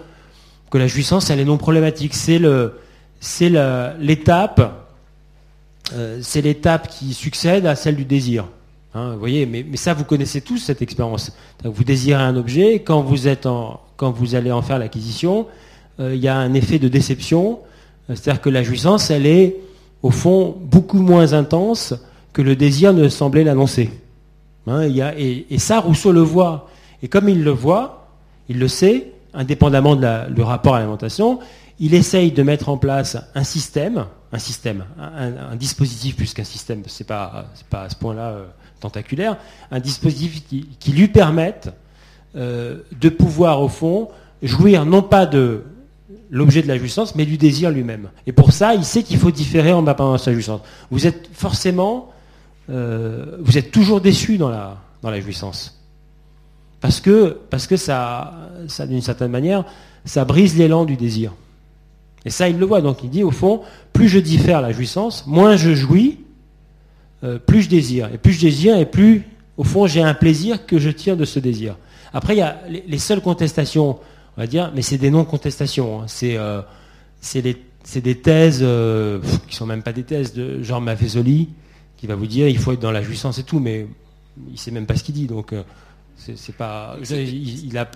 que 0.71 0.79
la 0.79 0.87
jouissance, 0.87 1.31
elle 1.31 1.41
est 1.41 1.45
non 1.45 1.59
problématique. 1.59 2.15
C'est 2.15 2.39
le, 2.39 2.79
c'est 3.21 3.51
l'étape, 3.99 4.87
euh, 5.95 6.19
c'est 6.23 6.43
l'étape 6.43 6.89
qui 6.89 7.15
succède 7.15 7.67
à 7.67 7.75
celle 7.75 7.97
du 7.97 8.05
désir. 8.05 8.47
Hein, 8.95 9.13
vous 9.13 9.19
voyez, 9.21 9.47
mais, 9.47 9.65
ça, 9.77 9.95
vous 9.95 10.05
connaissez 10.05 10.41
tous 10.41 10.59
cette 10.59 10.83
expérience. 10.83 11.33
Vous 11.65 11.85
désirez 11.85 12.23
un 12.23 12.37
objet, 12.37 12.81
quand 12.81 13.03
vous, 13.03 13.29
êtes 13.29 13.47
quand 13.97 14.11
vous 14.11 14.35
allez 14.35 14.51
en 14.51 14.63
faire 14.63 14.79
l'acquisition, 14.79 15.47
euh, 16.01 16.15
il 16.15 16.21
y 16.21 16.29
a 16.29 16.37
un 16.37 16.55
effet 16.55 16.79
de 16.79 16.89
déception. 16.89 17.61
C'est-à-dire 18.09 18.41
que 18.41 18.51
la 18.51 18.63
jouissance, 18.63 19.11
elle 19.11 19.27
est, 19.27 19.57
au 20.03 20.11
fond, 20.11 20.57
beaucoup 20.61 21.01
moins 21.01 21.33
intense 21.33 21.95
que 22.33 22.43
le 22.43 22.57
désir 22.57 22.93
ne 22.93 23.09
semblait 23.09 23.45
l'annoncer. 23.45 23.91
Hein, 24.67 24.83
et, 24.83 25.59
ça, 25.59 25.81
Rousseau 25.81 26.13
le 26.13 26.21
voit. 26.21 26.69
Et 27.03 27.09
comme 27.09 27.29
il 27.29 27.43
le 27.43 27.51
voit, 27.51 28.09
il 28.49 28.59
le 28.59 28.69
sait, 28.69 29.13
indépendamment 29.35 29.97
du 29.97 30.43
rapport 30.43 30.75
à 30.75 30.79
l'alimentation, 30.79 31.41
il 31.79 31.95
essaye 31.95 32.33
de 32.33 32.43
mettre 32.43 32.69
en 32.69 32.77
place 32.77 33.17
un 33.35 33.45
système, 33.45 34.07
un 34.33 34.39
système, 34.39 34.85
un, 34.99 35.57
dispositif 35.57 36.17
plus 36.17 36.35
qu'un 36.35 36.45
système, 36.45 36.83
c'est 36.87 37.07
pas, 37.07 37.47
pas 37.71 37.83
à 37.85 37.89
ce 37.89 37.97
point-là 37.97 38.29
euh, 38.31 38.45
tentaculaire, 38.81 39.37
un 39.71 39.81
dispositif 39.81 40.43
qui, 40.47 40.93
lui 40.93 41.09
permette 41.09 41.73
euh, 42.37 42.79
de 43.01 43.09
pouvoir, 43.09 43.63
au 43.63 43.69
fond, 43.69 44.09
jouir 44.43 44.85
non 44.85 45.03
pas 45.03 45.27
de 45.27 45.65
l'objet 46.31 46.63
de 46.63 46.69
la 46.69 46.79
jouissance, 46.79 47.15
mais 47.15 47.27
du 47.27 47.37
désir 47.37 47.71
lui-même. 47.71 48.11
Et 48.27 48.33
pour 48.33 48.53
ça, 48.53 48.75
il 48.75 48.85
sait 48.85 49.03
qu'il 49.03 49.19
faut 49.19 49.31
différer 49.31 49.73
en 49.73 49.83
de 49.83 50.17
sa 50.19 50.33
jouissance. 50.33 50.61
Vous 50.91 51.07
êtes 51.07 51.29
forcément, 51.33 52.13
euh, 52.71 53.37
vous 53.41 53.59
êtes 53.59 53.71
toujours 53.71 54.01
déçu 54.01 54.39
dans 54.39 54.49
la, 54.49 55.21
jouissance. 55.21 55.79
Parce 56.81 57.01
que, 57.01 57.39
parce 57.51 57.67
que 57.67 57.77
ça, 57.77 58.49
ça 58.69 58.87
d'une 58.87 59.03
certaine 59.03 59.31
manière, 59.31 59.65
ça 60.05 60.25
brise 60.25 60.57
l'élan 60.57 60.85
du 60.85 60.97
désir. 60.97 61.33
Et 62.25 62.31
ça, 62.31 62.49
il 62.49 62.59
le 62.59 62.67
voit. 62.67 62.81
Donc 62.81 63.03
il 63.03 63.11
dit, 63.11 63.23
au 63.23 63.31
fond, 63.31 63.63
plus 63.93 64.09
je 64.09 64.19
diffère 64.19 64.61
la 64.61 64.73
jouissance, 64.73 65.27
moins 65.27 65.57
je 65.57 65.75
jouis, 65.75 66.21
euh, 67.25 67.39
plus 67.39 67.63
je 67.63 67.69
désire. 67.69 68.09
Et 68.15 68.19
plus 68.19 68.33
je 68.33 68.41
désire, 68.41 68.79
et 68.79 68.87
plus, 68.87 69.25
au 69.57 69.65
fond, 69.65 69.87
j'ai 69.87 70.03
un 70.03 70.15
plaisir 70.15 70.65
que 70.67 70.79
je 70.79 70.91
tire 70.91 71.17
de 71.17 71.25
ce 71.25 71.39
désir. 71.39 71.77
Après, 72.13 72.35
il 72.35 72.39
y 72.39 72.43
a 72.43 72.61
les, 72.69 72.99
seules 72.99 73.21
contestations, 73.21 73.99
on 74.41 74.45
va 74.45 74.47
dire, 74.47 74.73
mais 74.75 74.81
c'est 74.81 74.97
des 74.97 75.11
non-contestations. 75.11 76.01
Hein. 76.01 76.07
Euh, 76.23 76.63
c'est 77.21 77.43
des 77.43 78.19
thèses 78.23 78.61
euh, 78.63 79.21
qui 79.47 79.55
sont 79.55 79.67
même 79.67 79.83
pas 79.83 79.93
des 79.93 80.03
thèses 80.03 80.33
de 80.33 80.63
Jean 80.63 80.81
Maffezoli, 80.81 81.51
qui 81.99 82.07
va 82.07 82.15
vous 82.15 82.27
dire 82.27 82.49
il 82.49 82.57
faut 82.57 82.73
être 82.73 82.81
dans 82.81 82.91
la 82.91 83.03
jouissance 83.03 83.37
et 83.39 83.43
tout, 83.43 83.61
mais 83.61 83.87
il 84.51 84.59
sait 84.59 84.71
même 84.71 84.87
pas 84.87 84.97
ce 84.97 85.05
qu'il 85.05 85.15
dit. 85.15 85.27
Donc 85.27 85.53
c'est 86.17 86.57
pas, 86.57 86.97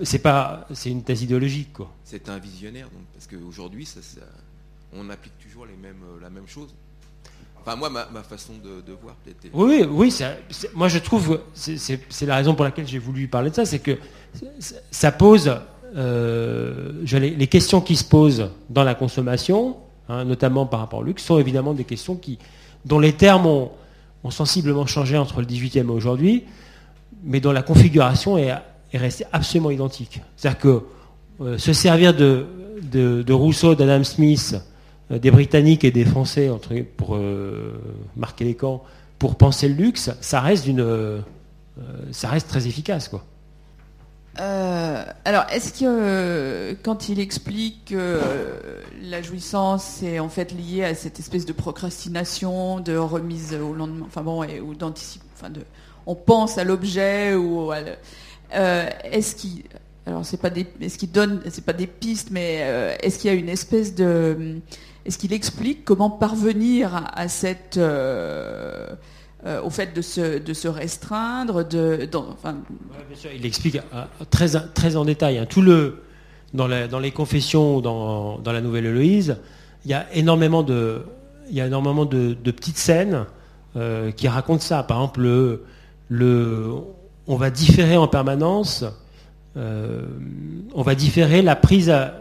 c'est 0.03 0.19
pas, 0.19 0.69
c'est 0.75 0.91
une 0.91 1.03
thèse 1.03 1.23
idéologique 1.23 1.73
quoi. 1.73 1.91
C'est 2.05 2.29
un 2.29 2.37
visionnaire 2.39 2.91
donc 2.91 3.05
parce 3.15 3.27
qu'aujourd'hui 3.27 3.89
on 4.93 5.09
applique 5.09 5.39
toujours 5.39 5.65
les 5.65 5.77
mêmes, 5.77 6.03
la 6.21 6.29
même 6.29 6.47
chose. 6.47 6.75
Enfin 7.59 7.75
moi 7.75 7.89
ma, 7.89 8.23
façon 8.23 8.53
de, 8.63 8.93
voir 8.93 9.15
peut-être. 9.25 9.49
Oui 9.55 9.87
oui, 9.89 10.15
moi 10.75 10.89
je 10.89 10.99
trouve 10.99 11.41
c'est 11.55 12.27
la 12.27 12.37
raison 12.37 12.55
pour 12.55 12.67
laquelle 12.67 12.87
j'ai 12.87 12.99
voulu 12.99 13.29
parler 13.29 13.49
de 13.49 13.55
ça, 13.55 13.65
c'est 13.65 13.79
que 13.79 13.97
ça 14.91 15.11
pose 15.11 15.51
euh, 15.97 16.93
les, 17.13 17.47
questions 17.47 17.81
qui 17.81 17.97
se 17.97 18.05
posent 18.05 18.51
dans 18.71 18.85
la 18.85 18.95
consommation, 18.95 19.77
hein, 20.09 20.25
notamment 20.25 20.67
par 20.67 20.81
rapport 20.81 21.01
au 21.01 21.05
luxe, 21.05 21.25
sont 21.25 21.39
évidemment 21.39 21.75
des 21.75 21.85
questions 21.85 22.17
qui 22.17 22.39
dont 22.85 22.99
les 22.99 23.13
termes 23.13 23.47
ont, 23.47 23.71
sensiblement 24.31 24.87
changé 24.87 25.19
entre 25.19 25.41
le 25.41 25.47
18e 25.47 25.81
et 25.81 25.91
aujourd'hui 25.91 26.45
mais 27.25 27.41
dont 27.41 27.53
la 27.53 27.63
configuration 27.63 28.39
est, 28.39 28.55
restée 28.93 29.25
absolument 29.33 29.71
identique. 29.71 30.21
C'est-à-dire 30.37 30.61
que 30.61 30.83
euh, 31.41 31.59
se 31.59 31.73
servir 31.73 32.15
de, 32.15 32.47
Rousseau, 33.33 33.75
d'Adam 33.75 34.05
Smith, 34.05 34.55
euh, 35.11 35.19
des 35.19 35.33
Britanniques 35.33 35.83
et 35.83 35.91
des 35.91 36.05
Français 36.05 36.49
pour 36.97 37.17
euh, 37.17 37.81
marquer 38.17 38.45
les 38.45 38.55
camps, 38.55 38.85
pour 39.19 39.37
penser 39.37 39.69
le 39.69 39.75
luxe, 39.75 40.11
ça 40.21 40.41
reste, 40.41 40.69
très 42.49 42.67
efficace. 42.69 43.11
Alors, 44.37 45.45
est-ce 45.53 45.73
que 45.73 46.77
quand 46.83 47.09
il 47.09 47.21
explique 47.21 47.87
que 47.87 48.21
la 49.03 49.23
jouissance 49.23 50.03
est 50.03 50.19
en 50.19 50.29
fait 50.29 50.53
liée 50.53 50.85
à 50.85 50.95
cette 50.95 51.19
espèce 51.19 51.47
de 51.47 51.53
procrastination, 51.53 52.81
de 52.81 52.97
remise 52.97 53.55
au 53.55 53.75
lendemain, 53.75 54.07
enfin 54.07 54.23
bon, 54.23 54.45
ou 54.45 54.75
d'anticipation, 54.75 55.31
enfin 55.37 55.51
de 55.51 55.61
on 56.07 56.15
pense 56.15 56.59
à 56.59 56.65
l'objet 56.65 57.35
ou 57.35 57.73
euh, 57.73 58.91
est-ce 59.05 59.35
qu'il 59.35 59.65
alors 60.07 60.25
c'est 60.25 60.37
pas 60.37 60.51
des 60.51 60.67
est-ce 60.81 60.99
qu'il 60.99 61.11
donne 61.11 61.43
c'est 61.49 61.65
pas 61.65 61.73
des 61.73 61.87
pistes 61.87 62.29
mais 62.31 62.59
euh, 62.61 62.95
est-ce 63.01 63.19
qu'il 63.19 63.31
y 63.31 63.35
a 63.35 63.37
une 63.37 63.49
espèce 63.49 63.95
de 63.95 64.61
est-ce 65.07 65.19
qu'il 65.19 65.33
explique 65.33 65.85
comment 65.85 66.11
parvenir 66.11 67.11
à 67.15 67.29
cette 67.29 67.79
euh, 69.47 69.63
au 69.63 69.71
fait 69.71 69.95
de 69.95 70.03
se, 70.03 70.39
de 70.39 70.55
se 70.55 70.69
restreindre 70.69 71.67
de 71.67 72.09
enfin... 72.15 72.57
bien 73.09 73.17
sûr, 73.17 73.31
il 73.35 73.45
explique 73.45 73.79
très 74.31 74.49
très 74.75 74.97
en 74.97 75.05
détail 75.05 75.39
hein. 75.39 75.47
tout 75.47 75.63
le 75.63 76.03
dans, 76.53 76.69
dans 76.89 76.99
les 76.99 77.11
confessions 77.11 77.81
dans, 77.81 78.39
dans 78.39 78.53
la 78.53 78.61
nouvelle 78.61 78.87
Héloïse 78.87 79.37
il 79.85 79.91
y 79.91 79.95
a 79.95 80.07
énormément 80.15 80.63
de 80.63 81.03
il 81.51 81.57
y 81.57 81.61
a 81.61 81.67
énormément 81.67 82.07
de, 82.07 82.35
petites 82.43 82.79
scènes 82.79 83.27
qui 84.17 84.29
racontent 84.29 84.63
ça 84.63 84.83
par 84.83 84.99
exemple 84.99 85.21
le 86.09 86.85
on 87.27 87.37
va 87.37 87.51
différer 87.51 87.97
en 87.97 88.09
permanence, 88.09 88.85
euh, 89.57 90.03
on 90.75 90.83
va 90.83 90.95
différer 90.95 91.43
la 91.43 91.57
prise, 91.57 91.91
à, 91.91 92.15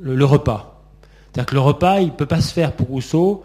le, 0.00 0.24
repas. 0.24 0.82
C'est-à-dire 1.02 1.46
que 1.46 1.54
le 1.54 1.60
repas, 1.60 2.00
il 2.00 2.06
ne 2.06 2.12
peut 2.12 2.26
pas 2.26 2.40
se 2.40 2.52
faire 2.52 2.72
pour 2.72 2.88
Rousseau 2.88 3.42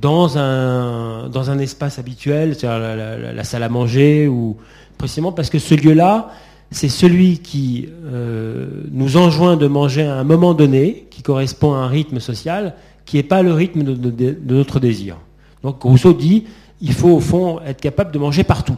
dans 0.00 0.38
un, 0.38 1.28
dans 1.28 1.50
un 1.50 1.58
espace 1.58 1.98
habituel, 1.98 2.54
c'est-à-dire 2.54 3.34
la, 3.34 3.44
salle 3.44 3.62
à 3.62 3.68
manger, 3.68 4.28
ou 4.28 4.56
précisément 4.98 5.32
parce 5.32 5.50
que 5.50 5.58
ce 5.58 5.74
lieu-là, 5.74 6.30
c'est 6.70 6.88
celui 6.88 7.38
qui 7.38 7.88
euh, 8.04 8.66
nous 8.90 9.16
enjoint 9.16 9.56
de 9.56 9.66
manger 9.66 10.02
à 10.02 10.16
un 10.16 10.24
moment 10.24 10.54
donné, 10.54 11.06
qui 11.10 11.22
correspond 11.22 11.74
à 11.74 11.78
un 11.78 11.86
rythme 11.86 12.20
social, 12.20 12.74
qui 13.04 13.16
n'est 13.16 13.22
pas 13.22 13.42
le 13.42 13.52
rythme 13.52 13.84
de 13.84 14.54
notre 14.54 14.80
désir. 14.80 15.16
Donc 15.62 15.82
Rousseau 15.82 16.12
dit, 16.12 16.44
il 16.80 16.92
faut 16.92 17.10
au 17.10 17.20
fond 17.20 17.60
être 17.64 17.80
capable 17.80 18.12
de 18.12 18.18
manger 18.18 18.44
partout. 18.44 18.76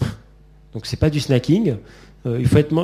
Donc 0.72 0.86
c'est 0.86 0.98
pas 0.98 1.10
du 1.10 1.20
snacking. 1.20 1.76
Euh, 2.26 2.38
il, 2.40 2.46
faut 2.46 2.58
être, 2.58 2.74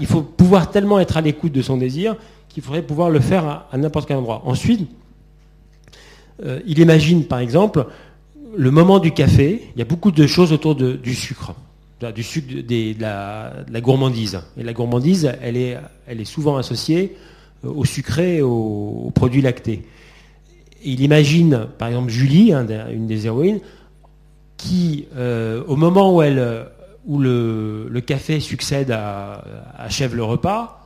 il 0.00 0.06
faut 0.06 0.22
pouvoir 0.22 0.70
tellement 0.70 1.00
être 1.00 1.16
à 1.16 1.20
l'écoute 1.20 1.52
de 1.52 1.62
son 1.62 1.76
désir 1.76 2.16
qu'il 2.48 2.62
faudrait 2.62 2.82
pouvoir 2.82 3.10
le 3.10 3.20
faire 3.20 3.66
à, 3.72 3.78
n'importe 3.78 4.06
quel 4.06 4.18
endroit. 4.18 4.42
Ensuite, 4.44 4.88
euh, 6.44 6.60
il 6.66 6.78
imagine 6.78 7.24
par 7.24 7.38
exemple 7.38 7.86
le 8.56 8.70
moment 8.70 8.98
du 8.98 9.12
café, 9.12 9.62
il 9.74 9.78
y 9.78 9.82
a 9.82 9.86
beaucoup 9.86 10.10
de 10.10 10.26
choses 10.26 10.52
autour 10.52 10.74
du 10.74 11.14
sucre, 11.14 11.54
du 12.14 12.22
sucre 12.22 12.48
de, 12.48 13.00
la, 13.00 13.80
gourmandise. 13.80 14.40
Et 14.58 14.62
la 14.62 14.72
gourmandise, 14.72 15.32
elle 15.40 15.56
est, 15.56 16.24
souvent 16.24 16.56
associée 16.56 17.16
euh, 17.64 17.70
au 17.70 17.84
sucré 17.84 18.36
et 18.36 18.42
aux, 18.42 19.10
produits 19.14 19.40
lactés. 19.40 19.82
il 20.84 21.00
imagine, 21.00 21.66
par 21.78 21.88
exemple, 21.88 22.10
Julie, 22.10 22.52
une 22.52 23.06
des 23.06 23.26
héroïnes, 23.26 23.60
qui, 24.56 25.06
euh, 25.16 25.62
au 25.66 25.76
moment 25.76 26.14
où 26.14 27.18
le, 27.18 28.00
café 28.06 28.40
succède 28.40 28.90
à, 28.90 29.44
achève 29.76 30.14
le 30.14 30.24
repas, 30.24 30.81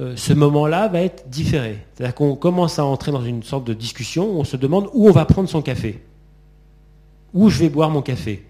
euh, 0.00 0.14
ce 0.14 0.32
moment-là 0.32 0.86
va 0.86 1.00
être 1.00 1.28
différé. 1.28 1.78
C'est-à-dire 1.94 2.14
qu'on 2.14 2.36
commence 2.36 2.78
à 2.78 2.84
entrer 2.84 3.10
dans 3.10 3.24
une 3.24 3.42
sorte 3.42 3.64
de 3.64 3.74
discussion 3.74 4.30
où 4.30 4.38
on 4.38 4.44
se 4.44 4.56
demande 4.56 4.88
où 4.92 5.08
on 5.08 5.12
va 5.12 5.24
prendre 5.24 5.48
son 5.48 5.60
café, 5.60 6.00
où 7.34 7.50
je 7.50 7.58
vais 7.58 7.68
boire 7.68 7.90
mon 7.90 8.00
café. 8.00 8.46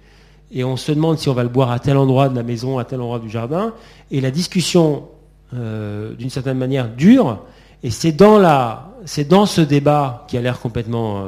Et 0.50 0.62
on 0.62 0.76
se 0.76 0.92
demande 0.92 1.18
si 1.18 1.28
on 1.30 1.34
va 1.34 1.42
le 1.42 1.48
boire 1.48 1.70
à 1.70 1.78
tel 1.78 1.96
endroit 1.96 2.28
de 2.28 2.36
la 2.36 2.42
maison, 2.42 2.78
à 2.78 2.84
tel 2.84 3.00
endroit 3.00 3.18
du 3.18 3.30
jardin. 3.30 3.72
Et 4.10 4.20
la 4.20 4.30
discussion, 4.30 5.08
euh, 5.54 6.14
d'une 6.14 6.30
certaine 6.30 6.58
manière, 6.58 6.90
dure. 6.90 7.40
Et 7.82 7.90
c'est 7.90 8.12
dans, 8.12 8.38
la, 8.38 8.90
c'est 9.06 9.26
dans 9.26 9.46
ce 9.46 9.62
débat 9.62 10.26
qui 10.28 10.36
a 10.36 10.42
l'air 10.42 10.60
complètement 10.60 11.24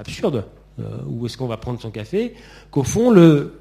absurde, 0.00 0.44
où 1.06 1.26
est-ce 1.26 1.36
qu'on 1.36 1.46
va 1.46 1.58
prendre 1.58 1.78
son 1.78 1.90
café, 1.90 2.34
qu'au 2.70 2.82
fond, 2.82 3.10
le, 3.10 3.52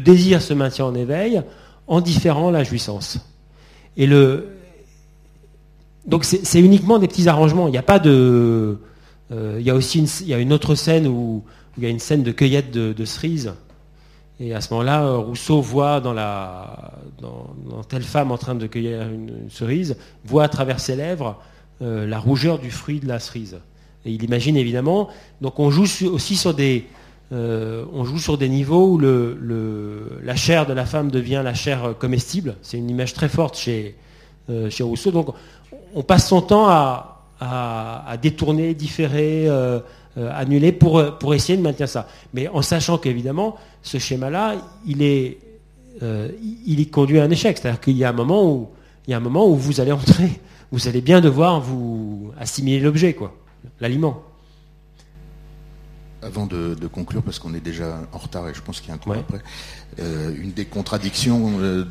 désir 0.00 0.40
se 0.40 0.54
maintient 0.54 0.86
en 0.86 0.94
éveil 0.94 1.42
en 1.86 2.00
différant 2.00 2.50
la 2.50 2.64
jouissance. 2.64 3.18
Et 3.98 4.06
le, 4.06 4.55
donc 6.06 6.24
c'est 6.24 6.60
uniquement 6.60 6.98
des 6.98 7.08
petits 7.08 7.28
arrangements. 7.28 7.68
Il 7.68 7.72
n'y 7.72 7.78
a 7.78 7.82
pas 7.82 7.98
de. 7.98 8.78
Euh, 9.32 9.56
il 9.58 9.66
y 9.66 9.70
a 9.70 9.74
aussi 9.74 9.98
une, 9.98 10.06
il 10.20 10.28
y 10.28 10.34
a 10.34 10.38
une 10.38 10.52
autre 10.52 10.74
scène 10.74 11.06
où, 11.08 11.42
il 11.76 11.82
y 11.82 11.86
a 11.86 11.90
une 11.90 11.98
scène 11.98 12.22
de 12.22 12.32
cueillette 12.32 12.70
de, 12.70 13.04
cerises. 13.04 13.52
Et 14.38 14.54
à 14.54 14.60
ce 14.60 14.72
moment-là, 14.74 15.16
Rousseau 15.16 15.60
voit 15.60 16.00
dans, 16.00 16.12
la, 16.12 16.92
dans, 17.20 17.82
telle 17.88 18.02
femme 18.02 18.30
en 18.30 18.38
train 18.38 18.54
de 18.54 18.66
cueillir 18.66 19.02
une, 19.02 19.50
cerise, 19.50 19.96
voit 20.24 20.44
à 20.44 20.48
travers 20.48 20.78
ses 20.78 20.94
lèvres 20.94 21.40
euh, 21.82 22.06
la 22.06 22.18
rougeur 22.18 22.58
du 22.58 22.70
fruit 22.70 23.00
de 23.00 23.08
la 23.08 23.18
cerise. 23.18 23.58
Et 24.04 24.12
il 24.12 24.22
imagine 24.22 24.56
évidemment. 24.56 25.08
Donc 25.40 25.58
on 25.58 25.70
joue 25.70 25.86
aussi 26.06 26.36
sur 26.36 26.54
des, 26.54 26.86
euh, 27.32 27.84
on 27.92 28.04
joue 28.04 28.18
sur 28.18 28.38
des 28.38 28.48
niveaux 28.48 28.92
où 28.92 28.98
la 28.98 30.36
chair 30.36 30.66
de 30.66 30.72
la 30.72 30.86
femme 30.86 31.10
devient 31.10 31.42
la 31.42 31.54
chair 31.54 31.94
comestible. 31.98 32.56
C'est 32.62 32.78
une 32.78 32.88
image 32.88 33.14
très 33.14 33.28
forte 33.28 33.56
chez, 33.56 33.96
euh, 34.48 34.70
Rousseau. 34.80 35.10
Donc 35.10 35.28
on 35.94 36.02
passe 36.02 36.28
son 36.28 36.42
temps 36.42 36.68
à, 36.68 37.12
détourner, 38.22 38.74
différer, 38.74 39.44
euh, 39.48 39.80
annuler 40.16 40.72
pour, 40.72 41.34
essayer 41.34 41.56
de 41.56 41.62
maintenir 41.62 41.88
ça. 41.88 42.08
Mais 42.32 42.48
en 42.48 42.62
sachant 42.62 42.98
qu'évidemment, 42.98 43.56
ce 43.82 43.98
schéma-là, 43.98 44.54
il 44.86 45.02
est, 45.02 45.38
il 46.00 46.90
conduit 46.90 47.20
à 47.20 47.24
un 47.24 47.30
échec. 47.30 47.58
C'est-à-dire 47.58 47.80
qu'il 47.80 47.96
y 47.96 48.04
a 48.04 48.10
un 48.10 48.14
moment 48.14 48.50
où, 48.50 48.70
il 49.06 49.12
y 49.12 49.14
a 49.14 49.16
un 49.16 49.20
moment 49.20 49.48
où 49.48 49.54
vous 49.54 49.80
allez 49.80 49.92
entrer, 49.92 50.40
vous 50.72 50.88
allez 50.88 51.00
bien 51.00 51.20
devoir 51.20 51.60
vous 51.60 52.32
assimiler 52.38 52.80
l'objet, 52.80 53.14
quoi, 53.14 53.34
l'aliment. 53.80 54.22
Avant 56.22 56.46
de, 56.46 56.74
conclure, 56.88 57.22
parce 57.22 57.38
qu'on 57.38 57.54
est 57.54 57.60
déjà 57.60 58.00
en 58.12 58.18
retard 58.18 58.48
et 58.48 58.54
je 58.54 58.60
pense 58.60 58.80
qu'il 58.80 58.88
y 58.88 58.92
a 58.92 58.94
un 58.94 58.98
coup 58.98 59.12
après, 59.12 59.40
euh, 60.00 60.34
une 60.36 60.52
des 60.52 60.64
contradictions 60.64 61.60
euh, 61.60 61.84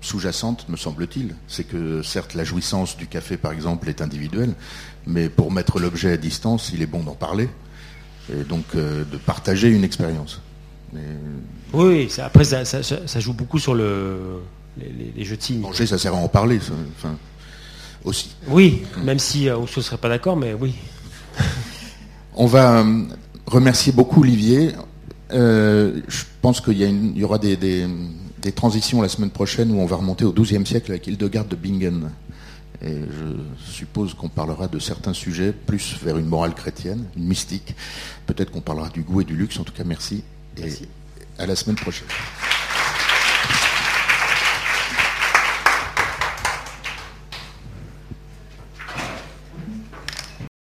sous-jacentes, 0.00 0.68
me 0.68 0.76
semble-t-il, 0.76 1.34
c'est 1.48 1.64
que 1.64 2.02
certes 2.02 2.34
la 2.34 2.44
jouissance 2.44 2.96
du 2.96 3.06
café, 3.06 3.36
par 3.36 3.52
exemple, 3.52 3.88
est 3.88 4.00
individuelle, 4.02 4.54
mais 5.06 5.28
pour 5.28 5.50
mettre 5.50 5.78
l'objet 5.80 6.12
à 6.12 6.16
distance, 6.16 6.70
il 6.72 6.82
est 6.82 6.86
bon 6.86 7.02
d'en 7.02 7.14
parler 7.14 7.48
et 8.30 8.44
donc 8.44 8.64
euh, 8.74 9.04
de 9.04 9.16
partager 9.16 9.68
une 9.68 9.84
expérience. 9.84 10.40
Oui, 11.72 12.08
après 12.18 12.44
ça, 12.44 13.20
joue 13.20 13.32
beaucoup 13.32 13.58
sur 13.58 13.74
le, 13.74 14.40
les, 14.78 15.24
jeux 15.24 15.36
de 15.36 15.42
signes. 15.42 15.60
Manger, 15.60 15.86
ça 15.86 15.98
sert 15.98 16.14
à 16.14 16.18
en 16.18 16.28
parler, 16.28 16.60
enfin, 16.96 17.16
aussi. 18.04 18.30
Oui, 18.48 18.82
même 19.02 19.18
si 19.18 19.48
on 19.50 19.62
ne 19.62 19.66
serait 19.66 19.98
pas 19.98 20.08
d'accord, 20.08 20.36
mais 20.36 20.54
oui. 20.54 20.74
On 22.36 22.46
va 22.46 22.84
remercier 23.46 23.92
beaucoup 23.92 24.22
Olivier. 24.22 24.72
Euh, 25.32 26.00
je 26.08 26.24
pense 26.42 26.60
qu'il 26.60 26.80
y, 26.80 27.18
y, 27.18 27.24
aura 27.24 27.38
des, 27.38 27.86
transitions 28.52 29.02
la 29.02 29.08
semaine 29.08 29.30
prochaine 29.30 29.70
où 29.70 29.80
on 29.80 29.86
va 29.86 29.96
remonter 29.96 30.24
au 30.24 30.32
XIIe 30.32 30.66
siècle 30.66 30.90
avec 30.90 31.06
Hildegard 31.06 31.46
de 31.46 31.56
Bingen. 31.56 32.10
Et 32.82 32.96
je 32.96 33.72
suppose 33.72 34.14
qu'on 34.14 34.28
parlera 34.28 34.68
de 34.68 34.78
certains 34.78 35.14
sujets 35.14 35.52
plus 35.52 35.96
vers 36.02 36.18
une 36.18 36.26
morale 36.26 36.54
chrétienne, 36.54 37.04
une 37.16 37.24
mystique. 37.24 37.74
Peut-être 38.26 38.50
qu'on 38.50 38.60
parlera 38.60 38.90
du 38.90 39.02
goût 39.02 39.22
et 39.22 39.24
du 39.24 39.36
luxe. 39.36 39.58
En 39.58 39.64
tout 39.64 39.72
cas, 39.72 39.84
merci. 39.84 40.22
Et 40.58 40.70
à 41.38 41.46
la 41.46 41.56
semaine 41.56 41.76
prochaine. 41.76 42.08